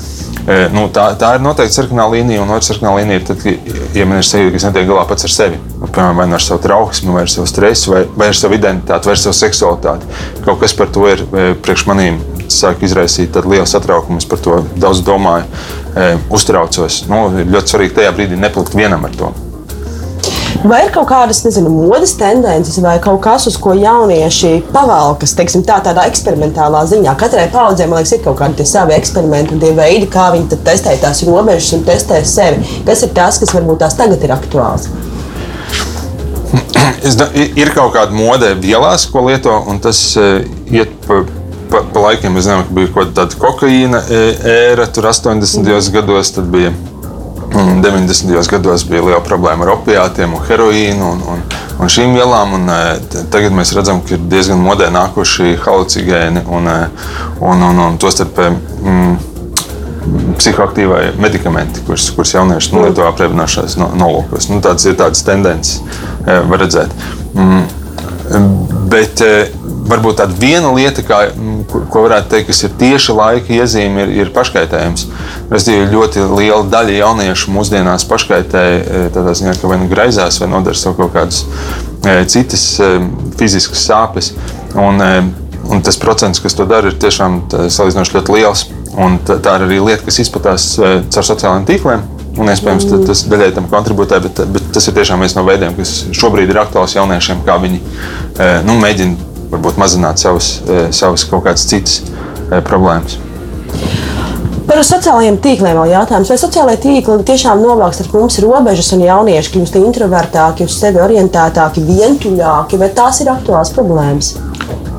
Nu, 0.74 0.88
tā, 0.90 1.04
tā 1.18 1.36
ir 1.36 1.42
noteikti 1.44 1.76
sarkanā 1.76 2.08
līnija, 2.10 2.42
un 2.42 2.50
otra 2.50 2.66
sarkanā 2.66 2.96
līnija 2.96 3.20
ir 3.20 3.26
tad, 3.28 3.44
ja 3.94 4.06
man 4.10 4.18
ir 4.18 4.26
sajūta, 4.26 4.50
ka 4.50 4.58
es 4.58 4.66
netieku 4.66 4.90
galā 4.90 5.04
pats 5.06 5.28
ar 5.28 5.34
sevi. 5.34 5.60
Nu, 5.76 5.86
piemēram, 5.86 6.18
vai 6.18 6.26
nu 6.30 6.34
ar 6.38 6.42
savu 6.42 6.62
trauksmi, 6.64 7.14
vai 7.14 7.22
ar 7.28 7.30
savu 7.30 7.46
stresu, 7.50 7.92
vai, 7.94 8.02
vai 8.18 8.30
ar 8.32 8.38
savu 8.38 8.58
identitāti, 8.58 9.06
vai 9.06 9.14
ar 9.14 9.22
savu 9.22 9.38
seksualitāti. 9.38 10.10
Kaut 10.42 10.58
kas 10.64 10.74
par 10.78 10.90
to 10.94 11.06
ir 11.12 11.22
priekš 11.62 11.86
manīm 11.90 12.18
sāk 12.50 12.82
izraisīt 12.82 13.38
lielu 13.46 13.68
satraukumu. 13.70 14.18
Es 14.18 14.28
par 14.28 14.42
to 14.42 14.58
daudz 14.74 15.04
domāju, 15.06 15.46
uztraucos. 16.34 17.04
Nu, 17.10 17.28
ļoti 17.38 17.76
svarīgi 17.76 17.98
tajā 18.00 18.18
brīdī 18.18 18.42
nepalikt 18.42 18.76
vienam 18.78 19.06
ar 19.06 19.18
to. 19.18 19.32
Vai 20.62 20.84
ir 20.86 20.92
kaut 20.94 21.08
kādas, 21.10 21.40
nezinu, 21.42 21.70
modes 21.74 22.12
tendences 22.14 22.76
vai 22.82 22.94
kaut 23.02 23.18
kas, 23.24 23.48
uz 23.50 23.56
ko 23.58 23.72
jaunieši 23.74 24.60
pavalkas, 24.70 25.32
teiksim, 25.34 25.64
tā, 25.66 25.80
tādā 25.82 26.04
eksperimentālā 26.06 26.84
ziņā? 26.86 27.16
Katrai 27.18 27.48
paudzei, 27.50 27.88
man 27.90 27.98
liekas, 27.98 28.12
ir 28.14 28.22
kaut 28.22 28.38
kādi 28.38 28.66
savi 28.68 28.94
eksperimenti 28.94 29.56
un 29.56 29.62
tie 29.62 29.72
veidi, 29.74 30.06
kā 30.12 30.28
viņi 30.30 30.60
testē 30.62 30.94
tās 31.02 31.24
robežas 31.26 31.72
un 31.74 31.82
testē 31.88 32.20
sevi. 32.22 32.62
Kas 32.86 33.02
ir 33.02 33.10
tas, 33.16 33.40
kas 33.42 33.50
varbūt 33.56 33.82
tās 33.82 33.98
tagad 33.98 34.22
ir 34.22 34.36
aktuāls? 34.36 34.86
Es, 37.02 37.16
ir 37.34 37.72
kaut 37.74 37.96
kāda 37.96 38.14
mode 38.14 38.52
vielās, 38.62 39.08
ko 39.10 39.24
lieto, 39.26 39.56
un 39.66 39.82
tas 39.82 39.98
uh, 40.20 40.44
iet 40.70 40.92
pa, 41.08 41.24
pa, 41.72 41.82
pa 41.90 42.06
laikiem. 42.06 42.38
Es 42.38 42.46
zinu, 42.46 42.62
ka 42.68 42.78
bija 42.78 42.94
kaut 42.94 43.10
kāda 43.16 43.42
kokaīna 43.42 44.04
e, 44.06 44.22
ēra, 44.70 44.86
tur 44.86 45.10
80. 45.10 45.66
Mm. 45.66 45.92
gados, 45.96 46.30
tad 46.36 46.46
bija 46.54 46.70
90. 47.52 48.50
gados 48.50 48.84
bija 48.88 49.02
liela 49.04 49.20
problēma 49.24 49.66
ar 49.66 49.74
opiātiem, 49.76 50.32
un 50.36 50.44
heroīnu 50.48 51.08
un, 51.14 51.20
un, 51.34 51.42
un 51.82 51.92
šīm 51.92 52.14
vielām. 52.16 52.54
Un, 52.56 52.70
e, 52.72 53.24
tagad 53.32 53.54
mēs 53.56 53.74
redzam, 53.76 54.00
ka 54.06 54.16
ir 54.16 54.24
diezgan 54.32 54.62
modē 54.62 54.88
nākuši 54.94 55.56
halucigēni 55.64 56.46
un, 56.48 56.70
e, 56.72 56.78
un, 57.40 57.66
un, 57.68 57.82
un 57.86 58.00
tostarp 58.00 58.40
mm, 58.40 59.12
psihoaktīvai 60.40 61.02
medikamenti, 61.22 61.84
kurus, 61.86 62.08
kurus 62.16 62.34
jaunieši 62.34 62.74
nu, 62.74 62.86
lieto 62.86 63.06
aprēķināšanās 63.10 63.78
nolūkos. 63.80 64.48
Nu, 64.52 64.62
tādas 64.64 64.88
ir 64.88 64.98
tādas 65.00 65.24
tendences, 65.26 65.82
e, 66.24 66.40
var 66.48 66.64
redzēt. 66.64 66.96
Mm, 67.36 67.66
bet 68.92 69.20
varbūt 69.92 70.20
tāda 70.20 70.36
viena 70.38 70.70
lieta, 70.74 71.04
kā, 71.06 71.18
ko, 71.70 71.82
ko 71.92 72.04
varētu 72.06 72.30
teikt, 72.32 72.48
kas 72.50 72.62
ir 72.66 72.74
tieši 72.80 73.16
laika 73.16 73.54
iezīme, 73.58 74.04
ir, 74.04 74.12
ir 74.22 74.32
paškaitējums. 74.34 75.06
Respektīvi, 75.52 75.90
ļoti 75.92 76.26
liela 76.32 76.62
daļa 76.72 76.98
jauniešu 77.00 77.52
mūsdienās 77.54 78.06
paškaitē 78.08 78.62
e, 78.62 79.02
tādā 79.14 79.34
ziņā, 79.38 79.56
ka 79.60 79.70
vai 79.70 79.80
nu 79.82 79.90
graizās, 79.90 80.40
vai 80.42 80.50
nodara 80.52 80.78
sev 80.78 80.96
kaut 80.98 81.14
kādas 81.16 81.42
e, 81.44 82.22
citas 82.32 82.66
e, 82.80 82.92
fiziskas 83.40 83.84
sāpes. 83.88 84.32
Un, 84.78 85.02
un 85.72 85.84
tas 85.84 86.00
procents, 86.00 86.40
kas 86.42 86.56
to 86.56 86.66
dara, 86.68 86.88
ir 86.88 87.00
tiešām 87.02 87.42
salīdzinoši 87.52 88.18
ļoti 88.18 88.38
liels. 88.38 88.66
Un 88.92 89.18
tā, 89.24 89.38
tā 89.40 89.56
ir 89.56 89.66
arī 89.68 89.78
lieta, 89.80 90.04
kas 90.08 90.20
izplatās 90.20 90.74
caur 90.76 91.28
sociālajiem 91.28 91.68
tīkliem. 91.68 92.08
Un, 92.32 92.48
iespējams, 92.48 92.86
tas 93.04 93.26
daļai 93.28 93.50
tam 93.58 93.66
kontribūtē, 93.68 94.16
bet, 94.24 94.38
bet 94.54 94.70
tas 94.72 94.86
ir 94.88 94.96
tiešām 94.96 95.20
viens 95.20 95.34
no 95.36 95.44
veidiem, 95.44 95.74
kas 95.76 95.98
šobrīd 96.16 96.48
ir 96.48 96.62
aktuāls 96.62 96.94
jauniešiem, 96.96 97.42
kā 97.44 97.58
viņi 97.60 97.82
nu, 98.64 98.78
mēģina 98.80 99.31
varbūt 99.52 99.80
mazināt 99.80 100.22
savas, 100.22 100.54
savas 100.90 101.26
kaut 101.28 101.46
kādas 101.46 101.68
citas 101.68 102.00
problēmas. 102.68 103.20
Par 104.72 104.78
sociālajiem 104.86 105.36
tīkliem 105.42 105.76
vēl 105.76 105.90
jautājums. 105.92 106.30
Vai 106.32 106.38
sociālajie 106.40 106.80
tīkli 106.84 107.26
tiešām 107.28 107.60
novāks 107.60 107.98
ar 108.00 108.08
mums 108.14 108.38
robežas 108.40 108.92
un 108.94 109.02
jaunieši 109.04 109.52
kļūst 109.56 109.78
introvertāki, 109.80 110.68
uz 110.68 110.76
sevi 110.78 111.02
orientētāki, 111.02 111.82
vientuļāki, 111.88 112.78
vai 112.80 112.88
tās 112.96 113.20
ir 113.24 113.32
aktuāls 113.34 113.74
problēmas? 113.74 114.36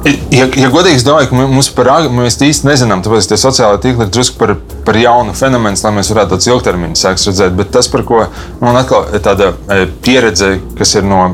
Ja, 0.03 0.49
ja 0.59 0.67
godīgi, 0.67 0.97
es 0.99 1.05
domāju, 1.07 1.29
ka 1.29 1.45
mums 1.47 1.69
par 1.71 1.87
agru 1.93 2.11
mēs 2.11 2.35
īsti 2.43 2.67
nezinām, 2.67 2.99
tāpēc 3.05 3.29
tie 3.31 3.37
sociālai 3.39 3.79
tīkli 3.81 4.03
ir 4.03 4.11
drusku 4.11 4.35
par, 4.41 4.57
par 4.83 4.99
jaunu 4.99 5.31
fenomenu, 5.37 5.79
lai 5.79 5.93
mēs 5.95 6.11
varētu 6.11 6.35
tādus 6.35 6.49
ilgtermiņa 6.51 6.99
sēkļus 6.99 7.27
redzēt. 7.29 7.55
Bet 7.61 7.71
tas, 7.71 7.87
par 7.91 8.03
ko 8.09 8.25
man 8.59 8.79
atkal 8.81 9.07
ir 9.15 9.23
tāda 9.23 9.53
e, 9.71 9.85
pieredze, 10.03 10.57
kas 10.75 10.97
ir 10.99 11.07
no 11.07 11.29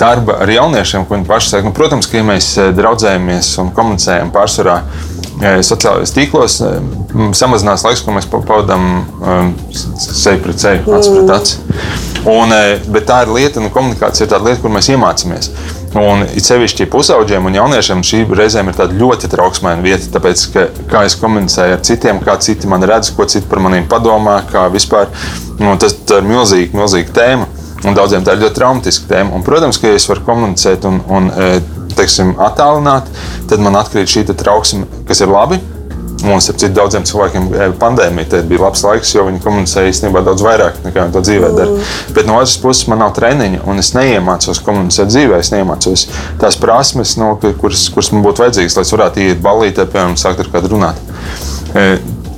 darba 0.00 0.38
ar 0.44 0.50
jauniešiem, 0.52 1.06
ko 1.08 1.16
viņi 1.16 1.28
paši 1.28 1.54
saka, 1.54 1.68
nu, 1.68 1.74
protams, 1.76 2.08
ka 2.10 2.20
ja 2.20 2.26
mēs 2.26 2.50
e, 2.58 2.68
draudzējamies 2.76 3.52
un 3.62 3.72
komunicējam 3.76 4.34
pārsvarā 4.34 4.82
sociālajos 5.38 6.12
tīklos 6.16 6.58
samazinās 7.38 7.84
laiks, 7.86 8.02
ko 8.02 8.14
mēs 8.16 8.26
pavadām 8.30 9.04
seju 10.02 10.40
pret 10.42 10.62
seju, 10.62 10.82
acu 10.96 11.12
pret 11.14 11.34
acu. 11.36 11.58
Un, 12.28 12.52
bet 12.92 13.06
tā 13.08 13.22
ir 13.24 13.30
lieta, 13.32 13.62
nu, 13.62 13.70
komunikācija 13.72 14.26
ir 14.26 14.32
tāda 14.32 14.48
lieta, 14.48 14.60
kur 14.64 14.72
mēs 14.74 14.90
iemācāmies. 14.90 15.50
Un 15.96 16.24
it 16.26 16.44
sevišķi 16.44 16.88
pusauģiem 16.92 17.46
un 17.48 17.56
jauniešiem 17.56 18.02
šī 18.04 18.24
reizēm 18.36 18.68
ir 18.68 18.76
tāda 18.76 18.98
ļoti 18.98 19.30
trauksmaina 19.32 19.84
vieta, 19.84 20.10
tāpēc, 20.18 20.42
ka, 20.52 20.66
kā 20.90 21.04
es 21.08 21.16
komunicēju 21.20 21.78
ar 21.78 21.84
citiem, 21.86 22.20
kā 22.24 22.36
citi 22.44 22.68
man 22.68 22.84
redz, 22.90 23.12
ko 23.16 23.24
citi 23.30 23.48
par 23.48 23.62
maniem 23.64 23.86
padomā, 23.88 24.40
kā 24.50 24.66
vispār. 24.74 25.08
Nu, 25.58 25.72
tas 25.80 25.96
ir 25.96 26.26
milzīgi, 26.26 26.74
milzīgi 26.76 27.14
tēma. 27.16 27.48
Un 27.86 27.94
daudziem 27.94 28.24
tā 28.26 28.34
ir 28.34 28.42
ļoti 28.42 28.58
traumatiska 28.58 29.10
tēma. 29.12 29.36
Un, 29.38 29.46
protams, 29.46 29.78
ka 29.78 29.92
ja 29.92 29.98
es 29.98 30.08
varu 30.10 30.24
komunicēt 30.26 30.86
un, 30.88 30.98
un 31.14 31.28
teiksim, 31.98 32.34
attālināt, 32.42 33.10
tad 33.50 33.62
man 33.62 33.78
atkrīt 33.78 34.10
šī 34.10 34.24
trauksme, 34.32 34.86
kas 35.08 35.22
ir 35.24 35.32
labi. 35.32 35.60
Un, 36.18 36.40
starp 36.42 36.58
citu, 36.58 36.72
daudziem 36.74 37.04
cilvēkiem 37.06 37.44
e, 37.54 37.66
pandēmija 37.78 38.40
bija 38.50 38.64
labs 38.64 38.80
laiks, 38.82 39.12
jo 39.14 39.22
viņi 39.28 39.38
komunicēja 39.44 39.92
īstenībā 39.92 40.24
daudz 40.26 40.42
vairāk 40.42 40.80
nekā 40.82 41.04
viņi 41.04 41.14
to 41.14 41.22
dzīvē 41.22 41.50
dara. 41.54 41.76
Mm. 41.76 41.92
Bet 42.16 42.26
no 42.26 42.40
otras 42.40 42.56
puses, 42.58 42.88
man 42.90 42.98
nav 43.04 43.12
treniņa, 43.14 43.60
un 43.70 43.78
es 43.78 43.92
neiemācos 43.94 44.58
komunicēt 44.66 45.12
dzīvē. 45.12 45.38
Es 45.38 45.52
neiemācos 45.54 46.08
tās 46.42 46.58
prasmes, 46.58 47.14
no, 47.22 47.36
kuras, 47.62 47.86
kuras 47.94 48.10
man 48.10 48.26
būtu 48.26 48.42
vajadzīgas, 48.42 48.80
lai 48.80 48.86
es 48.88 48.94
varētu 48.96 49.26
iet 49.28 49.44
ballītē, 49.46 49.86
piemēram, 49.86 50.18
sākt 50.18 50.42
ar 50.42 50.50
kādu 50.56 50.74
runāt. 50.74 50.98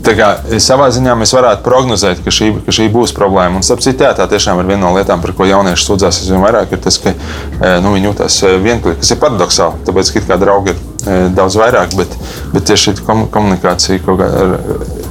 Kā 0.00 0.28
savā 0.62 0.86
ziņā 0.94 1.12
mēs 1.20 1.32
varētu 1.36 1.64
prognozēt, 1.64 2.22
ka 2.24 2.32
šī, 2.32 2.50
ka 2.64 2.72
šī 2.72 2.88
būs 2.92 3.12
problēma. 3.16 3.60
Un, 3.60 3.66
starp 3.66 3.82
citu, 3.84 4.06
jā, 4.06 4.14
tā 4.16 4.26
tiešām 4.30 4.62
ir 4.62 4.70
viena 4.70 4.86
no 4.86 4.94
lietām, 4.96 5.20
par 5.20 5.34
ko 5.36 5.48
jaunieši 5.48 5.86
sūdzās 5.86 6.22
aizvien 6.22 6.40
vairāk, 6.40 6.72
ir 6.72 6.80
tas, 6.86 6.96
ka 7.02 7.12
e, 7.12 7.74
nu, 7.84 7.92
viņi 7.96 8.08
jūtas 8.08 8.38
e, 8.48 8.54
vienkārši, 8.64 9.00
kas 9.02 9.12
ir 9.12 9.20
paradoxāli. 9.20 9.84
Tāpēc, 9.88 10.14
ka 10.16 10.24
kā 10.30 10.40
draugi 10.40 10.72
ir 10.72 10.80
e, 10.80 11.20
daudz 11.36 11.60
vairāk, 11.60 11.94
bet, 12.00 12.16
bet 12.54 12.66
tieši 12.72 12.96
šī 12.96 13.06
komunikācija 13.36 14.02
kaut, 14.06 14.24
kā, 14.24 14.32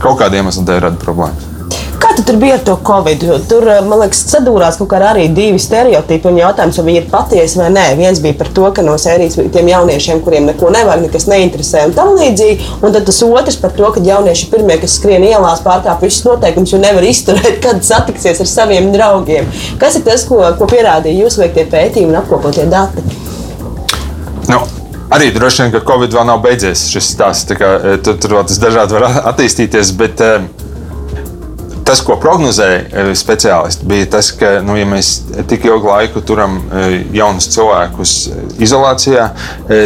kaut 0.02 0.20
kādiem 0.24 0.50
iemesliem 0.50 0.82
rada 0.82 0.98
problēmas. 1.06 1.59
Kā 2.00 2.14
tu 2.16 2.24
tur 2.24 2.38
bija 2.40 2.56
ar 2.56 2.62
to 2.64 2.78
covid? 2.88 3.24
Tur, 3.50 3.66
eh, 3.68 3.80
man 3.84 4.00
liekas, 4.00 4.22
sadūrās 4.32 4.78
kaut 4.80 4.88
kā 4.94 5.00
arī 5.04 5.26
divi 5.36 5.60
stereotipi 5.60 6.30
un 6.30 6.38
jautājums, 6.40 6.78
vai 6.80 6.86
viņi 6.88 7.02
ir 7.02 7.10
patiesi 7.12 7.60
vai 7.60 7.68
nē. 7.76 7.86
Viens 8.00 8.22
bija 8.24 8.38
par 8.40 8.48
to, 8.56 8.70
ka 8.72 8.86
no 8.86 8.94
sērijas 8.96 9.36
tiem 9.52 9.68
jauniešiem, 9.68 10.22
kuriem 10.24 10.48
neko 10.48 10.72
nevajag, 10.72 11.04
nekas 11.06 11.28
neinteresē 11.28 11.86
un 11.90 11.96
tam 11.98 12.14
līdzīgi. 12.16 12.70
Un 12.82 12.96
tad 12.96 13.06
tas 13.10 13.20
otrs 13.28 13.60
par 13.60 13.76
to, 13.76 13.92
ka 13.92 14.04
jaunieši 14.06 14.48
ir 14.48 14.54
pirmie, 14.54 14.78
kas 14.80 14.96
skrien 14.96 15.28
ielās, 15.28 15.64
pārkāpj 15.66 16.08
visus 16.08 16.24
noteikumus 16.30 16.74
un 16.78 16.86
nevar 16.88 17.04
izturēt, 17.04 17.60
kad 17.66 17.84
satiksies 17.84 18.40
ar 18.40 18.48
saviem 18.48 18.92
draugiem. 18.96 19.52
Kas 19.82 20.00
ir 20.00 20.08
tas, 20.08 20.24
ko, 20.30 20.40
ko 20.56 20.70
pierādīja 20.72 21.26
jūsu 21.26 21.44
veiktie 21.44 21.68
pētījumi 21.68 22.16
un 22.16 22.22
apkopotie 22.24 22.70
dati? 22.72 23.04
Nu. 24.48 24.64
Arī 25.10 25.32
droši 25.34 25.64
vien, 25.64 25.72
ka 25.74 25.80
Covid 25.82 26.14
vēl 26.14 26.26
nav 26.30 26.44
beidzies. 26.44 26.84
Šis 26.94 27.08
stāsts, 27.16 27.50
eh, 27.58 27.96
tur 28.06 28.36
vēl 28.36 28.44
tas 28.46 28.60
dažādi 28.62 28.94
var 28.94 29.08
attīstīties, 29.32 29.96
bet 29.98 30.22
uh, 30.22 30.44
tas, 31.90 32.02
ko 32.06 32.16
prognozēja 32.22 32.80
eh, 32.86 33.12
speciālisti, 33.18 33.88
bija 33.90 34.08
tas, 34.14 34.30
ka, 34.38 34.60
nu, 34.66 34.76
ja 34.78 34.86
mēs 34.90 35.12
tik 35.50 35.66
ilgu 35.66 35.90
laiku 35.90 36.22
turam 36.26 36.60
eh, 36.62 37.00
jaunus 37.16 37.50
cilvēkus 37.56 38.16
eh, 38.30 38.44
izolācijā, 38.66 39.30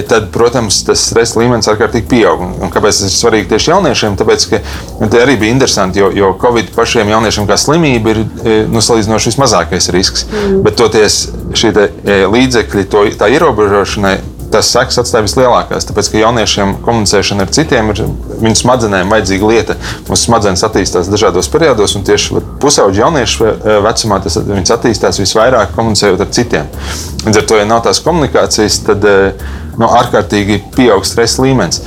tad, 0.10 0.28
protams, 0.34 0.80
tas 0.88 1.02
stresa 1.10 1.40
līmenis 1.40 1.70
ārkārtīgi 1.72 2.08
pieaug. 2.10 2.42
Un 2.64 2.72
kāpēc 2.74 3.00
tas 3.00 3.12
ir 3.12 3.16
svarīgi 3.16 3.50
tieši 3.52 3.72
jauniešiem? 3.72 4.18
Tāpēc, 4.20 4.46
ka 4.52 4.60
nu, 5.00 5.10
tā 5.12 5.24
arī 5.24 5.38
bija 5.40 5.56
interesanti, 5.56 6.02
jo, 6.02 6.10
jo 6.16 6.34
Covid 6.42 6.74
pašiem 6.76 7.12
jauniešiem 7.14 7.48
kā 7.50 7.58
slimība 7.60 8.14
ir 8.14 8.22
nu, 8.72 8.84
salīdzinoši 8.84 9.32
vismazākais 9.32 9.90
risks. 9.96 10.26
Mm. 10.32 10.62
Bet 10.66 10.80
toties 10.80 11.20
šī 11.60 11.74
līdzekļi, 12.34 12.88
to, 12.92 13.06
tā 13.20 13.30
ierobežošanai 13.36 14.16
tas 14.54 14.70
sekas 14.70 15.00
atstāja 15.02 15.26
vislielākās. 15.26 15.88
Tāpēc, 15.90 16.12
ka 16.14 16.22
jauniešiem 16.22 16.76
komunicēšana 16.86 17.48
ar 17.48 17.54
citiem 17.56 17.90
ir 17.94 18.04
viņu 18.44 18.60
smadzenēm 18.62 19.12
vajadzīga 19.14 19.50
lieta. 19.50 19.78
Mūsu 20.08 20.30
smadzenes 20.30 20.64
attīstās 20.68 21.10
dažādos 21.12 21.50
periodos, 21.54 21.98
un 21.98 22.06
tieši 22.08 22.44
pusauģi 22.64 23.04
jauniešu 23.04 23.52
vecumā 23.88 24.22
tas 24.24 24.40
attīstās 24.78 25.22
visvairāk 25.22 25.76
komunicējot 25.78 26.24
ar 26.24 26.32
citiem. 26.38 26.72
Līdz 27.26 27.42
ar 27.42 27.50
to, 27.50 27.60
ja 27.60 27.68
nav 27.70 27.84
tās 27.88 28.02
komunikācijas, 28.06 28.82
tad 28.88 29.06
nu, 29.80 29.88
ārkārtīgi 29.90 30.62
pieaug 30.76 31.06
stresa 31.08 31.44
līmenis. 31.44 31.82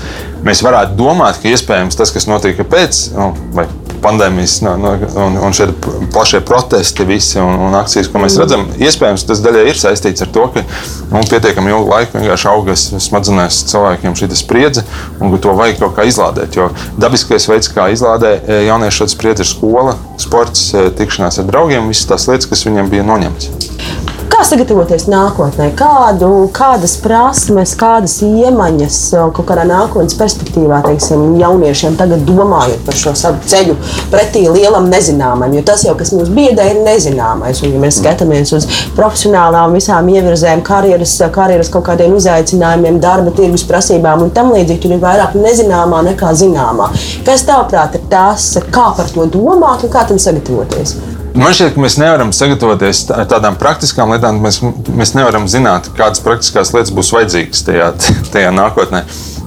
Mēs 0.46 0.62
varētu 0.66 0.98
domāt, 0.98 1.40
ka 1.42 1.50
iespējams 1.50 1.98
tas, 1.98 2.12
kas 2.14 2.28
notika 2.30 2.66
pēc, 2.66 3.06
nu, 3.16 3.32
vai 3.56 3.66
pandēmijas 4.02 4.58
no, 4.64 4.74
no, 4.80 4.92
un, 5.22 5.38
un 5.46 5.56
šie 5.56 5.68
plašie 6.14 6.40
protesti 6.46 7.06
visi 7.08 7.40
un, 7.42 7.54
un 7.68 7.76
akcijas, 7.78 8.10
ko 8.12 8.22
mēs 8.22 8.36
mm. 8.36 8.42
redzam, 8.44 8.66
iespējams 8.88 9.26
tas 9.28 9.42
daļai 9.44 9.66
ir 9.70 9.80
saistīts 9.80 10.24
ar 10.24 10.32
to, 10.34 10.46
ka 10.54 10.64
nu, 11.12 11.22
pietiekami 11.30 11.72
ilgu 11.72 11.90
laiku 11.90 12.18
vienkārši 12.20 12.50
augas 12.52 12.86
smadzenēs 13.06 13.62
cilvēkiem 13.72 14.16
šī 14.18 14.30
spriedze 14.36 14.84
un 15.20 15.34
ka 15.34 15.42
to 15.46 15.54
vajag 15.58 15.80
kaut 15.82 15.96
kā 15.98 16.08
izlādēt. 16.08 16.58
Jo 16.58 16.70
dabiskais 17.00 17.48
veids, 17.50 17.70
kā 17.72 17.88
izlādē 17.94 18.36
e, 18.38 18.60
jauniešu 18.68 19.02
šādu 19.02 19.16
spriedzi, 19.16 19.46
ir 19.46 19.50
skola, 19.50 19.96
sports, 20.22 20.68
e, 20.74 20.88
tikšanās 20.98 21.40
ar 21.42 21.50
draugiem, 21.50 21.90
visas 21.92 22.10
tās 22.10 22.28
lietas, 22.30 22.50
kas 22.50 22.66
viņiem 22.68 22.92
bija 22.92 23.06
noņemtas. 23.06 24.15
Kā 24.26 24.42
sagatavoties 24.42 25.04
nākotnē? 25.06 25.68
Kādu, 25.78 26.28
kādas 26.54 26.96
prasmes, 26.98 27.74
kādas 27.78 28.16
iemaņas 28.26 28.98
kaut 29.36 29.46
kādā 29.46 29.62
nākotnes 29.68 30.16
perspektīvā, 30.18 30.80
teiksim, 30.86 31.36
jauniešiem 31.38 31.94
tagad 32.00 32.24
domājot 32.26 32.82
par 32.86 32.98
šo 32.98 33.12
savu 33.18 33.42
ceļu 33.46 33.76
pretī 34.10 34.42
lielam 34.50 34.88
nezināmajam? 34.90 35.54
Jo 35.58 35.64
tas 35.70 35.84
jau, 35.86 35.94
kas 35.98 36.10
mums 36.16 36.32
biedē, 36.34 36.66
ir 36.72 36.82
nezināmais. 36.86 37.62
Un, 37.62 37.76
ja 37.76 37.82
mēs 37.86 38.00
skatāmies 38.02 38.54
uz 38.56 38.66
profesionālām 38.98 39.76
visām 39.78 40.10
ievirzēm, 40.10 40.64
karjeras, 40.66 41.14
karjeras 41.34 41.70
kaut 41.72 41.86
kādiem 41.90 42.16
izaicinājumiem, 42.18 42.98
darba 43.02 43.34
tirgus 43.36 43.66
prasībām 43.68 44.26
un 44.26 44.32
tam 44.34 44.50
līdzīgi, 44.56 44.82
tur 44.82 44.96
ir 44.96 45.04
vairāk 45.06 45.38
nezināmā 45.38 46.02
nekā 46.10 46.34
zināmā. 46.42 46.90
Kas 47.26 47.46
tavuprāt 47.46 47.94
ir 48.00 48.08
tas, 48.10 48.56
kā 48.74 48.90
par 48.98 49.12
to 49.14 49.28
domāt 49.38 49.86
un 49.86 49.94
kā 49.94 50.02
tam 50.08 50.18
sagatavoties? 50.22 50.98
Man 51.36 51.52
šķiet, 51.52 51.74
ka 51.74 51.82
mēs 51.84 51.98
nevaram 52.00 52.30
sagatavoties 52.32 53.02
tādām 53.28 53.58
praktiskām 53.60 54.14
lietām. 54.14 54.38
Mēs, 54.40 54.62
mēs 54.88 55.12
nevaram 55.18 55.44
zināt, 55.50 55.90
kādas 55.98 56.22
praktiskās 56.24 56.72
lietas 56.72 56.94
būs 56.96 57.12
vajadzīgas 57.12 57.64
tajā, 57.66 57.90
tajā 58.32 58.52
nākotnē. 58.56 59.02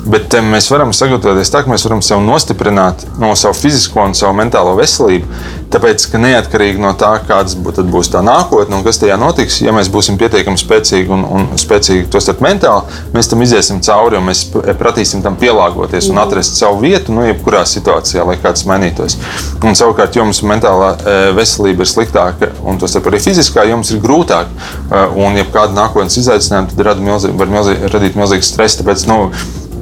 Bet 0.09 0.33
mēs 0.41 0.65
varam 0.71 0.89
sagatavoties 0.95 1.51
tā, 1.53 1.61
ka 1.61 1.69
mēs 1.69 1.83
varam 1.85 1.99
sev 2.05 2.21
nostiprināt 2.25 3.03
no 3.21 3.29
savu 3.37 3.53
fizisko 3.59 4.07
un 4.07 4.15
savu 4.17 4.33
mentālo 4.39 4.71
veselību. 4.79 5.27
Tāpēc, 5.69 6.05
ka 6.09 6.21
neatkarīgi 6.21 6.81
no 6.81 6.95
tā, 6.97 7.11
kāda 7.27 7.85
būs 7.93 8.09
tā 8.09 8.23
nākotne 8.25 8.79
un 8.79 8.85
kas 8.87 8.97
tajā 9.03 9.19
notiks, 9.21 9.59
ja 9.61 9.73
mēs 9.75 9.91
būsim 9.93 10.17
pietiekami 10.17 10.57
spēcīgi 10.57 11.13
un, 11.13 11.27
un 11.29 11.45
spēcīgi 11.61 12.07
to 12.09 12.21
starp 12.25 12.41
mentāli, 12.41 12.97
mēs 13.13 13.29
tam 13.29 13.45
iziesim 13.45 13.83
cauri 13.85 14.17
un 14.17 14.25
mēs 14.31 14.47
pratīsim 14.79 15.21
tam 15.21 15.37
pielāgoties 15.37 16.09
un 16.09 16.23
atrast 16.23 16.57
savu 16.57 16.81
vietu, 16.87 17.13
nu, 17.13 17.27
jebkurā 17.29 17.61
situācijā, 17.69 18.25
lai 18.25 18.39
kāds 18.41 18.65
mainītos. 18.65 19.19
Un 19.61 19.77
savukārt, 19.77 20.17
ja 20.17 20.25
jums 20.25 20.41
mentālā 20.41 20.95
e, 20.97 21.17
veselība 21.37 21.85
ir 21.85 21.93
sliktāka 21.93 22.49
un 22.65 22.81
to 22.81 22.89
starp 22.89 23.11
arī 23.11 23.21
fiziskā, 23.21 23.67
jums 23.69 23.93
ir 23.93 24.01
grūtāk. 24.01 24.49
E, 24.89 25.05
un, 25.21 25.37
ja 25.37 25.45
kāda 25.53 25.77
nākotnes 25.77 26.17
izaicinājuma, 26.23 26.73
tad 26.73 27.05
milzī, 27.05 27.35
var 27.37 27.53
milzī, 27.53 27.77
radīt 27.93 28.17
milzīgu 28.17 28.49
stresu. 28.49 28.81
Tāpēc, 28.81 29.05
nu, 29.11 29.19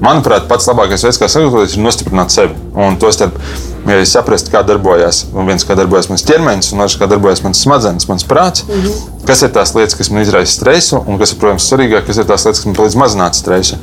Manuprāt, 0.03 0.45
pats 0.49 0.67
labākais 0.69 1.03
veids, 1.07 1.17
kā 1.17 1.29
sagatavoties, 1.31 1.77
ir 1.77 1.85
nostiprināt 1.85 2.33
sevi. 2.33 2.53
Un 2.77 2.99
to 3.01 3.09
starp 3.13 3.39
ja 3.87 4.05
saprast, 4.07 4.49
kā 4.51 4.63
darbojas 4.67 5.25
viens, 5.33 5.63
kā 5.67 5.75
darbojas 5.77 6.09
mans 6.11 6.25
ķermenis, 6.27 6.73
un 6.73 6.83
otrs, 6.83 6.97
kā 6.99 7.07
darbojas 7.09 7.43
mans 7.45 7.61
smadzenes, 7.63 8.07
mans 8.09 8.25
prāts. 8.27 8.65
Mm 8.67 8.81
-hmm. 8.81 9.13
Kas 9.27 9.41
ir 9.41 9.49
tās 9.51 9.73
lietas, 9.75 9.95
kas 9.95 10.09
man 10.09 10.21
izraisa 10.21 10.53
stresu, 10.53 11.03
un 11.07 11.17
kas 11.19 11.31
ir, 11.31 11.39
protams, 11.39 11.67
svarīgāk, 11.71 12.05
kas 12.07 12.17
ir 12.17 12.25
tās 12.25 12.45
lietas, 12.45 12.59
kas 12.59 12.65
man 12.65 12.75
palīdz 12.75 12.95
mazināt 12.95 13.35
stresu. 13.35 13.75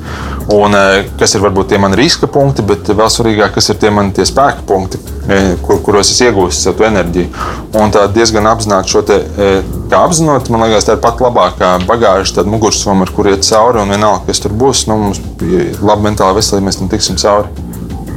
Un 0.49 0.75
e, 0.75 1.05
kas 1.19 1.35
ir 1.35 1.41
varbūt 1.41 1.69
tie 1.69 1.79
mani 1.79 1.97
riska 1.97 2.27
punkti, 2.27 2.63
bet 2.63 2.89
vēl 2.89 3.11
svarīgāk, 3.11 3.53
kas 3.55 3.69
ir 3.69 3.77
tie 3.77 3.91
mani 3.91 4.13
tie 4.13 4.25
spēka 4.25 4.65
punkti, 4.67 4.99
e, 5.29 5.57
kur, 5.63 5.83
kuros 5.83 6.11
es 6.11 6.21
iegūstu 6.21 6.61
savu 6.61 6.85
enerģiju. 6.85 7.29
Un 7.75 7.91
tā 7.91 8.07
diezgan 8.15 8.47
apzināti 8.47 8.89
šo 8.89 9.03
te, 9.03 9.15
e, 9.39 9.63
apzinot, 9.91 10.49
man 10.49 10.61
liekas, 10.69 10.85
tā 10.85 10.93
ir 10.93 11.01
pat 11.05 11.21
labākā 11.21 11.79
bagāža, 11.87 12.35
tāda 12.35 12.49
mugursoma, 12.49 13.03
ar 13.03 13.11
kur 13.11 13.29
iet 13.29 13.45
cauri, 13.45 13.81
un 13.81 13.89
vienalga, 13.89 14.27
kas 14.27 14.41
tur 14.41 14.53
būs, 14.53 14.87
nu, 14.89 14.97
mums 14.97 15.21
ir 15.43 15.79
laba 15.83 16.03
mentāla 16.03 16.35
veselība, 16.35 16.67
mēs 16.67 16.79
tam 16.79 16.89
tiksim 16.89 17.17
cauri. 17.17 17.64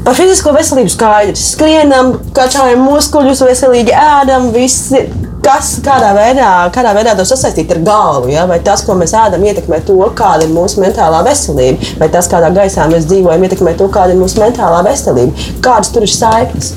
Par 0.08 0.15
fizisko 0.15 0.54
veselību 0.56 0.88
skaidrs. 0.88 1.41
Skrienam, 1.52 2.13
kačājam 2.36 2.86
muskuļus, 2.88 3.41
veselīgi 3.43 3.91
ēdam, 3.91 4.54
visi. 4.56 5.02
Kas 5.43 5.74
kādā 5.84 6.13
veidā, 6.15 6.48
kādā 6.76 6.94
veidā 6.96 7.12
to 7.15 7.25
sasaistīt 7.27 7.73
ar 7.75 7.82
galvu? 7.84 8.32
Ja? 8.32 8.46
Vai 8.48 8.62
tas, 8.63 8.86
ko 8.88 8.96
mēs 9.00 9.12
ēdam, 9.15 9.44
ietekmē 9.48 9.82
to, 9.88 9.98
kāda 10.15 10.48
ir 10.48 10.54
mūsu 10.56 10.79
mentālā 10.84 11.19
veselība, 11.27 11.92
vai 12.00 12.08
tas, 12.12 12.27
kādā 12.32 12.54
gaisā 12.56 12.88
mēs 12.88 13.08
dzīvojam, 13.12 13.44
ietekmē 13.50 13.75
to, 13.79 13.88
kāda 13.92 14.15
ir 14.15 14.21
mūsu 14.23 14.40
mentālā 14.44 14.79
veselība? 14.88 15.48
Kādas 15.63 15.92
tur 15.92 16.08
ir 16.08 16.15
saiknes? 16.15 16.71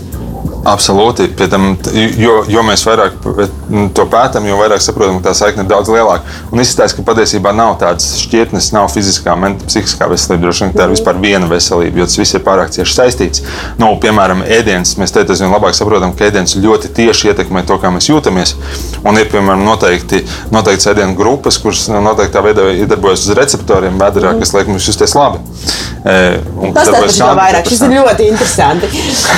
Absolūti. 0.71 1.31
Tam, 1.41 1.73
jo, 2.19 2.41
jo 2.51 2.67
mēs 2.67 2.87
vairāk 2.87 3.23
to 3.95 4.07
pētām, 4.11 4.47
jo 4.49 4.59
vairāk 4.59 4.83
saprotam, 4.83 5.21
ka 5.21 5.31
tā 5.31 5.35
saikne 5.39 5.65
ir 5.65 5.71
daudz 5.71 5.91
lielāka. 5.93 6.27
Un 6.51 6.63
izskatās, 6.63 6.95
ka 6.97 7.05
patiesībā 7.07 7.53
nav 7.57 7.77
tādas 7.81 8.09
šķietnes, 8.25 8.71
nav 8.75 8.89
fiziskā, 8.93 9.37
psihiskā 9.65 10.09
veselība. 10.11 10.43
Droši 10.47 10.67
vien 10.67 10.75
tā 10.77 10.87
ir 10.89 10.95
vispār 10.95 11.21
viena 11.23 11.51
veselība, 11.51 12.03
jo 12.03 12.09
tas 12.11 12.19
viss 12.21 12.37
ir 12.37 12.45
pārāk 12.47 12.73
cieši 12.75 12.97
saistīts. 12.97 13.45
Nu, 13.81 13.93
piemēram, 14.03 14.43
ēdiens. 14.59 14.97
Mēs 15.01 15.15
te 15.15 15.25
aizvien 15.25 15.53
labāk 15.55 15.77
saprotam, 15.79 16.15
ka 16.17 16.29
ēdiens 16.29 16.57
ļoti 16.61 16.93
tieši 16.97 17.33
ietekmē 17.33 17.65
to, 17.69 17.79
kā 17.83 17.93
mēs 17.95 18.11
jūtamies. 18.11 18.57
Un 19.05 19.21
ir, 19.21 19.31
piemēram, 19.33 19.65
noteikti, 19.67 20.25
noteikti 20.55 20.91
ēdienu 20.93 21.17
grupas, 21.19 21.61
kuras 21.63 21.87
noteiktā 21.93 22.43
veidā 22.45 22.71
iedarbojas 22.75 23.29
uz 23.29 23.37
receptoriem 23.39 24.01
vēdā, 24.01 24.35
kas 24.41 24.55
liek 24.57 24.71
mums 24.71 24.89
justies 24.91 25.15
labi. 25.19 25.43
Tas 26.03 26.89
tas 26.89 27.19
ir 27.19 27.35
vairāk. 27.37 27.69
Šis 27.69 27.83
ir 27.85 27.97
ļoti 27.99 28.29
interesanti. 28.33 28.89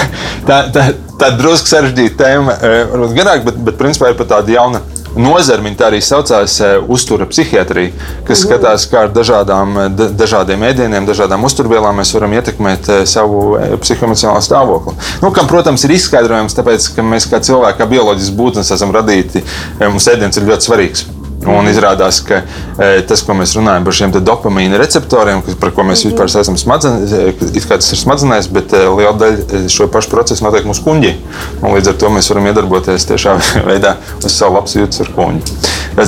tā, 0.48 0.58
tā, 0.74 0.86
tāda 1.18 1.38
drusku 1.38 1.70
sarežģīta 1.70 2.18
tēma, 2.18 2.54
eh, 2.58 2.76
varbūt 2.90 3.14
garāk, 3.16 3.44
bet, 3.46 3.58
bet 3.66 3.78
principā 3.80 4.12
ir 4.12 4.18
pat 4.22 4.36
tāda 4.36 4.56
jauna 4.56 4.82
nozara, 5.16 5.62
viņa 5.64 5.78
tā 5.78 5.88
arī 5.90 6.00
saucās, 6.04 6.56
eh, 6.64 6.74
uztura 6.88 7.26
psihiatrija, 7.28 7.92
kas 8.26 8.38
mhm. 8.38 8.46
skatās, 8.46 8.86
kā 8.90 9.06
ar 9.06 9.14
dažādām, 9.14 9.78
eh, 9.84 10.04
dažādiem 10.22 10.66
ēdieniem, 10.70 11.08
dažādām 11.08 11.44
uzturvielām 11.48 12.00
mēs 12.00 12.14
varam 12.16 12.36
ietekmēt 12.38 12.92
savu 13.06 13.58
psihoemocionālo 13.82 14.42
stāvokli. 14.44 14.94
Nu, 15.22 15.30
kam, 15.30 15.48
protams, 15.50 15.84
ir 15.84 15.96
izskaidrojums, 15.98 16.56
tāpēc, 16.56 16.94
ka 16.96 17.02
mēs 17.06 17.28
kā 17.28 17.42
cilvēki, 17.44 17.78
kā 17.80 17.90
bioloģisks 17.96 18.36
būtnes 18.36 18.72
esam 18.72 18.94
radīti, 18.94 19.44
mums 19.80 20.08
ēdiens 20.08 20.40
ir 20.40 20.48
ļoti 20.48 20.70
svarīgs. 20.70 21.10
Un 21.48 21.66
izrādās, 21.66 22.20
ka 22.22 22.42
e, 22.78 23.02
tas, 23.08 23.22
ko 23.26 23.34
mēs 23.34 23.56
runājam 23.58 23.86
par 23.86 23.96
šiem 23.98 24.12
dopamīna 24.14 24.78
receptoriem, 24.78 25.42
par 25.60 25.72
ko 25.74 25.84
mēs 25.88 26.04
vispār 26.06 26.30
esam 26.30 26.58
smadzenēs, 26.60 27.66
kā 27.66 27.78
tas 27.80 27.90
ir 27.90 27.98
smadzenēs, 27.98 28.48
bet 28.54 28.74
e, 28.76 28.82
liela 28.86 29.14
daļa 29.18 29.64
šo 29.72 29.88
pašu 29.92 30.12
procesu 30.12 30.46
notiek 30.46 30.68
mūsu 30.68 30.84
kuģi. 30.86 31.12
Un 31.60 31.74
līdz 31.74 31.92
ar 31.92 31.98
to 31.98 32.12
mēs 32.14 32.30
varam 32.30 32.46
iedarboties 32.50 33.08
tiešā 33.10 33.34
veidā 33.70 33.96
uz 34.22 34.30
savu 34.30 34.60
labsajūtu 34.60 35.02
ar 35.06 35.12
kuģi. 35.16 35.58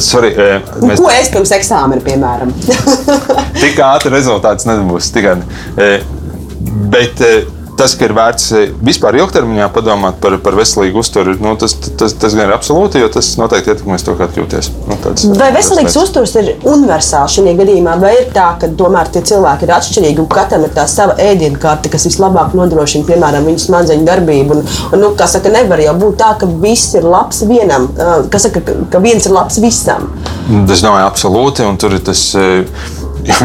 Sorry, 0.05 0.31
e, 0.31 0.61
mēs... 0.85 1.03
Ko 1.03 1.11
es 1.11 1.33
pirms 1.35 1.55
eksāmena, 1.59 2.05
piemēram? 2.07 2.55
Tik 3.59 3.83
ātri 3.89 4.15
rezultāts 4.15 4.71
nebūs. 4.71 5.11
Tikai, 5.15 5.41
bet 6.95 7.27
tas, 7.79 7.95
ka 7.99 8.07
ir 8.09 8.15
vērts 8.17 8.47
eh, 8.57 8.73
vispār 8.85 9.19
ilgtermiņā 9.19 9.69
padomāt 9.75 10.19
par, 10.23 10.37
par 10.45 10.57
veselīgu 10.59 11.01
uzturu, 11.03 11.35
nu, 11.43 11.55
tas, 11.61 11.75
tas, 11.99 12.15
tas 12.21 12.37
gan 12.37 12.49
ir 12.49 12.55
absolūti, 12.57 13.01
jo 13.03 13.11
tas 13.13 13.33
noteikti 13.41 13.73
ietekmēs 13.73 14.07
to, 14.07 14.15
kā 14.19 14.29
jūties. 14.35 14.71
Nu, 14.89 14.99
tāds, 15.03 15.27
vai 15.39 15.51
veselīgs 15.55 15.97
uzturs 16.01 16.35
ir 16.41 16.53
universāls 16.61 17.37
šajā 17.39 17.55
gadījumā, 17.59 17.97
vai 18.03 18.15
ir 18.21 18.31
tā, 18.35 18.51
ka 18.61 18.71
tomēr 18.79 19.11
tie 19.15 19.25
cilvēki 19.31 19.69
ir 19.69 19.75
atšķirīgi 19.79 20.25
un 20.25 20.31
katram 20.33 20.67
ir 20.67 20.75
tā 20.77 20.87
sava 20.91 21.17
ēdienkarte, 21.23 21.93
kas 21.93 22.09
vislabāk 22.09 22.57
nodrošina, 22.59 23.07
piemēram, 23.09 23.49
viņu 23.51 23.65
smadzeņu 23.67 24.09
darbību? 24.09 24.59
Un, 24.59 24.67
un, 24.91 25.05
nu, 25.05 25.13
kā 25.19 25.29
saka, 25.31 25.53
nevar 25.55 25.83
jau 25.85 25.97
būt 26.01 26.19
tā, 26.23 26.35
ka 26.41 26.51
viss 26.65 26.95
ir 26.99 27.07
labs 27.09 27.45
vienam, 27.49 27.91
kas 28.33 28.49
saka, 28.49 28.63
ka 28.93 29.03
viens 29.05 29.27
ir 29.27 29.35
labs 29.35 29.61
visam. 29.63 30.11
Es 30.65 30.85
domāju, 30.85 31.09
absolūti, 31.09 31.67
un 31.67 31.81
tur 31.81 31.97
ir 31.97 32.05
tas. 32.05 32.29
Uh, 32.39 33.03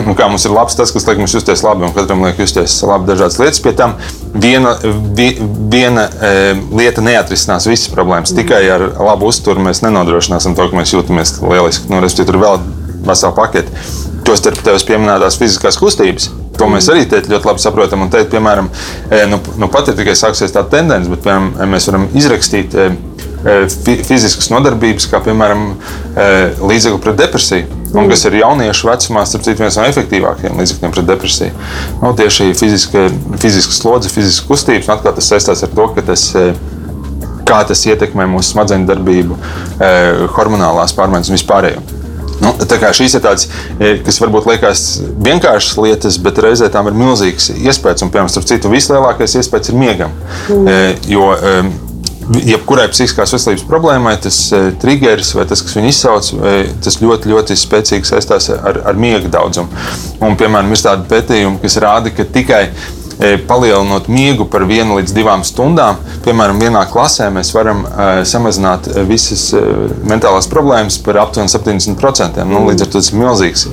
nu, 0.08 0.16
kā 0.18 0.28
mums 0.30 0.46
ir 0.48 0.54
labs 0.54 0.76
tas, 0.78 0.92
kas 0.94 1.06
liek 1.08 1.22
mums 1.22 1.34
justies 1.36 1.64
labi, 1.64 1.86
un 1.88 1.94
katram 1.96 2.24
liek 2.26 2.40
justies 2.42 2.76
labi 2.88 3.10
dažādas 3.10 3.40
lietas. 3.42 3.62
Pie 3.64 3.74
tam 3.78 3.96
viena, 4.34 4.76
vi, 5.18 5.30
viena 5.72 6.08
e, 6.10 6.34
lieta 6.76 7.04
neatrisinās 7.06 7.70
visas 7.70 7.92
problēmas. 7.94 8.36
Tikai 8.36 8.62
ar 8.74 8.86
labu 8.98 9.30
uzturu 9.32 9.64
mēs 9.64 9.84
nenodrošināsim 9.86 10.58
to, 10.58 10.68
ka 10.70 10.80
mēs 10.80 10.94
jūtamies 10.96 11.38
lieliski. 11.44 11.90
Nu, 11.92 12.04
Respektīvi, 12.04 12.32
tur 12.32 12.42
vēl 12.44 12.62
vesela 13.08 13.34
pakete. 13.38 13.88
Tostarp 14.28 14.60
tevis 14.66 14.86
pieminētās 14.86 15.40
fiziskās 15.40 15.80
kustības. 15.80 16.30
To 16.60 16.68
mēs 16.70 16.90
arī 16.92 17.06
ļoti 17.08 17.48
labi 17.48 17.64
saprotam. 17.64 18.04
Un, 18.04 18.12
teikt, 18.14 18.34
piemēram, 18.34 18.68
e, 19.10 19.24
nu, 19.32 19.40
nu 19.62 19.72
pat 19.72 19.90
ir 19.90 19.98
tikai 20.00 20.18
sāksies 20.20 20.54
tā 20.56 20.66
tendence, 20.70 21.10
bet 21.12 21.24
piemēram, 21.24 21.72
mēs 21.72 21.88
varam 21.90 22.10
izrakstīt 22.20 22.76
e, 22.76 22.92
fiziskas 24.08 24.50
nodarbības, 24.52 25.08
kā 25.12 25.22
piemēram 25.26 25.70
līdzekļu 26.60 27.04
pret 27.04 27.20
depresiju. 27.20 27.78
Un, 27.90 28.06
kas 28.12 28.22
ir 28.30 28.36
jauniešu 28.38 28.86
vecumā, 28.86 29.24
starp 29.26 29.46
citu, 29.48 29.64
viens 29.64 29.78
no 29.80 29.86
efektīvākajiem 29.90 30.60
līdzekļiem 30.62 30.92
pret 30.94 31.08
depresiju. 31.10 31.70
Nu, 32.04 32.12
tieši 32.18 32.52
fiziska, 32.60 33.08
fiziska 33.42 33.74
slodze, 33.74 34.12
fiziska 34.14 34.46
kustības, 34.52 34.90
un 34.90 34.98
atkal 34.98 35.16
tas 35.18 35.30
saistās 35.32 35.66
ar 35.66 35.74
to, 35.74 35.88
ka 35.96 36.06
tas 36.12 36.28
kā 37.50 37.64
tas 37.66 37.82
ietekmē 37.90 38.28
mūsu 38.30 38.54
smadzeņu 38.54 38.86
darbību, 38.92 39.40
hormonālās 40.36 40.94
pārmaiņas 40.98 41.32
un 41.32 41.40
vispārējo. 41.40 41.82
Nu, 42.40 42.54
šīs 42.96 43.18
ir 43.18 43.24
tādas, 43.26 43.50
kas 44.06 44.22
varbūt 44.22 44.46
liekas 44.48 44.84
vienkāršas 45.26 45.76
lietas, 45.82 46.20
bet 46.24 46.40
reizē 46.46 46.70
tām 46.72 46.88
ir 46.88 46.96
milzīgs 46.96 47.50
iespējas. 47.58 48.06
Un, 48.06 48.14
piemēram, 48.14 48.32
starp 48.32 48.48
citu, 48.48 48.72
vislielākais 48.72 49.36
iespējas 49.42 49.74
ir 49.74 49.80
miegam. 49.82 50.14
Mm. 50.48 51.10
Jo 51.12 51.34
jebkurai 52.38 52.88
psihiskās 52.92 53.34
veselības 53.34 53.66
problēmai 53.70 54.16
tas 54.22 54.38
uh, 54.54 54.70
triggers 54.82 55.34
vai 55.38 55.48
tas, 55.50 55.64
kas 55.66 55.78
viņu 55.78 55.92
izsauc, 55.94 56.32
tas 56.84 57.02
ļoti, 57.02 57.34
ļoti 57.34 57.58
spēcīgi 57.58 58.10
saistās 58.10 58.50
ar, 58.54 58.82
ar 58.92 59.00
miega 59.00 59.32
daudzumu. 59.32 59.70
Un, 60.22 60.38
piemēram, 60.40 60.72
ir 60.74 60.84
tādi 60.84 61.08
pētījumi, 61.10 61.60
kas 61.64 61.78
rāda, 61.82 62.12
ka 62.14 62.26
tikai 62.28 62.62
e, 62.68 63.32
palielinot 63.48 64.10
miegu 64.12 64.46
par 64.52 64.66
vienu 64.70 65.00
līdz 65.00 65.14
divām 65.16 65.46
stundām, 65.48 66.00
piemēram, 66.26 66.60
vienā 66.62 66.84
klasē 66.92 67.30
mēs 67.34 67.52
varam 67.56 67.86
samazināt 68.28 68.90
visas 69.08 69.50
mentālās 70.10 70.50
problēmas 70.52 71.00
par 71.06 71.22
aptuveni 71.24 71.52
70%. 71.52 72.44
Nu, 72.50 72.66
līdz 72.68 72.86
ar 72.86 72.92
to 72.92 73.00
tas 73.00 73.12
ir 73.14 73.20
milzīgs 73.22 73.66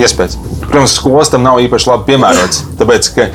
iespējas. 0.00 0.38
Protams, 0.64 0.96
skolas 0.96 1.32
tam 1.32 1.44
nav 1.46 1.60
īpaši 1.62 1.92
labi 1.92 2.12
piemērots, 2.12 2.64
tāpēc 2.80 3.12
ka 3.16 3.30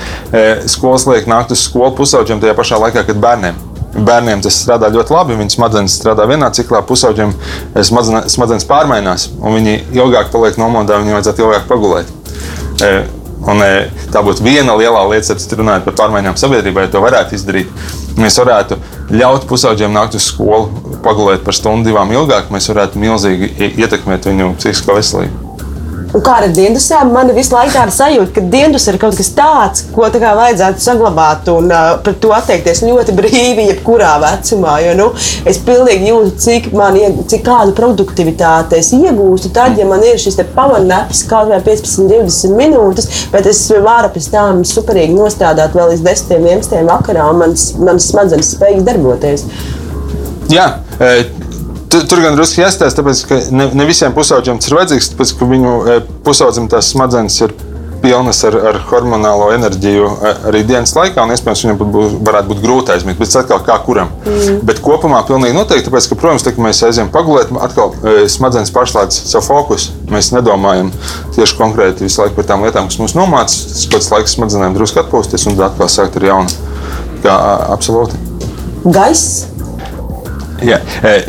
skolas 0.69 1.07
liek 1.09 1.29
nākt 1.29 1.55
uz 1.55 1.67
skolu 1.69 1.93
pusauģiem 2.01 2.43
tajā 2.43 2.57
pašā 2.57 2.81
laikā, 2.87 3.05
kad 3.09 3.21
bērniem. 3.21 3.66
Bērniem 3.97 4.41
tas 4.45 4.57
strādā 4.61 4.89
ļoti 4.93 5.13
labi. 5.15 5.37
Viņu 5.39 5.55
smadzenes 5.55 5.95
strādā 5.97 6.27
vienā 6.29 6.51
ciklā, 6.53 6.83
pusauģiem 6.85 7.33
smadzenes 7.81 8.67
pārmainās, 8.69 9.31
un 9.41 9.57
viņi 9.57 9.77
ilgāk 9.97 10.29
paliek 10.33 10.59
nomodā, 10.61 10.99
viņiem 11.01 11.17
vajadzētu 11.17 11.45
ilgāk 11.45 11.65
pagulēt. 11.69 12.11
E, 12.85 12.91
un, 13.47 13.63
e, 13.65 13.87
tā 14.13 14.21
būtu 14.25 14.45
viena 14.45 14.77
liela 14.77 15.01
lieta, 15.09 15.33
kad 15.33 15.57
runājot 15.63 15.89
par 15.89 15.97
pārmaiņām 16.03 16.37
sabiedrībā, 16.37 16.85
ja 16.85 16.93
to 16.93 17.01
varētu 17.01 17.37
izdarīt. 17.39 17.73
Mēs 18.21 18.37
varētu 18.41 18.77
ļaut 19.17 19.49
pusauģiem 19.49 19.93
nākt 19.97 20.17
uz 20.17 20.29
skolu, 20.29 20.97
pagulēt 21.05 21.45
par 21.45 21.57
stundu, 21.57 21.89
divām 21.89 22.13
ilgāk. 22.13 22.53
Mēs 22.53 22.69
varētu 22.73 23.01
milzīgi 23.01 23.73
ietekmēt 23.73 24.29
viņu 24.29 24.53
psihisko 24.61 24.97
veselību. 24.97 25.46
Un 25.97 26.23
kā 26.23 26.37
ar 26.39 26.47
diendusēm, 26.53 27.09
man 27.13 27.29
visu 27.35 27.53
laiku 27.55 27.73
tāda 27.75 27.93
sajūta, 27.93 28.31
ka 28.35 28.43
diendus 28.51 28.85
ir 28.87 28.97
kaut 29.01 29.17
kas 29.17 29.29
tāds, 29.35 29.83
ko 29.93 30.07
tā 30.13 30.21
vajadzētu 30.21 30.83
saglabāt 30.83 31.49
un 31.51 31.71
uh, 31.73 31.89
pret 32.03 32.19
to 32.23 32.31
attiekties 32.35 32.83
ļoti 32.85 33.15
brīvi, 33.17 33.67
jebkurā 33.71 34.13
vecumā. 34.23 34.77
Jo 34.85 34.95
nu, 34.99 35.07
es 35.49 35.59
pilnīgi 35.67 36.11
jūtu, 36.11 36.33
cik, 36.45 36.69
man, 36.77 36.97
cik 37.29 37.43
kādu 37.47 37.75
produktivitāti 37.77 38.79
es 38.79 38.93
iegūstu 38.95 39.51
tad, 39.55 39.77
ja 39.79 39.87
man 39.89 40.05
ir 40.05 40.19
šis 40.21 40.39
pamanāts 40.55 41.25
kaut 41.29 41.51
vai 41.51 41.59
15, 41.65 42.07
20 42.11 42.55
minūtes, 42.57 43.25
bet 43.33 43.49
es 43.49 43.63
varu 43.83 44.11
pēc 44.13 44.29
tam 44.33 44.63
superīgi 44.67 45.17
nostrādāt 45.17 45.75
vēl 45.77 45.93
līdz 45.93 46.05
10, 46.07 46.37
11 46.39 46.87
vakarā 46.87 47.27
un 47.31 47.43
manas, 47.43 47.71
manas 47.81 48.07
smadzenes 48.11 48.53
spējas 48.55 48.87
darboties. 48.87 49.47
Jā, 50.53 50.69
Tur, 51.87 52.03
tur 52.03 52.19
gan 52.19 52.35
drusku 52.35 52.59
jāstāsta, 52.59 52.99
tāpēc 52.99 53.23
ka 53.29 53.39
ne, 53.55 53.69
ne 53.77 53.87
visiem 53.87 54.11
pusauģiem 54.15 54.59
tas 54.59 54.67
ir 54.67 54.75
vajadzīgs, 54.75 55.13
tāpēc 55.13 55.33
ka 55.39 55.47
viņu 55.47 55.73
e, 55.87 55.97
pusaudzim 56.25 56.67
tās 56.71 56.89
smadzenes 56.91 57.39
ir 57.45 57.53
pilnas 58.01 58.41
ar, 58.45 58.57
ar 58.69 58.79
hormonālo 58.89 59.47
enerģiju 59.55 60.09
e, 60.09 60.33
arī 60.49 60.63
dienas 60.67 60.93
laikā, 60.97 61.23
un 61.23 61.31
iespējams 61.31 61.63
viņam 61.63 61.79
bū, 61.95 62.03
varētu 62.27 62.51
būt 62.51 62.61
grūti 62.65 62.93
aizmigt. 62.93 63.21
Bet 63.21 63.37
atkal, 63.39 63.63
kā 63.65 63.79
kuram. 63.85 64.11
Mm. 64.25 64.59
Bet 64.67 64.83
kopumā 64.83 65.23
pilnīgi 65.29 65.55
noteikti, 65.55 65.87
tāpēc, 65.87 66.11
ka, 66.11 66.19
protams, 66.19 66.43
tā, 66.43 66.53
ka 66.57 66.67
mēs 66.67 66.83
aizējām 66.89 67.11
pagulēt, 67.15 67.55
atkal 67.63 67.95
e, 68.03 68.27
smadzenes 68.31 68.73
pārslēdz 68.75 69.23
savu 69.31 69.47
fokusu. 69.47 69.95
Mēs 70.11 70.33
nedomājam 70.35 70.91
tieši 71.39 71.59
konkrēti 71.59 72.07
visu 72.07 72.23
laiku 72.23 72.41
par 72.41 72.51
tām 72.51 72.67
lietām, 72.67 72.91
kas 72.91 72.99
mums 72.99 73.15
nomāca. 73.15 73.63
Tas 73.71 73.87
pats 73.95 74.11
laiks 74.11 74.35
smadzenēm 74.35 74.75
drusku 74.75 75.05
atpūsties 75.05 75.47
un 75.47 75.61
atkal 75.71 75.91
sākt 75.91 76.19
ar 76.19 76.31
jaunu. 76.33 76.73
Kā, 77.23 77.37
absolūti. 77.71 78.19
Gaiss 78.87 79.47
Jā, 80.65 80.79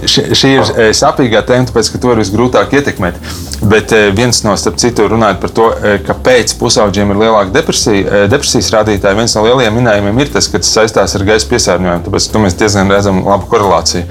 šī, 0.08 0.22
šī 0.38 0.50
ir 0.56 0.92
sāpīgā 0.96 1.42
tēma, 1.48 1.68
tāpēc, 1.68 1.90
ka 1.92 2.00
to 2.00 2.14
ir 2.14 2.22
visgrūtāk 2.22 2.72
ietekmēt. 2.78 3.18
Bet 3.58 3.92
viens 4.14 4.38
no, 4.46 4.52
starp 4.58 4.78
citu, 4.78 5.08
runājot 5.10 5.40
par 5.42 5.52
to, 5.54 5.66
kāpēc 6.06 6.52
pusauģiem 6.60 7.10
ir 7.10 7.18
lielāka 7.24 7.50
depresija, 7.56 8.20
depresijas 8.30 8.70
rādītāji, 8.74 9.18
viens 9.18 9.34
no 9.34 9.42
lielajiem 9.46 9.74
minējumiem 9.80 10.20
ir 10.22 10.30
tas, 10.34 10.46
ka 10.50 10.60
tas 10.62 10.70
saistās 10.76 11.16
ar 11.18 11.24
gaisa 11.26 11.48
piesārņojumu. 11.50 12.04
Tāpēc 12.06 12.28
mēs 12.44 12.58
diezgan 12.60 12.92
redzam 12.94 13.18
labu 13.26 13.48
korelāciju. 13.50 14.04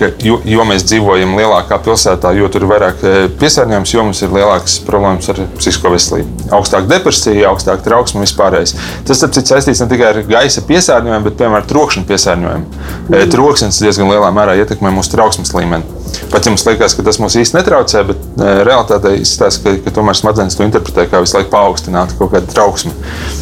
Ka, 0.00 0.10
jo, 0.24 0.36
jo 0.44 0.66
mēs 0.68 0.84
dzīvojam 0.90 1.32
lielākā 1.38 1.80
pilsētā, 1.86 2.34
jo 2.36 2.50
tur 2.52 2.66
ir 2.66 2.72
vairāk 2.74 3.02
piesārņojums, 3.40 3.94
jo 3.96 4.04
mums 4.04 4.22
ir 4.26 4.36
lielākas 4.36 4.76
problēmas 4.84 5.32
ar 5.32 5.42
psihisko 5.56 5.94
veselību. 5.94 6.48
Augstāka 6.54 6.90
depresija, 6.92 7.48
augstāka 7.54 7.88
trauksme 7.88 8.20
un 8.20 8.28
vispārējais. 8.28 8.76
Tas, 9.08 9.20
starp 9.20 9.36
citu, 9.38 9.54
saistīts 9.54 9.80
ne 9.80 9.88
tikai 9.90 10.12
ar 10.12 10.22
gaisa 10.28 10.64
piesārņojumu, 10.68 11.30
bet, 11.30 11.40
piemēram, 11.40 11.60
ar 11.62 11.68
trokšņa 11.72 12.06
piesārņojumu. 12.12 12.86
Mm. 13.08 13.28
Troksnis 13.32 13.80
diezgan 13.80 14.12
lielā 14.12 14.30
mērā 14.34 14.58
ietekmē 14.60 14.92
mūsu 14.94 15.16
trauksmes 15.16 15.56
līmeni. 15.56 16.03
Pat 16.32 16.46
ja 16.46 16.52
mums 16.52 16.64
liekas, 16.66 16.94
ka 16.96 17.04
tas 17.06 17.18
mums 17.22 17.36
īsti 17.40 17.58
netraucē, 17.58 18.02
bet 18.08 18.42
realitātē 18.68 19.14
izskatās, 19.20 19.58
ka, 19.62 19.74
ka 19.84 19.94
tomēr 19.94 20.18
smadzenes 20.18 20.58
to 20.58 20.66
interpretē 20.66 21.06
kā 21.10 21.22
visu 21.24 21.38
laiku 21.38 21.52
paaugstinātu 21.54 22.18
kaut 22.20 22.34
kādu 22.34 22.52
trauksmi. 22.52 22.94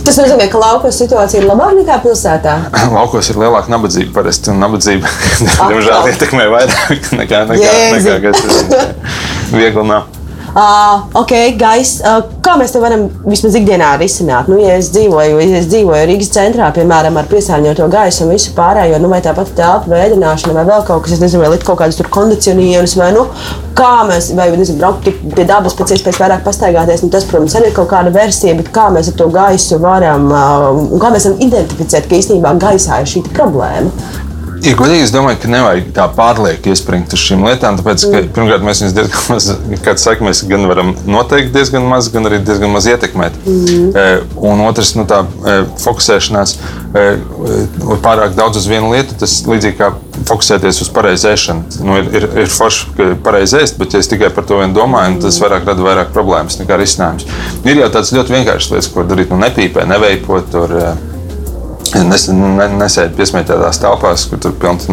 Tas 0.06 0.18
nozīmē, 0.20 0.48
ka 0.52 0.62
laukos 0.62 0.98
situācija 1.02 1.42
ir 1.42 1.48
labāka 1.48 1.78
nekā 1.80 1.98
pilsētā. 2.06 2.56
Laukos 2.96 3.30
ir 3.32 3.42
lielāka 3.42 3.72
nabadzība 3.72 4.16
parasti, 4.20 4.52
un 4.52 4.62
nabadzība, 4.62 5.12
diemžēl, 5.70 6.10
ietekmē 6.14 6.48
vairāk 6.56 7.12
nekā, 7.20 7.44
nekā, 7.52 7.76
nekā, 7.94 8.16
nekā 8.16 8.18
kas 8.26 8.98
viegli 9.58 9.86
nav. 9.88 10.21
Uh, 10.52 11.08
ok, 11.16 11.30
gaisa. 11.56 12.18
Uh, 12.18 12.32
kā 12.44 12.58
mēs 12.60 12.74
to 12.74 12.80
varam 12.82 13.06
vismaz 13.24 13.54
ikdienā 13.56 13.94
risināt? 13.96 14.50
Nu, 14.52 14.58
ja 14.60 14.74
es 14.76 14.90
dzīvoju, 14.92 15.38
ja 15.40 15.60
es 15.62 15.68
dzīvoju 15.72 16.08
Rīgas 16.10 16.28
centrā, 16.34 16.66
piemēram, 16.76 17.16
ar 17.16 17.30
piesārņoto 17.30 17.86
gaisu 17.92 18.26
un 18.26 18.34
visu 18.34 18.52
pārējo, 18.58 18.98
nu, 19.00 19.08
vai 19.08 19.22
tāpat 19.24 19.54
telpu 19.56 19.94
veidināšana, 19.94 20.58
vai 20.58 20.66
vēl 20.68 20.84
kaut 20.84 21.06
kas, 21.06 21.14
es 21.16 21.22
nezinu, 21.24 21.40
vai 21.40 21.54
likt 21.54 21.64
kaut 21.64 21.80
kādus 21.80 22.02
kondicionierus, 22.12 22.98
vai 23.00 23.08
nu, 23.16 23.22
kā 23.78 24.02
mēs, 24.10 24.28
vai 24.36 24.50
nezinu, 24.52 24.76
braukt 24.82 25.08
pie 25.08 25.46
dabas 25.48 25.78
pēc 25.78 25.94
iespējas 25.96 26.20
vairāk 26.20 26.44
pastaigāties. 26.44 27.06
Nu, 27.06 27.08
tas, 27.14 27.24
protams, 27.30 27.56
arī 27.56 27.70
ir 27.70 27.78
kaut 27.78 27.88
kāda 27.94 28.12
versija, 28.12 28.52
bet 28.58 28.68
kā 28.76 28.90
mēs 28.92 29.08
ar 29.08 29.16
to 29.22 29.30
gaisu 29.32 29.80
varam, 29.80 30.28
uh, 30.28 31.00
kā 31.00 31.14
mēs 31.16 31.30
varam 31.30 31.40
identificēt, 31.48 32.12
ka 32.12 32.20
īstenībā 32.20 32.52
gaisā 32.60 33.00
ir 33.00 33.08
šī 33.14 33.24
problēma. 33.32 33.88
Ja 34.62 34.76
godīgi, 34.78 35.02
es 35.08 35.10
domāju, 35.10 35.40
ka 35.42 35.48
nevajag 35.50 35.88
tā 35.96 36.04
pārlieku 36.14 36.70
iespringt 36.70 37.10
uz 37.16 37.22
šīm 37.24 37.40
lietām. 37.48 37.78
Tāpēc, 37.80 38.04
ka, 38.06 38.20
mm. 38.20 38.28
pirmkārt, 38.36 38.62
mēs 38.66 38.82
viņus 38.84 38.94
diezgan 38.94 39.24
maz, 39.32 39.48
kā 39.82 39.94
saka, 39.98 40.26
mēs 40.26 40.42
gan 40.46 40.68
varam 40.70 40.92
noteikt 41.02 41.50
diezgan 41.56 41.88
maz, 41.90 42.06
gan 42.14 42.28
arī 42.30 42.38
diezgan 42.46 42.70
maz 42.70 42.86
ietekmēt. 42.92 43.40
Mm. 43.42 43.88
E, 43.90 44.06
un 44.52 44.62
otrs, 44.62 44.94
nu, 44.94 45.06
tā 45.10 45.24
e, 45.26 45.56
fokusēšanās 45.82 46.54
e, 46.54 47.04
pārāk 48.04 48.38
daudz 48.38 48.62
uz 48.62 48.70
vienu 48.70 48.92
lietu, 48.94 49.18
tas 49.18 49.40
līdzīgi 49.50 49.80
kā 49.80 49.90
fokusēties 50.30 50.82
uz 50.86 50.92
pareizu 50.94 51.32
ēšanu. 51.32 51.82
Nu, 51.82 51.98
ir, 51.98 52.10
ir, 52.20 52.30
ir 52.44 52.52
forši, 52.52 52.92
ka 52.94 53.12
pareizi 53.26 53.58
ēst, 53.64 53.82
bet 53.82 53.96
ja 53.96 54.02
es 54.04 54.10
tikai 54.12 54.30
par 54.34 54.46
to 54.46 54.62
vien 54.62 54.76
domāju, 54.76 55.24
tas 55.26 55.42
vairāk 55.42 55.66
rada 55.72 55.88
vairāk 55.90 56.14
problēmas 56.14 56.62
nekā 56.62 56.78
risinājums. 56.78 57.26
Ir 57.66 57.82
jau 57.82 57.90
tādas 57.90 58.14
ļoti 58.14 58.38
vienkāršas 58.38 58.76
lietas, 58.76 58.92
ko 58.94 59.06
darīt. 59.10 59.34
Nu, 59.34 59.42
nepīpē, 59.42 59.88
neveipot. 59.90 60.52
Tur, 60.52 60.78
Nes, 61.92 62.24
ne, 62.32 62.66
nesēdi 62.80 63.16
piesmēķētās 63.18 63.80
telpās, 63.82 64.24
kur 64.30 64.40
tur 64.40 64.54
pilns 64.60 64.86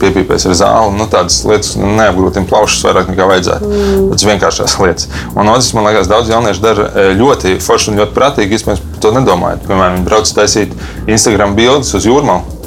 piepīpēs 0.00 0.48
ar 0.50 0.56
zāli. 0.58 0.96
Nu, 0.98 1.06
tādas 1.10 1.42
lietas 1.46 1.76
neapgrūtina 1.78 2.48
plaušas 2.50 2.82
vairāk 2.88 3.12
nekā 3.12 3.28
vajadzētu. 3.30 3.68
Mm. 3.68 4.08
Tas 4.10 4.26
vienkāršās 4.26 4.78
lietas. 4.82 5.10
Un 5.36 5.52
otrs, 5.52 5.70
man 5.76 5.86
liekas, 5.86 6.10
daudz 6.10 6.32
jauniešu 6.32 6.64
dara 6.64 6.88
e, 6.88 7.06
ļoti 7.20 7.54
forši 7.62 7.92
un 7.92 8.02
ļoti 8.02 8.16
prātīgi. 8.16 8.58
Iespējams, 8.58 8.82
to 9.04 9.14
nedomājot. 9.14 9.68
Piemēram, 9.68 10.00
viņi 10.00 10.08
brauc 10.08 10.34
taisīt 10.34 10.74
Instagram 11.06 11.54
bildes 11.58 11.94
uz 11.98 12.10
jūrmālu 12.10 12.61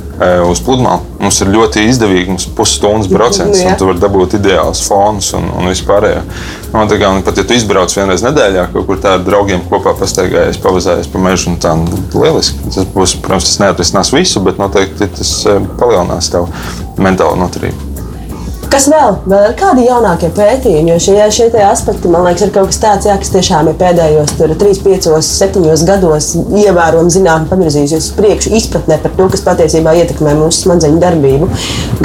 uz 0.49 0.61
pludmali. 0.63 1.03
Mums 1.19 1.39
ir 1.41 1.51
ļoti 1.53 1.85
izdevīgi, 1.89 2.29
mums 2.31 2.45
ir 2.47 2.53
pusstundas 2.57 3.09
brauciens, 3.11 3.63
un 3.65 3.77
tu 3.79 3.87
vari 3.89 4.01
dabūt 4.03 4.37
ideālus 4.39 4.83
fonus 4.85 5.31
un, 5.37 5.47
un 5.57 5.71
vispārējo. 5.71 6.21
Nu, 6.73 6.83
un, 6.83 6.91
kā, 6.91 7.09
un 7.09 7.23
pat 7.25 7.41
ja 7.41 7.47
tu 7.47 7.57
izbrauc 7.57 7.93
vienreiz 7.95 8.23
nedēļā, 8.25 8.67
kaut 8.73 8.87
kur 8.89 9.01
tā 9.01 9.15
ar 9.17 9.25
draugiem 9.25 9.65
kopā 9.71 9.95
pastaigājies, 9.99 10.61
pavazājies 10.63 11.09
pa 11.11 11.23
mežu, 11.23 11.51
un 11.53 11.59
tā 11.63 11.73
nu, 11.79 12.03
lieliski. 12.19 12.69
Tas 12.69 12.87
būs, 12.95 13.17
protams, 13.25 13.49
tas 13.49 13.63
neatrisinās 13.63 14.13
visu, 14.15 14.43
bet 14.45 14.61
noteikti 14.61 15.09
tas 15.19 15.35
palielinās 15.79 16.31
tavu 16.33 16.51
mentālo 17.01 17.39
noturību. 17.41 17.84
Kas 18.71 18.87
vēl? 18.91 19.15
Vēl 19.29 19.45
ir 19.49 19.55
kādi 19.59 19.85
jaunākie 19.85 20.29
pētījumi? 20.35 20.91
Jo 20.91 20.97
šie, 21.01 21.15
šie 21.33 21.47
aspekti, 21.63 22.09
man 22.11 22.25
liekas, 22.27 22.47
ir 22.47 22.53
kaut 22.55 22.71
kas 22.71 22.81
tāds, 22.81 23.07
jā, 23.07 23.15
kas 23.21 23.31
tiešām 23.33 23.69
ir 23.71 23.77
pēdējos 23.79 24.35
3, 24.39 24.81
5, 24.83 25.09
7 25.29 25.85
gados 25.87 26.31
ievērojami 26.35 27.13
zinātnē 27.15 27.49
pavirzījusies 27.51 28.09
uz 28.09 28.13
priekšu, 28.17 28.53
izpratnē 28.59 28.99
par 29.03 29.15
to, 29.17 29.29
kas 29.31 29.45
patiesībā 29.45 29.95
ietekmē 30.01 30.35
mūsu 30.41 30.65
smadzeņu 30.65 31.01
darbību. 31.03 31.49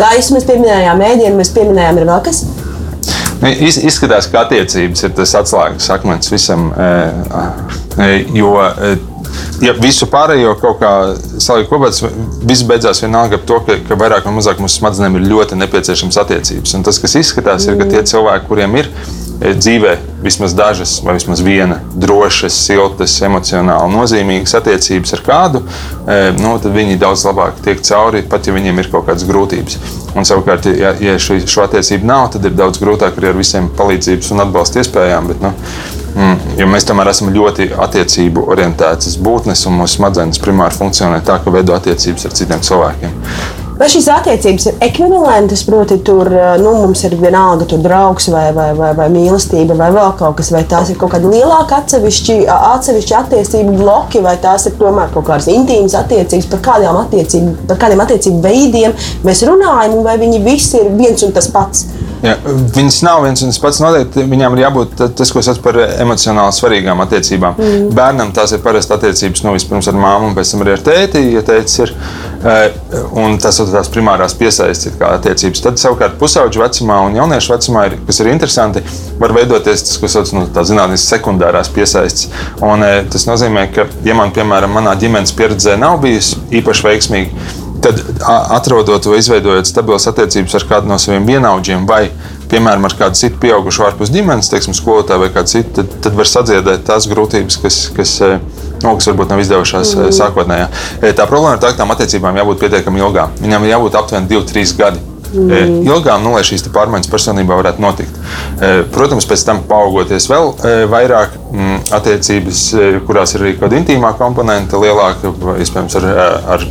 Gaisu 0.00 0.36
mēs 0.36 0.48
pieminējām, 0.48 1.04
mēdienu 1.04 1.40
mēs 1.40 1.54
pieminējām, 1.56 2.00
ir 2.02 2.10
vēl 2.12 2.24
kas? 2.28 2.44
Nu, 3.40 3.48
izskatās, 3.48 4.28
ka 4.28 4.44
attiecības 4.44 5.06
ir 5.06 5.14
tas 5.16 5.32
atslēgas 5.40 5.88
akmens 5.94 6.28
visam, 6.32 6.68
jo 8.36 8.52
ja 9.64 9.74
visu 9.78 10.08
pārējo 10.10 10.54
kaut 10.60 10.80
kā 10.80 10.92
salikt 11.42 11.70
kopā, 11.70 11.90
tas 11.92 12.04
viss 12.46 12.66
beidzās 12.66 13.02
vienalga 13.04 13.38
ar 13.38 13.46
to, 13.46 13.60
ka, 13.66 13.78
ka 13.88 13.98
vairāk 14.00 14.28
vai 14.28 14.36
mazāk 14.38 14.60
mūsu 14.62 14.80
smadzenēm 14.80 15.18
ir 15.20 15.28
ļoti 15.30 15.58
nepieciešams 15.60 16.20
attiecības. 16.24 16.76
Un 16.78 16.86
tas, 16.86 17.00
kas 17.02 17.18
izskatās, 17.20 17.68
ir, 17.68 17.78
ka 17.80 17.88
tie 17.90 18.02
cilvēki, 18.12 18.48
kuriem 18.48 18.76
ir 18.80 18.88
e, 18.90 19.52
dzīvē 19.56 19.96
vismaz 20.24 20.54
dažas, 20.56 20.96
vai 21.04 21.16
vismaz 21.18 21.42
viena 21.44 21.80
drošas, 21.94 22.56
siltas, 22.66 23.16
emocionāli 23.26 23.94
nozīmīgas 23.94 24.56
attiecības 24.60 25.16
ar 25.16 25.24
kādu, 25.26 25.62
e, 26.04 26.20
nu, 26.40 26.56
tad 26.62 26.74
viņi 26.76 26.98
daudz 27.00 27.24
labāk 27.28 27.62
tiek 27.64 27.80
cauri, 27.86 28.24
pat 28.28 28.48
ja 28.48 28.56
viņiem 28.56 28.82
ir 28.82 28.90
kaut 28.92 29.08
kādas 29.08 29.28
grūtības. 29.28 29.80
Un 30.18 30.26
savukārt, 30.26 30.66
ja, 30.74 30.92
ja 31.00 31.16
šo, 31.22 31.38
šo 31.46 31.64
attiecību 31.68 32.08
nav, 32.08 32.32
tad 32.34 32.48
ir 32.48 32.56
daudz 32.58 32.80
grūtāk 32.82 33.20
arī 33.20 33.30
ar 33.30 33.38
visiem 33.38 33.70
palīdzības 33.78 34.32
un 34.34 34.44
atbalsta 34.46 34.82
iespējām. 34.82 35.30
Bet, 35.30 35.44
nu, 35.44 35.54
Mm, 36.16 36.58
jo 36.58 36.66
mēs 36.70 36.88
tomēr 36.88 37.12
esam 37.12 37.30
ļoti 37.34 37.70
attiecību 37.86 38.48
orientētas 38.50 39.16
būtnes, 39.22 39.62
un 39.70 39.78
mūsu 39.78 40.00
smadzenes 40.00 40.42
primāri 40.42 40.78
funkcionē 40.80 41.22
tā, 41.26 41.38
ka 41.44 41.54
veido 41.54 41.76
attiecības 41.76 42.26
ar 42.26 42.38
citiem 42.40 42.62
cilvēkiem. 42.66 43.18
Vai 43.80 43.86
šīs 43.88 44.10
attiecības 44.12 44.66
ir 44.68 44.82
ekvivalentas? 44.84 45.62
Proti, 45.64 45.96
tur 46.04 46.28
eh, 46.28 46.50
nu, 46.60 46.74
mums 46.82 47.00
ir 47.08 47.14
vienalga 47.16 47.64
draugs 47.80 48.26
vai, 48.28 48.50
vai, 48.52 48.74
vai, 48.76 48.90
vai 48.98 49.06
mīlestība, 49.14 49.72
vai 49.78 49.88
vēl 49.94 50.10
kaut 50.18 50.36
kas, 50.36 50.50
vai 50.52 50.60
tās 50.68 50.90
ir 50.92 50.98
kaut 51.00 51.14
kāda 51.14 51.30
lielāka 51.32 51.78
atsevišķi, 51.80 52.36
atsevišķi 52.52 53.16
attiecību 53.22 53.78
bloki, 53.80 54.20
vai 54.26 54.34
tās 54.42 54.68
ir 54.68 54.76
tomēr 54.76 55.08
kaut 55.14 55.30
kādas 55.30 55.48
intīmas 55.48 55.96
attiecības, 55.96 56.50
par 56.52 56.84
attiecību, 57.06 57.56
par 57.70 57.80
kādiem 57.86 58.04
attiecību 58.04 58.44
veidiem 58.44 58.98
mēs 59.24 59.46
runājam, 59.48 60.02
vai 60.04 60.18
viņi 60.20 60.44
visi 60.44 60.76
ir 60.82 60.92
viens 61.00 61.24
un 61.24 61.32
tas 61.32 61.48
pats. 61.54 61.86
Ja, 62.20 62.34
viņas 62.44 62.98
nav 63.06 63.22
viens 63.24 63.40
un 63.44 63.52
tas 63.52 63.58
pats. 63.62 63.80
Noteikti 63.80 64.26
viņām 64.28 64.56
ir 64.56 64.64
jābūt 64.66 64.98
tas, 65.16 65.30
ko 65.32 65.40
sauc 65.44 65.60
par 65.64 65.78
emocionāli 65.80 66.52
svarīgām 66.52 67.00
attiecībām. 67.06 67.56
Mm. 67.56 67.86
Bērnam 67.96 68.32
tās 68.36 68.52
ir 68.52 68.60
parasti 68.64 68.92
attiecības 68.96 69.44
nu, 69.46 69.54
vispirms 69.56 69.88
ar 69.88 69.96
māmu, 69.96 70.28
un 70.28 70.36
pēc 70.36 70.52
tam 70.52 70.64
arī 70.64 70.74
ar 70.76 70.84
tēti. 70.84 71.22
Ja 71.32 71.40
ir 71.40 71.94
eh, 71.94 72.76
un 73.16 73.38
tas 73.40 73.60
ir 73.62 73.72
tās 73.72 73.88
primārās 73.92 74.36
piesaistes 74.36 75.00
attiecības. 75.06 75.64
Tad 75.64 75.80
savukārt 75.80 76.18
pusauģu 76.20 76.60
vecumā 76.60 77.00
un 77.06 77.16
jauniešu 77.16 77.54
vecumā, 77.54 77.86
ir, 77.88 77.96
kas 78.08 78.20
ir 78.20 78.32
interesanti, 78.34 78.84
var 79.20 79.34
veidoties 79.36 79.86
tas, 79.86 79.96
ko 80.00 80.12
sauc 80.12 80.28
par 80.34 80.42
nu, 80.42 80.66
zinātnīs 80.72 81.08
sekundārās 81.08 81.72
piesaistes. 81.72 82.28
Un, 82.60 82.84
eh, 82.84 83.00
tas 83.10 83.24
nozīmē, 83.30 83.70
ka, 83.74 83.88
ja 84.04 84.18
man, 84.18 84.34
piemēram, 84.36 84.76
manā 84.76 84.96
ģimenes 85.00 85.32
pieredzē 85.36 85.78
nav 85.80 86.02
bijusi 86.04 86.36
īpaši 86.60 86.88
veiksmīga, 86.90 87.48
tad 87.82 88.00
atrodot 88.50 89.06
vai 89.06 89.18
izveidojot 89.20 89.68
stabilas 89.68 90.06
attiecības 90.10 90.56
ar 90.58 90.66
kādu 90.68 90.90
no 90.90 90.98
saviem 91.00 91.26
vienaudžiem, 91.28 91.86
vai, 91.88 92.02
piemēram, 92.52 92.86
ar 92.88 92.96
kādu 92.98 93.20
citu 93.20 93.40
pieaugušu 93.42 93.86
ārpus 93.88 94.12
ģimenes, 94.14 94.50
teiksim, 94.52 94.76
skolotāju 94.76 95.24
vai 95.24 95.30
kādu 95.34 95.54
citu, 95.54 95.74
tad, 95.80 95.94
tad 96.06 96.18
var 96.18 96.28
sadziedēt 96.28 96.84
tās 96.88 97.08
grūtības, 97.10 97.60
kas, 97.62 97.78
kas, 97.96 98.16
no, 98.82 98.96
kas 98.98 99.10
varbūt 99.12 99.32
nav 99.32 99.44
izdevušās 99.44 99.94
mm. 99.96 100.10
sākotnējā. 100.18 100.66
Tā 101.04 101.28
problēma 101.30 101.56
ir 101.56 101.62
tā, 101.62 101.72
ka 101.72 101.82
tām 101.82 101.94
attiecībām 101.96 102.42
jābūt 102.42 102.66
pietiekami 102.66 103.04
ilgām. 103.04 103.38
Viņām 103.40 103.70
jābūt 103.70 103.96
aptuveni 104.02 104.30
2-3 104.34 104.76
gadi. 104.80 105.06
Mm. 105.30 105.84
Ilgām, 105.86 106.24
nu, 106.26 106.32
lai 106.34 106.42
šīs 106.42 106.64
pārmaiņas 106.74 107.10
personībā 107.10 107.54
varētu 107.54 107.82
notikt. 107.84 108.16
Protams, 108.90 109.28
pēc 109.30 109.44
tam 109.46 109.62
paaugoties 109.70 110.26
vēl 110.26 110.50
vairāk 110.90 111.36
mm, 111.52 111.76
attiecības, 112.00 112.64
kurās 113.06 113.36
ir 113.36 113.46
arī 113.46 113.54
kāda 113.60 113.78
intīmā 113.78 114.10
komponente, 114.18 114.80
lielāka, 114.82 115.30
iespējams, 115.62 116.00
ar, 116.00 116.08
ar 116.56 116.66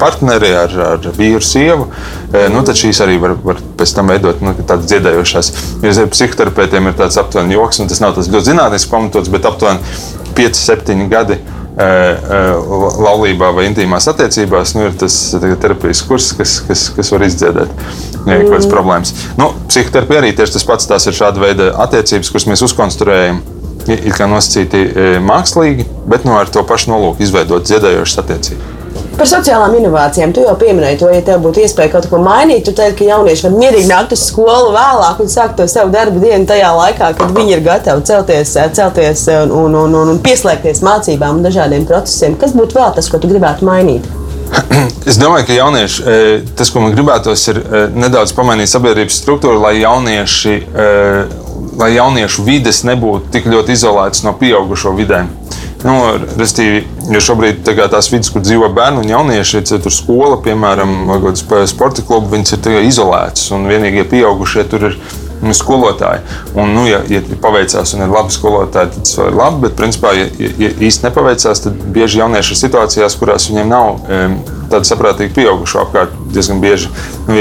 partneri, 0.00 0.52
ar, 0.56 0.76
ar 0.86 1.08
vīru, 1.16 1.42
sievu, 1.44 1.88
e, 2.30 2.46
nu, 2.52 2.62
tad 2.66 2.78
šīs 2.78 3.02
arī 3.04 3.18
var, 3.22 3.36
var 3.44 3.60
pēc 3.78 3.96
tam 3.96 4.12
veidot 4.12 4.42
nu, 4.44 4.54
tādas 4.62 4.88
dziedējošās. 4.92 5.52
Ja 5.84 6.06
psihoterapeitiem 6.12 6.90
ir 6.90 6.96
tāds 6.98 7.18
aptuveni 7.20 7.56
joks, 7.56 7.82
un 7.82 7.90
tas 7.90 8.02
nav 8.04 8.16
tas 8.16 8.30
ļoti 8.32 8.52
zinātnīs 8.52 8.88
pamatots, 8.90 9.32
bet 9.32 9.48
aptuveni 9.48 9.82
5, 10.38 10.60
7 10.62 11.06
gadi. 11.12 11.40
E, 11.76 11.84
e, 11.84 12.36
laulībā 13.04 13.50
vai 13.52 13.66
intīmās 13.68 14.06
attiecībās 14.08 14.70
nu, 14.78 14.86
ir 14.88 14.94
tas 14.96 15.16
terapijas 15.60 16.00
kurs, 16.08 16.30
kas, 16.38 16.54
kas, 16.64 16.86
kas 16.96 17.12
var 17.12 17.26
izdziedēt 17.26 17.74
kaut 18.22 18.46
kādas 18.48 18.68
problēmas. 18.70 19.12
Nu, 19.36 19.50
psihoterapija 19.68 20.22
arī 20.22 20.32
tieši 20.38 20.56
tas 20.56 20.64
pats. 20.64 20.88
Tās 20.88 21.04
ir 21.04 21.18
šāda 21.18 21.42
veida 21.42 21.68
attiecības, 21.84 22.32
kuras 22.32 22.48
mēs 22.48 22.64
uzkonstruējam 22.64 23.42
ir 23.92 24.16
kā 24.16 24.26
nosacīti 24.30 24.86
mākslīgi, 25.26 25.84
bet 26.08 26.24
nu, 26.24 26.32
ar 26.40 26.48
to 26.48 26.64
pašu 26.66 26.94
nolūku 26.94 27.26
izveidot 27.26 27.68
dziedējošas 27.68 28.24
attiecības. 28.24 28.75
Par 29.16 29.28
sociālām 29.30 29.72
inovācijām. 29.78 30.32
Tu 30.36 30.42
jau 30.44 30.52
pieminēji 30.60 30.98
to, 31.00 31.06
ja 31.08 31.22
tev 31.24 31.40
būtu 31.46 31.62
iespēja 31.64 31.94
kaut 31.94 32.08
ko 32.10 32.18
mainīt. 32.20 32.66
Tu 32.66 32.74
teiksi, 32.76 32.98
ka 32.98 33.06
jaunieši 33.08 33.46
var 33.46 33.54
mierīgi 33.56 33.88
nākt 33.88 34.12
uz 34.12 34.26
skolu 34.28 34.74
vēlāk 34.74 35.22
un 35.24 35.32
sākt 35.32 35.56
to 35.56 35.64
savu 35.72 35.94
darbu 35.94 36.20
dienu 36.20 36.44
tajā 36.48 36.74
laikā, 36.76 37.14
kad 37.16 37.32
viņi 37.32 37.56
ir 37.56 37.64
gatavi 37.64 38.04
celties, 38.04 38.52
celties 38.76 39.24
un, 39.38 39.56
un, 39.56 39.80
un, 39.88 40.12
un 40.12 40.20
pieslēgties 40.20 40.84
mācībām 40.84 41.40
un 41.40 41.48
dažādiem 41.48 41.88
procesiem. 41.88 42.36
Kas 42.36 42.52
būtu 42.56 42.76
vēl 42.76 42.92
tas, 42.98 43.08
ko 43.08 43.22
tu 43.22 43.32
gribētu 43.32 43.64
mainīt? 43.68 44.04
Es 45.08 45.16
domāju, 45.16 45.46
ka 45.48 45.56
jaunieši, 45.56 46.02
e, 46.04 46.38
tas, 46.58 46.70
ko 46.74 46.84
man 46.84 46.92
gribētos, 46.92 47.48
ir 47.52 47.62
e, 47.62 47.82
nedaudz 47.96 48.34
pamainīt 48.36 48.68
sabiedrības 48.68 49.20
struktūru, 49.22 49.62
lai 49.62 49.78
jaunieši, 49.78 50.56
e, 50.60 50.88
lai 51.80 51.92
jauniešu 51.94 52.44
vides 52.44 52.84
nebūtu 52.84 53.32
tik 53.32 53.48
ļoti 53.48 53.76
izolētas 53.78 54.26
no 54.26 54.36
pieaugušo 54.36 54.92
vidēm. 54.98 55.32
Nu, 55.84 55.96
restīvi, 56.38 56.86
jo 57.12 57.20
šobrīd 57.20 57.60
tā 57.66 57.74
tās 57.76 58.08
vidas, 58.12 58.30
kur 58.32 58.42
dzīvo 58.44 58.70
bērni 58.74 59.02
un 59.02 59.10
jaunieši, 59.12 59.60
ir 59.60 59.82
tur 59.84 59.92
skola, 59.92 60.38
piemēram, 60.44 60.96
vai 61.10 61.34
sporta 61.68 62.04
klubi, 62.06 62.32
viņas 62.36 62.56
ir 62.56 62.80
izolētas. 62.86 63.50
Un 63.54 63.68
vienīgie 63.68 64.06
pieaugušie 64.08 64.64
tur 64.70 64.88
ir 64.90 64.98
nu, 65.42 65.52
skolotāji. 65.54 66.22
Un, 66.56 66.72
nu, 66.74 66.86
ja, 66.88 67.02
ja 67.10 67.20
paveicās 67.42 67.94
un 67.96 68.06
ir 68.06 68.12
labi 68.12 68.34
skolotāji, 68.34 68.94
tad 68.94 69.04
tas 69.04 69.18
ir 69.20 69.36
labi. 69.36 69.62
Bet, 69.66 69.76
principā, 69.78 70.14
ja, 70.16 70.26
ja 70.40 70.72
īsti 70.72 71.08
nepaveicās, 71.08 71.64
tad 71.66 71.84
bieži 71.94 72.22
jaunieši 72.22 72.54
ir 72.54 72.62
situācijās, 72.62 73.18
kurās 73.20 73.50
viņiem 73.50 73.72
nav 73.72 73.92
um, 74.00 74.38
tādu 74.72 74.88
saprātīgu 74.88 75.34
pieaugušo 75.36 75.82
apkārt 75.84 76.14
diezgan 76.34 76.60
bieži. 76.62 76.90
Nu, 77.26 77.36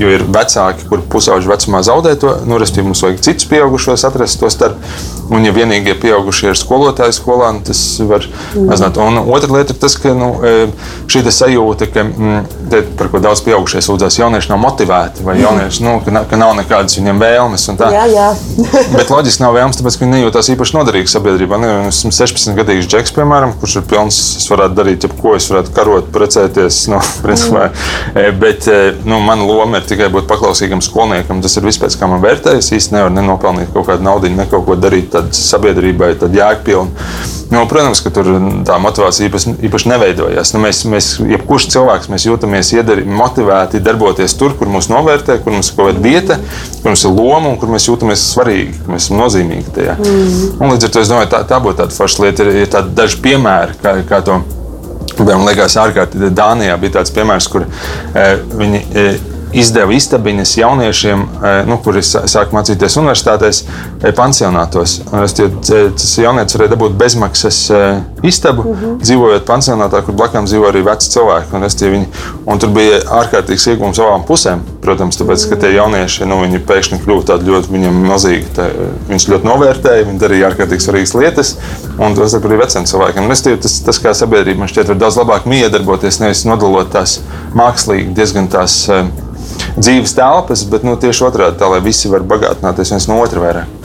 jo 0.00 0.10
ir 0.16 0.24
vecāki, 0.26 0.86
kuriem 0.90 1.06
pusauģi 1.12 1.50
vecumā 1.50 1.82
zaudē 1.86 2.16
to, 2.20 2.34
nu, 2.48 2.58
respektīvi, 2.60 2.90
mums 2.90 3.02
vajag 3.04 3.22
citus 3.26 3.48
pieaugušos 3.50 4.06
atrast 4.08 4.40
to 4.40 4.50
starp. 4.52 4.78
Un, 5.30 5.44
ja 5.46 5.52
vienīgie 5.54 5.94
pieaugušie 6.02 6.48
ir 6.50 6.58
skolotāji 6.58 7.14
skolā, 7.14 7.52
nu, 7.54 7.62
tas 7.66 7.78
var 8.02 8.24
mazināt. 8.56 8.98
Un 8.98 9.20
otra 9.22 9.52
lieta 9.54 9.76
ir 9.76 9.78
tas, 9.78 9.94
ka 10.00 10.10
nu, 10.16 10.32
šī 11.10 11.22
sajūta, 11.30 11.86
ka, 11.94 12.02
mm, 12.02 12.40
te, 12.72 12.80
par 12.98 13.12
ko 13.12 13.20
daudz 13.22 13.44
pieaugušie 13.46 13.82
sūdzās, 13.86 14.18
jaunieši 14.18 14.50
nav 14.50 14.58
motivēti 14.64 15.26
vai 15.26 15.36
jaunieši, 15.38 15.84
nu, 15.86 15.94
ka, 16.02 16.24
ka 16.32 16.40
nav 16.40 16.56
nekādas 16.58 16.98
viņiem 16.98 17.22
vēlmes. 17.22 17.68
Jā, 17.78 18.06
jā. 18.10 18.28
Bet 18.96 19.12
loģiski 19.12 19.44
nav 19.44 19.54
vēlmes, 19.54 19.78
tāpēc, 19.78 20.00
ka 20.00 20.06
viņi 20.06 20.16
nejūtās 20.16 20.50
īpaši 20.56 20.76
noderīgi 20.80 21.14
sabiedrībā. 21.14 21.60
Nu, 21.62 21.70
esmu 21.92 22.10
16 22.16 22.58
gadīgs 22.58 22.90
džeks, 22.90 23.14
piemēram, 23.14 23.54
kurš 23.62 23.78
ir 23.78 23.86
pilns, 23.90 24.18
es 24.40 24.50
varētu 24.50 24.78
darīt 24.80 25.06
jebko, 25.06 25.36
es 25.38 25.46
varētu 25.52 25.74
karot, 25.76 26.10
precēties. 26.60 26.88
Nu, 26.90 27.00
principā, 27.22 27.70
mm. 28.14 28.38
Bet 28.40 28.68
nu, 29.04 29.20
mana 29.24 29.44
loma 29.44 29.80
ir 29.80 29.88
tikai 29.88 30.10
būt 30.12 30.28
paklausīgam 30.30 30.82
skolniekam. 30.84 31.42
Tas 31.42 31.56
ir 31.56 31.66
viss, 31.66 31.80
pēc 31.80 31.96
kā 31.98 32.08
man 32.10 32.22
vērtējas. 32.24 32.72
Īsti 32.76 32.96
nevar 32.96 33.12
nenopelnīt 33.14 33.72
kaut 33.74 33.88
kādu 33.90 34.06
naudu, 34.06 34.30
ne 34.32 34.46
kaut 34.50 34.66
ko 34.66 34.76
darīt 34.78 35.14
sabiedrībai, 35.36 36.14
tad 36.20 36.34
jēgpilni. 36.36 37.38
Nu, 37.50 37.64
protams, 37.66 37.98
ka 37.98 38.12
tur 38.14 38.28
tā 38.66 38.76
motivācija 38.78 39.26
īpaši, 39.26 39.56
īpaši 39.66 39.90
neveidojas. 39.90 40.52
Nu, 40.54 40.60
mēs, 40.62 40.84
mēs, 40.86 41.08
jebkurš 41.32 41.66
cilvēks, 41.74 42.06
mēs 42.12 42.28
jūtamies 42.28 42.70
iedari, 42.76 43.02
motivēti 43.02 43.80
darboties 43.82 44.36
tur, 44.38 44.54
kur 44.58 44.70
mūs 44.70 44.86
novērtē, 44.92 45.40
kur 45.42 45.56
mums 45.56 45.72
ir 45.72 45.80
kaut 45.80 45.90
kāda 45.90 46.04
vieta, 46.04 46.38
kur 46.76 46.92
mums 46.92 47.02
ir 47.02 47.16
loma 47.16 47.50
un 47.50 47.58
kur 47.58 47.74
mēs 47.74 47.88
jūtamies 47.90 48.28
svarīgi, 48.36 48.78
kur 48.84 48.94
mēs 48.94 49.08
esam 49.08 49.18
nozīmīgi 49.24 49.74
tajā. 49.80 49.98
Mm. 49.98 50.38
Un 50.60 50.76
līdz 50.76 50.86
ar 50.86 50.94
to 50.94 51.02
es 51.02 51.10
domāju, 51.10 51.32
tā, 51.34 51.42
tā 51.50 51.58
būtu 51.64 51.82
tāda 51.82 51.98
forša 51.98 52.26
lieta. 52.28 52.46
Ir, 52.46 52.62
ir 52.62 52.90
daži 52.94 53.18
piemēri, 53.26 53.78
kā, 53.82 53.98
kā 54.06 54.22
to 54.30 54.38
Man 55.18 55.44
liekas, 55.48 55.76
ārkārtīgi 55.80 56.30
Dānijā 56.36 56.76
bija 56.80 56.98
tāds 56.98 57.12
piemērs, 57.14 57.48
kur 57.52 57.66
e, 57.66 58.24
viņi 58.60 58.82
e, 58.94 59.04
izdeva 59.52 59.92
istabiņas 59.92 60.56
jauniešiem, 60.56 61.22
e, 61.22 61.52
nu, 61.68 61.78
kuri 61.84 62.02
sāk 62.04 62.54
mācīties 62.54 62.96
universitātēs, 63.00 63.62
e, 64.02 64.12
pansionātos. 64.16 65.00
Tas 65.10 66.12
jaunietis 66.20 66.56
varēja 66.56 66.74
dabūt 66.74 66.96
bezmaksas 67.00 67.58
e, 67.70 67.80
istabu, 68.26 68.64
mhm. 68.64 68.84
-huh. 68.84 68.98
dzīvojot 69.02 69.46
pansionātā, 69.48 70.02
kur 70.06 70.14
blakus 70.14 70.50
dzīvo 70.50 70.68
arī 70.70 70.84
veci 70.86 71.10
cilvēki. 71.10 71.56
Un, 71.56 71.68
viņi, 71.94 72.06
un 72.46 72.58
tur 72.58 72.70
bija 72.74 73.00
ārkārtīgs 73.20 73.66
iegūms 73.74 74.00
abām 74.02 74.26
pusēm. 74.28 74.62
Protams, 74.80 75.18
tāpēc, 75.20 75.48
ka 75.50 75.56
tie 75.60 75.74
jaunieši 75.74 76.26
nu, 76.28 76.40
pēkšņi 76.66 77.00
kļuva 77.04 77.26
tādi 77.32 77.50
ļoti 77.50 77.80
milzīgi. 77.90 78.46
Tā, 78.56 78.68
viņus 79.08 79.28
ļoti 79.28 79.48
novērtēja, 79.48 80.06
viņi 80.08 80.22
darīja 80.22 80.50
ārkārtīgi 80.50 80.86
svarīgas 80.86 81.14
lietas. 81.14 81.56
Un 81.98 82.14
tas 82.16 82.34
arī 82.34 82.60
veciem 82.62 82.86
cilvēkiem. 82.88 83.26
Un, 83.26 83.34
tas, 83.60 83.80
tas, 83.84 83.98
kā 84.02 84.14
sabiedrība 84.16 84.62
man 84.62 84.70
šķiet, 84.72 84.92
var 84.92 85.00
daudz 85.02 85.18
labāk 85.20 85.48
miedarboties, 85.50 86.20
nevis 86.22 86.46
nodalot 86.48 86.92
tās 86.92 87.18
mākslīgi, 87.56 88.14
diezgan 88.16 88.48
tās 88.48 88.86
dzīves 89.78 90.16
telpas, 90.16 90.64
bet 90.70 90.86
nu, 90.86 90.96
tieši 91.00 91.28
otrādi, 91.28 91.60
tā 91.60 91.70
lai 91.70 91.82
visi 91.84 92.10
var 92.12 92.26
bagātināties 92.26 92.94
viens 92.94 93.10
no 93.10 93.20
otra 93.22 93.44
vairāk. 93.44 93.80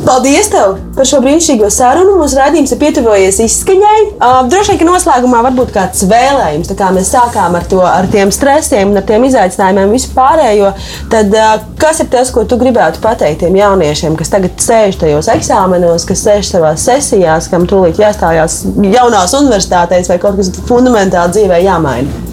Paldies 0.00 0.48
tev 0.48 0.78
par 0.96 1.04
šo 1.06 1.18
brīnišķīgo 1.20 1.68
sarunu. 1.70 2.14
Mūsu 2.18 2.38
rādījums 2.38 2.72
ir 2.72 2.78
pietuvojies 2.80 3.36
izskaņai. 3.44 3.98
Uh, 4.16 4.38
droši 4.48 4.72
vien, 4.72 4.78
ka 4.80 4.86
noslēgumā 4.88 5.42
varbūt 5.44 5.74
kāds 5.74 6.06
vēlējums. 6.08 6.70
Tā 6.70 6.76
kā 6.78 6.88
mēs 6.96 7.10
sākām 7.12 7.58
ar, 7.58 7.66
to, 7.68 7.82
ar 7.84 8.08
tiem 8.10 8.32
stresiem, 8.32 8.94
ar 8.96 9.04
tiem 9.06 9.26
izaicinājumiem, 9.28 9.92
vispārējo, 9.92 10.72
tad 11.12 11.36
uh, 11.36 11.52
kas 11.80 12.00
ir 12.00 12.08
tas, 12.12 12.32
ko 12.32 12.46
tu 12.48 12.56
gribētu 12.60 13.02
pateikt 13.04 13.44
tiem 13.44 13.60
jauniešiem, 13.60 14.16
kas 14.18 14.32
tagad 14.32 14.56
sēž 14.64 14.98
tajos 15.04 15.28
eksāmenos, 15.34 16.08
kas 16.08 16.24
sēž 16.24 16.54
savās 16.54 16.88
sesijās, 16.88 17.50
kam 17.52 17.68
tūlīt 17.68 18.00
jāstājās 18.00 18.62
jaunās 18.80 19.36
universitātēs 19.36 20.10
vai 20.10 20.18
kaut 20.22 20.40
kas 20.40 20.52
fundamentāli 20.64 21.36
dzīvē 21.36 21.62
jāmaina? 21.68 22.29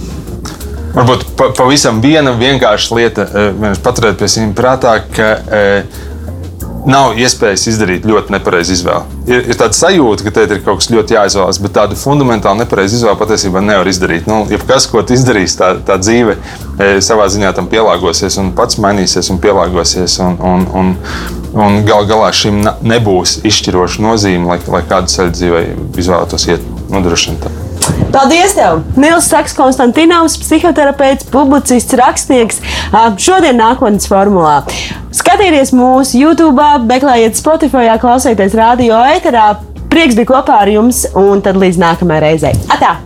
Varbūt 0.98 1.28
pa, 1.38 1.52
pavisam 1.54 2.00
viena 2.02 2.34
vienkārša 2.34 2.96
lieta, 2.98 3.26
mēs 3.62 3.82
paturēt 3.86 4.18
pie 4.18 4.30
sevis 4.34 4.56
prātā, 4.58 4.96
ka 5.14 5.28
e, 5.38 5.66
nav 6.90 7.20
iespējas 7.22 7.68
izdarīt 7.70 8.08
ļoti 8.08 8.34
nepareizu 8.34 8.74
izvēli. 8.74 9.20
Ir, 9.30 9.44
ir 9.52 9.60
tāda 9.60 9.78
sajūta, 9.78 10.26
ka 10.26 10.34
te 10.34 10.46
ir 10.48 10.64
kaut 10.66 10.82
kas 10.82 10.90
ļoti 10.90 11.18
jāizvēlas, 11.18 11.60
bet 11.62 11.76
tādu 11.76 12.00
fundamentāli 12.00 12.64
nepareizu 12.64 12.98
izvēli 12.98 13.22
patiesībā 13.22 13.62
nevar 13.62 13.92
izdarīt. 13.92 14.26
Nu, 14.32 14.40
jebkas, 14.50 14.90
ko 14.90 15.04
tu 15.06 15.14
izdarīsi, 15.14 15.60
tā, 15.60 15.70
tā 15.86 16.00
dzīve 16.02 16.34
e, 16.34 16.90
savā 17.06 17.30
ziņā 17.30 17.54
tam 17.60 17.70
pielāgosies 17.70 18.40
un 18.42 18.50
pats 18.58 18.82
mainīsies 18.82 19.30
un 19.36 19.42
pielāgosies. 19.44 20.18
Un, 20.24 20.42
un, 20.42 20.66
un, 20.82 20.92
un 21.54 21.80
gal 21.86 22.10
galā 22.10 22.34
šim 22.34 22.64
nebūs 22.66 23.44
izšķiroša 23.46 24.02
nozīme, 24.08 24.50
lai, 24.50 24.60
lai 24.66 24.84
kādu 24.90 25.14
ceļu 25.14 25.38
dzīvē 25.38 25.64
izvēlētos 25.94 26.50
iet 26.50 26.70
nodrošināt. 26.90 27.67
Paldies 28.14 28.56
tev! 28.58 28.82
Nils 28.98 29.28
Saks, 29.30 29.54
Konstantinovs, 29.58 30.38
psihoterapeits, 30.42 31.28
publicists, 31.34 31.94
rakstnieks. 32.00 32.62
Šodien 33.22 33.60
nākotnes 33.60 34.08
formulā. 34.10 34.62
Skatieties 35.16 35.74
mūsu 35.76 36.22
YouTube, 36.22 36.64
meklējiet 36.88 37.38
Spotify, 37.40 37.92
klausieties 38.02 38.56
radio 38.58 39.02
ēterā. 39.16 39.50
Prieks 39.92 40.18
bija 40.18 40.32
kopā 40.34 40.64
ar 40.64 40.72
jums, 40.72 41.06
un 41.18 41.44
tad 41.46 41.60
līdz 41.60 41.80
nākamajai 41.84 42.24
reizei. 42.26 42.56
Atā! 42.74 42.98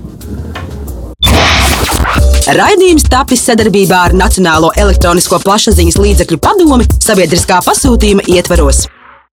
Raidījums 2.52 3.06
tapis 3.08 3.44
sadarbībā 3.46 4.00
ar 4.08 4.16
Nacionālo 4.18 4.72
elektronisko 4.80 5.40
plašsaziņas 5.44 6.00
līdzekļu 6.02 6.40
padomi 6.42 6.90
sabiedriskā 6.98 7.62
pasūtījuma 7.68 8.26
ietvaros. 8.34 8.88